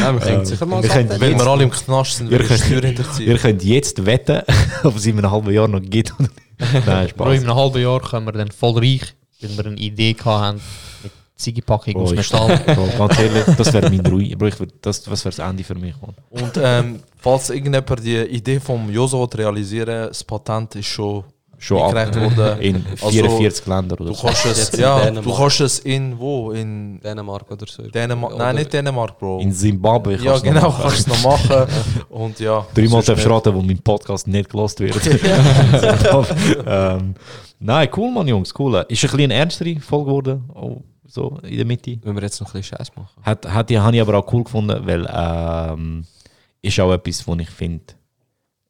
Ja, 0.01 0.13
wir 0.13 0.21
können 0.21 0.39
Ähm, 0.41 0.45
sicher 0.45 0.67
mal 0.67 0.83
wir 0.83 0.91
können 0.91 1.21
Wenn 1.21 1.39
wir 1.39 1.47
alle 1.47 1.65
im 1.65 1.71
Knast 1.71 2.17
sind, 2.17 2.31
wir 2.31 2.41
hinterziehen. 2.41 3.29
ihr 3.29 3.39
könnt 3.39 3.65
jetzt 3.65 4.05
wetten, 4.05 4.43
ob 4.85 4.97
es 4.97 5.07
in 5.07 5.19
einem 5.19 5.31
halben 5.31 5.53
Jahr 5.53 5.69
noch 5.69 5.81
geht 5.81 6.13
oder 6.15 6.23
nicht. 6.29 6.33
Nein, 6.87 7.09
Bro, 7.17 7.31
in 7.33 7.41
Spaß. 7.41 7.45
einem 7.45 7.55
halben 7.55 7.83
Jahr 7.83 8.01
können 8.01 8.27
wir 8.27 8.33
dann 8.33 8.51
voll 8.51 8.79
reich, 8.79 9.15
weil 9.41 9.57
wir 9.57 9.67
eine 9.67 9.77
Idee 9.77 10.17
haben 10.25 10.61
mit 11.03 11.13
Ziegepackung 11.37 11.97
aus 11.97 12.13
Bro, 12.13 12.21
ich- 12.21 12.33
Metall. 12.33 12.75
Bro, 12.75 12.89
ganz 13.09 13.19
ehrlich, 13.19 13.45
das 13.57 13.73
wäre 13.73 13.91
mein 13.91 14.07
Ruin. 14.07 14.41
Würd, 14.41 14.73
das, 14.81 15.03
das 15.03 15.25
wäre 15.25 15.35
das 15.37 15.47
Ende 15.47 15.65
für 15.65 15.75
mich. 15.75 15.95
Man. 16.01 16.15
Und 16.31 16.53
ähm, 16.63 17.01
falls 17.19 17.51
irgendjemand 17.51 18.03
die 18.05 18.17
Idee 18.17 18.59
vom 18.61 18.91
Joso 18.91 19.21
will 19.21 19.39
realisieren 19.41 20.09
das 20.09 20.25
Patent 20.25 20.75
ist 20.77 20.87
schon 20.87 21.25
Schon 21.59 21.81
eingereicht 21.81 22.15
ab, 22.19 22.37
worden. 22.37 22.61
in 22.61 22.85
Also, 23.01 23.09
44 23.09 23.67
Ländern 23.67 23.99
oder 23.99 24.11
Du 24.11 24.15
so. 24.15 24.27
kannst 24.27 24.45
es, 24.45 24.73
ja, 24.79 25.11
du 25.11 25.35
kannst 25.35 25.61
es 25.63 25.79
in 25.79 26.19
wo? 26.19 26.51
In 26.53 27.01
Dänemark 27.01 27.51
oder 27.51 27.65
so. 27.67 27.83
Dänemark? 27.83 28.35
Oder- 28.35 28.45
Nein, 28.45 28.57
nicht 28.57 28.73
Dänemark, 28.75 29.19
Bro. 29.19 29.41
In 29.41 29.53
Zimbabwe 29.53 30.17
ja, 30.17 30.33
kannst 30.33 30.45
du 30.45 30.53
noch 30.53 30.55
genau, 30.55 30.69
machen. 30.69 30.83
kannst 30.83 31.09
du 31.09 31.13
es 31.13 31.23
noch 31.23 31.31
machen. 31.31 31.67
Und 32.11 32.41
ja. 32.41 32.67
Dreimal 32.75 33.03
darfst 33.03 33.25
du 33.25 33.31
raten, 33.31 33.55
wo 33.55 33.63
mein 33.63 33.79
Podcast 33.79 34.29
nicht 34.29 34.51
gelost 34.51 34.79
wird. 34.81 34.97
ähm, 36.67 37.15
nein, 37.59 37.89
cool, 37.97 38.13
Mann, 38.13 38.29
Jungs, 38.29 38.53
cool. 38.59 38.75
Ist 38.75 39.05
ein 39.05 39.11
bisschen 39.11 39.21
eine 39.21 39.35
ernstere 39.35 39.81
Folge 39.81 40.07
geworden, 40.07 40.51
oh, 40.55 40.83
so 41.07 41.39
in 41.43 41.57
der 41.57 41.67
Mitte. 41.67 41.99
Wenn 42.03 42.15
wir 42.15 42.23
jetzt 42.23 42.41
noch 42.41 42.49
ein 42.49 42.61
bisschen 42.61 42.77
Scheiß 42.77 42.95
machen. 42.97 43.23
Hat, 43.23 43.47
hat 43.47 43.71
die, 43.71 43.79
habe 43.79 43.97
ich 43.97 44.03
aber 44.03 44.19
auch 44.19 44.33
cool 44.33 44.45
gefunden, 44.45 44.81
weil 44.85 45.09
ähm, 45.13 46.05
ist 46.63 46.81
auch 46.81 46.93
etwas, 46.93 47.27
wo 47.27 47.35
ich 47.37 47.51
finde, 47.51 47.95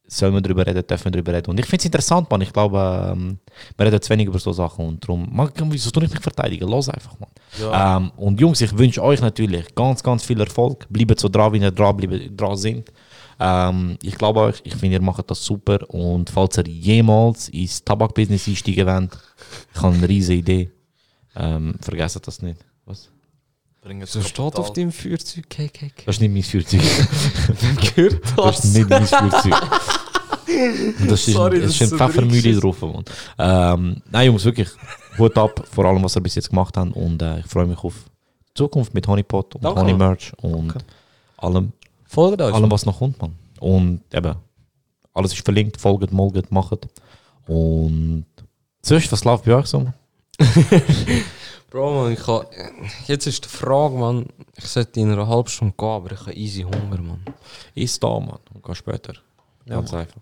soll 0.08 0.30
man 0.30 0.42
darüber 0.42 0.66
reden, 0.66 0.86
dürfen 0.86 1.06
wir 1.06 1.10
darüber 1.10 1.32
reden. 1.32 1.50
Und 1.50 1.58
ich 1.58 1.66
finde 1.66 1.80
es 1.80 1.86
interessant, 1.86 2.30
man. 2.30 2.40
Ich 2.40 2.52
glaube, 2.52 3.10
ähm, 3.12 3.38
wir 3.76 3.86
reden 3.86 4.00
zu 4.00 4.10
wenig 4.10 4.26
über 4.26 4.38
so 4.38 4.52
Sachen 4.52 4.86
und 4.86 5.02
darum, 5.02 5.28
man, 5.32 5.50
wieso 5.64 5.90
tue 5.90 6.04
ich 6.04 6.10
mich 6.10 6.20
verteidigen? 6.20 6.68
Los 6.68 6.88
einfach, 6.88 7.18
man. 7.18 7.30
Ja. 7.60 7.96
Ähm, 7.96 8.12
und 8.16 8.40
Jungs, 8.40 8.60
ich 8.60 8.76
wünsche 8.76 9.02
euch 9.02 9.20
natürlich 9.20 9.74
ganz, 9.74 10.02
ganz 10.02 10.24
viel 10.24 10.38
Erfolg. 10.40 10.86
Bleibt 10.88 11.18
so 11.18 11.28
dran, 11.28 11.52
wie 11.52 11.58
ihr 11.58 11.70
dran, 11.70 11.96
bleibt, 11.96 12.40
dran 12.40 12.56
sind. 12.56 12.92
Ähm, 13.38 13.98
ich 14.02 14.16
glaube 14.16 14.40
euch, 14.40 14.60
ich 14.64 14.74
finde, 14.74 14.96
ihr 14.96 15.02
macht 15.02 15.30
das 15.30 15.44
super. 15.44 15.78
Und 15.90 16.30
falls 16.30 16.56
ihr 16.58 16.66
jemals 16.66 17.48
ins 17.48 17.84
Tabakbusiness 17.84 18.48
einsteigen 18.48 18.86
wollt, 18.86 19.18
ich 19.74 19.82
habe 19.82 19.94
eine 19.94 20.08
riesige 20.08 20.38
Idee. 20.38 20.70
Ähm, 21.34 21.74
vergesst 21.80 22.26
das 22.26 22.40
nicht. 22.40 22.64
Was? 22.86 23.10
Bring 23.82 24.02
es 24.02 24.12
So 24.12 24.22
steht 24.22 24.56
auf 24.56 24.72
deinem 24.72 24.90
Führzeug 24.90 25.48
KKK. 25.50 26.04
Das 26.06 26.16
ist 26.16 26.20
nicht 26.20 26.32
mein 26.32 26.42
Führzeug. 26.42 26.80
Gehört 27.94 28.22
Das 28.36 28.64
ist 28.64 28.74
nicht 28.74 28.88
mein 28.88 29.06
Führzeug. 29.06 29.54
Das 31.08 31.28
ist, 31.28 31.34
Sorry, 31.34 31.60
das 31.60 31.70
ist 31.70 31.82
ein 31.82 31.88
so 31.88 31.96
Pfeffermühle 31.98 32.58
drauf. 32.58 32.76
Ähm, 33.38 34.02
nein, 34.10 34.26
Jungs, 34.26 34.44
wirklich. 34.44 34.68
Hut 35.18 35.36
ab 35.36 35.62
vor 35.70 35.84
allem, 35.84 36.02
was 36.02 36.16
ihr 36.16 36.20
bis 36.22 36.34
jetzt 36.36 36.48
gemacht 36.50 36.76
habt. 36.76 36.94
Und 36.96 37.20
äh, 37.22 37.40
ich 37.40 37.46
freue 37.46 37.66
mich 37.66 37.78
auf 37.78 37.94
die 38.48 38.54
Zukunft 38.54 38.94
mit 38.94 39.06
Honeypot 39.06 39.56
und 39.56 39.64
Danke. 39.64 39.80
Honey 39.80 39.94
Merch 39.94 40.32
und 40.40 40.74
allem, 41.36 41.72
Folgt 42.06 42.40
uns. 42.40 42.54
allem, 42.54 42.70
was 42.70 42.86
noch 42.86 42.98
kommt, 42.98 43.20
man. 43.20 43.34
Und 43.60 44.02
eben, 44.12 44.34
alles 45.12 45.32
ist 45.32 45.44
verlinkt. 45.44 45.80
Folgt, 45.80 46.12
molget, 46.12 46.50
macht. 46.52 46.88
Und 47.46 48.26
sonst, 48.82 49.10
was 49.12 49.24
läuft 49.24 49.44
bei 49.44 49.54
euch 49.54 49.66
so? 49.66 49.86
Bro, 51.70 51.94
man, 51.94 52.12
ich 52.12 52.20
kann, 52.20 52.42
jetzt 53.06 53.26
ist 53.26 53.44
die 53.44 53.48
Frage, 53.48 53.96
man, 53.96 54.26
ich 54.56 54.66
sollte 54.66 55.00
in 55.00 55.10
einer 55.10 55.26
halben 55.26 55.48
Stunde 55.48 55.74
gehen, 55.76 55.88
aber 55.88 56.12
ich 56.12 56.20
habe 56.20 56.34
easy 56.34 56.62
Hunger, 56.62 57.02
man. 57.02 57.20
Ist 57.74 58.02
da, 58.02 58.08
man. 58.08 58.38
Und 58.54 58.62
geh 58.64 58.74
später. 58.74 59.14
Ganz 59.66 59.92
einfach. 59.92 60.20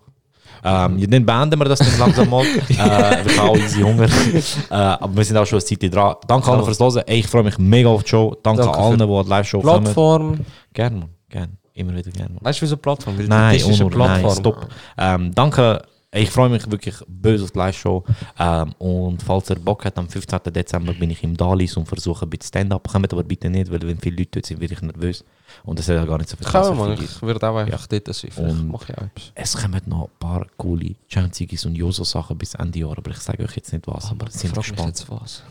Ähm, 0.63 0.97
ja, 0.97 1.07
dann 1.07 1.25
beenden 1.25 1.59
wir 1.59 1.65
das 1.65 1.79
dann 1.79 1.99
langsam 1.99 2.29
mal. 2.29 2.45
äh, 2.69 2.77
wir 2.77 3.37
haben 3.37 3.49
auch 3.49 3.57
easy 3.57 3.81
Hunger. 3.81 4.07
äh, 4.07 4.73
aber 4.73 5.15
wir 5.15 5.23
sind 5.23 5.37
auch 5.37 5.45
schon 5.45 5.59
eine 5.59 5.65
Zeit 5.65 5.93
dran. 5.93 6.15
Danke 6.27 6.51
allen 6.51 6.65
fürs 6.65 6.79
Hören. 6.79 7.03
Ey, 7.05 7.19
ich 7.19 7.27
freue 7.27 7.43
mich 7.43 7.57
mega 7.57 7.89
auf 7.89 8.03
die 8.03 8.09
Show. 8.09 8.35
Danke, 8.41 8.63
Danke 8.63 8.77
allen, 8.77 8.97
die 8.97 9.03
an 9.03 9.23
die 9.23 9.29
Live-Show 9.29 9.61
kommen. 9.61 9.83
Plattform. 9.83 10.39
Gerne, 10.73 10.97
man. 10.97 11.09
Gerne. 11.29 11.57
Immer 11.75 11.93
wieder 11.93 12.09
gerne. 12.11 12.37
Weißt 12.39 12.59
du, 12.59 12.63
wie 12.63 12.67
so 12.69 12.75
eine 12.75 12.81
Plattform? 12.81 13.17
Weil 13.17 13.27
Nein, 13.27 13.59
das 13.59 13.67
ist 13.67 13.75
eine 13.81 13.85
Onur, 13.85 14.07
nein, 14.07 14.21
Plattform. 14.21 14.39
stopp. 14.39 14.69
Ähm, 14.97 15.35
danke. 15.35 15.81
Ich 16.13 16.31
freue 16.31 16.47
mich 16.47 16.71
wirklich 16.71 16.95
böse 17.09 17.43
auf 17.43 17.51
die 17.51 17.57
Live-Show. 17.57 18.05
Ähm, 18.39 18.73
und 18.77 19.21
falls 19.21 19.49
ihr 19.49 19.57
Bock 19.57 19.83
habt, 19.83 19.97
am 19.97 20.07
15. 20.07 20.39
Dezember 20.53 20.93
bin 20.93 21.09
ich 21.09 21.21
im 21.23 21.35
Dalis 21.35 21.75
und 21.75 21.85
versuche 21.85 22.25
ein 22.25 22.29
bisschen 22.29 22.47
Stand-up. 22.47 22.87
Kommt 22.87 23.11
aber 23.11 23.23
bitte 23.23 23.49
nicht, 23.49 23.69
weil 23.69 23.81
wenn 23.81 23.99
viele 23.99 24.15
Leute 24.15 24.29
dort 24.35 24.45
sind, 24.45 24.61
werde 24.61 24.73
ich 24.73 24.81
nervös. 24.81 25.25
Und 25.65 25.77
das 25.77 25.89
hat 25.89 25.95
ja 25.97 26.05
gar 26.05 26.17
nicht 26.17 26.29
so 26.29 26.37
viel 26.37 26.47
Kann 26.47 26.77
man, 26.77 26.93
ich 26.93 27.21
würde 27.21 27.49
auch 27.49 27.57
einfach 27.57 27.87
dort 27.87 28.15
sein. 28.15 28.31
Vielleicht 28.31 28.63
mache 28.63 28.93
ich 28.93 28.97
auch 28.97 29.03
etwas. 29.03 29.31
Es 29.35 29.57
kommen 29.57 29.81
noch 29.87 30.03
ein 30.03 30.17
paar 30.17 30.47
coole 30.55 30.95
Chanzigis 31.09 31.65
und 31.65 31.75
Joso-Sachen 31.75 32.37
bis 32.37 32.53
Ende 32.53 32.79
Jahr, 32.79 32.97
aber 32.97 33.11
ich 33.11 33.17
sage 33.17 33.43
euch 33.43 33.57
jetzt 33.57 33.73
nicht 33.73 33.85
was. 33.85 34.09
aber 34.09 34.31
sind 34.31 34.55
gespannt. 34.55 34.87
jetzt 34.87 35.09
was. 35.11 35.43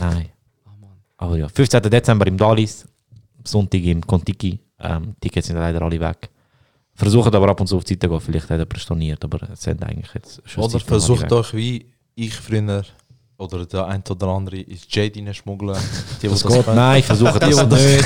Nein. 0.00 0.30
Aber 1.18 1.36
ja, 1.36 1.46
15. 1.46 1.82
Dezember 1.82 2.26
im 2.26 2.38
Dalis, 2.38 2.86
Sonntag 3.44 3.82
im 3.82 4.00
Kontiki. 4.06 4.58
Ähm, 4.80 5.14
Tickets 5.20 5.46
sind 5.48 5.56
leider 5.56 5.82
alle 5.82 6.00
weg. 6.00 6.30
Versucht 6.94 7.34
aber 7.34 7.48
ab 7.48 7.60
und 7.60 7.66
zu 7.66 7.76
auf 7.76 7.84
die 7.84 7.94
Seite 7.94 8.06
zu 8.06 8.10
gehen, 8.10 8.20
vielleicht 8.20 8.50
hat 8.50 8.72
er 8.74 8.78
storniert, 8.78 9.24
aber 9.24 9.48
es 9.50 9.62
sind 9.62 9.82
eigentlich 9.82 10.12
jetzt 10.14 10.42
schon 10.44 10.64
Oder 10.64 10.80
versucht 10.80 11.32
euch 11.32 11.54
wie 11.54 11.86
ich 12.14 12.34
früher 12.34 12.84
oder 13.38 13.64
der 13.64 13.86
ein 13.86 14.02
oder 14.10 14.26
andere 14.28 14.58
ins 14.58 14.86
Jade 14.90 15.18
reinschmuggeln. 15.24 15.78
Die, 16.20 16.28
Das 16.28 16.46
geht, 16.46 16.66
nein, 16.66 17.02
versucht 17.02 17.40
das 17.42 17.66
nicht. 17.66 18.04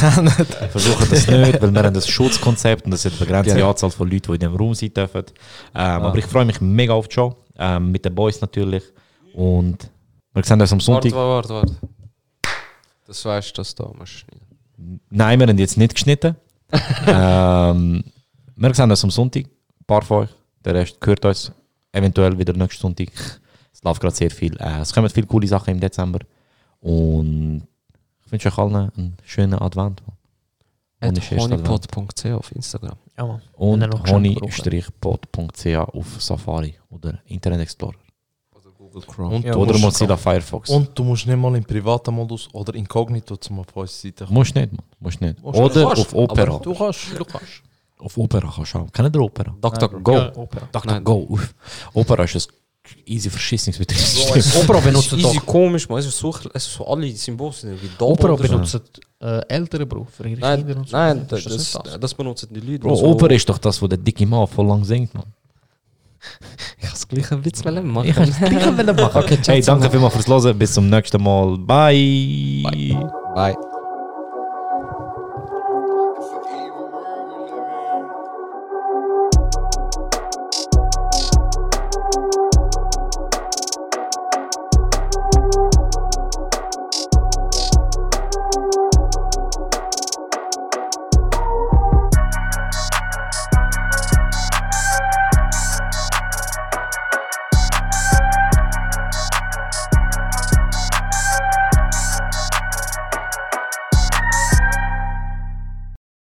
Versucht 0.70 1.10
das 1.12 1.26
nicht, 1.28 1.60
weil 1.60 1.74
wir 1.74 1.82
haben 1.82 1.94
das 1.94 2.06
Schutzkonzept 2.06 2.86
und 2.86 2.92
es 2.92 3.04
hat 3.04 3.12
eine 3.14 3.18
begrenzte 3.18 3.54
Genau. 3.54 3.70
Anzahl 3.70 3.90
von 3.90 4.08
Leuten, 4.08 4.26
die 4.28 4.34
in 4.34 4.40
dem 4.40 4.54
Raum 4.54 4.74
sein 4.74 4.94
dürfen. 4.94 5.24
Ähm, 5.74 5.80
Aber 5.80 6.16
ich 6.18 6.26
freue 6.26 6.44
mich 6.44 6.60
mega 6.60 6.92
auf 6.92 7.08
die 7.08 7.14
Show, 7.14 7.34
ähm, 7.58 7.90
mit 7.90 8.04
den 8.04 8.14
Boys 8.14 8.40
natürlich. 8.40 8.84
Und 9.34 9.90
wir 10.34 10.44
sehen 10.44 10.60
uns 10.60 10.70
am 10.72 10.78
Warte, 10.78 10.84
Sonntag. 10.84 11.12
warte, 11.12 11.48
warte. 11.48 11.76
Das 13.06 13.24
weißt 13.24 13.50
du, 13.50 13.60
dass 13.60 13.74
du 13.74 13.82
da 13.82 13.90
musst 13.98 14.12
schneiden. 14.12 15.00
Nein, 15.10 15.40
wir 15.40 15.48
haben 15.48 15.58
jetzt 15.58 15.76
nicht 15.76 15.94
geschnitten. 15.94 16.36
Ähm, 17.06 18.04
wir 18.56 18.74
sehen 18.74 18.90
uns 18.90 19.04
am 19.04 19.10
Sonntag. 19.10 19.44
Ein 19.44 19.84
paar 19.86 20.02
von 20.02 20.24
euch. 20.24 20.30
Der 20.64 20.74
Rest 20.74 21.00
gehört 21.00 21.24
uns 21.24 21.52
eventuell 21.92 22.38
wieder 22.38 22.52
nächsten 22.52 22.80
Sonntag. 22.80 23.08
Es 23.72 23.82
läuft 23.82 24.00
gerade 24.00 24.14
sehr 24.14 24.30
viel. 24.30 24.56
Äh, 24.58 24.80
es 24.80 24.92
kommen 24.92 25.08
viele 25.10 25.26
coole 25.26 25.46
Sachen 25.46 25.72
im 25.72 25.80
Dezember. 25.80 26.20
Und 26.80 27.66
ich 28.24 28.32
wünsche 28.32 28.48
euch 28.48 28.58
allen 28.58 28.74
einen 28.74 29.16
schönen 29.24 29.58
Advent. 29.58 30.02
Honeypot.ch 31.02 32.26
auf 32.26 32.52
Instagram. 32.52 32.96
Ja, 33.16 33.26
Mann. 33.26 33.42
Und 33.54 34.10
honey-pod.ch 34.10 35.76
auf 35.76 36.22
Safari 36.22 36.74
oder 36.88 37.18
Internet 37.26 37.60
Explorer. 37.60 37.94
Und, 39.18 39.44
Ja, 39.44 39.52
du 39.52 39.58
oder 39.60 39.78
Mozilla 39.78 40.16
Firefox. 40.16 40.70
und 40.70 40.90
du 40.98 41.04
musst 41.04 41.26
nicht 41.26 41.36
mal 41.36 41.54
im 41.56 41.64
privaten 41.64 42.14
Modus 42.14 42.48
oder 42.52 42.74
inkognito 42.74 43.36
zum 43.36 43.60
auf 43.60 43.66
unsere 43.74 43.88
Seite 43.98 44.24
kommen. 44.24 44.34
Musst 44.38 44.54
nicht, 44.54 44.72
man. 44.72 44.80
Musst 45.00 45.20
nicht. 45.20 45.42
Musst 45.42 45.58
Oder 45.58 45.88
nicht. 45.90 45.98
auf 46.00 46.14
Opera. 46.14 46.58
Du 46.58 46.74
kannst, 46.74 47.00
du 47.18 47.24
kannst. 47.24 47.62
Auf 47.98 48.18
Opera 48.18 48.52
kannst 48.54 48.74
du 48.74 48.78
auch. 48.78 48.92
Kennt 48.92 49.14
ihr 49.16 49.20
Opera? 49.22 49.54
Dr. 49.60 49.88
Go. 50.00 50.12
Ja, 50.12 50.36
Opera. 50.36 50.68
Dr. 50.70 50.92
Nein. 50.92 51.04
Go. 51.04 51.26
Uff. 51.28 51.54
Opera 51.94 52.24
ist 52.24 52.36
ein 52.36 52.42
easy 53.06 53.30
Verschissungsbetriebssystem. 53.30 54.62
Opera 54.62 54.80
benutzt 54.80 55.12
ist 55.12 55.18
easy 55.24 55.36
doch. 55.38 55.46
komisch, 55.46 55.88
man. 55.88 55.98
Es 55.98 56.06
ist 56.06 56.18
so, 56.18 56.34
es 56.52 56.66
ist 56.66 56.74
so 56.74 56.86
alle 56.86 57.10
Symbole 57.12 57.52
sind 57.52 57.70
irgendwie 57.70 57.90
doppelt. 57.98 58.30
Opera 58.30 58.36
benutzt 58.48 58.80
äh, 59.20 59.40
ältere 59.48 59.86
Berufe 59.86 60.10
für 60.12 60.28
ihre 60.28 60.40
Kinder 60.40 60.56
Nein, 60.58 60.76
und 60.76 60.88
so. 60.88 60.96
nein 60.96 61.26
das, 61.28 61.46
nicht 61.46 61.74
das, 61.74 61.98
das 62.00 62.14
benutzen 62.14 62.48
die 62.52 62.60
Leute. 62.60 62.80
Bro, 62.80 62.90
die 62.94 63.00
so- 63.00 63.06
Opera 63.06 63.32
ist 63.34 63.48
doch 63.48 63.56
das, 63.58 63.80
wo 63.80 63.86
der 63.86 63.96
dicke 63.98 64.26
Mann 64.26 64.46
voll 64.46 64.66
lang 64.66 64.84
singt, 64.84 65.14
man. 65.14 65.24
Ich 66.78 66.84
kann 66.84 66.94
es 66.94 67.08
gleich 67.08 67.32
ein 67.32 67.44
Witz 67.44 67.64
machen. 67.84 68.08
Ich 68.08 68.14
kann 68.14 68.28
es 68.28 68.38
gleich 68.38 68.52
machen. 68.66 69.16
Okay, 69.16 69.38
Hey, 69.46 69.60
danke 69.62 69.90
vielmals 69.90 70.14
fürs 70.14 70.26
Hören. 70.28 70.58
Bis 70.58 70.74
zum 70.74 70.88
nächsten 70.88 71.22
Mal. 71.22 71.58
Bye. 71.58 72.62
Bye. 73.34 73.73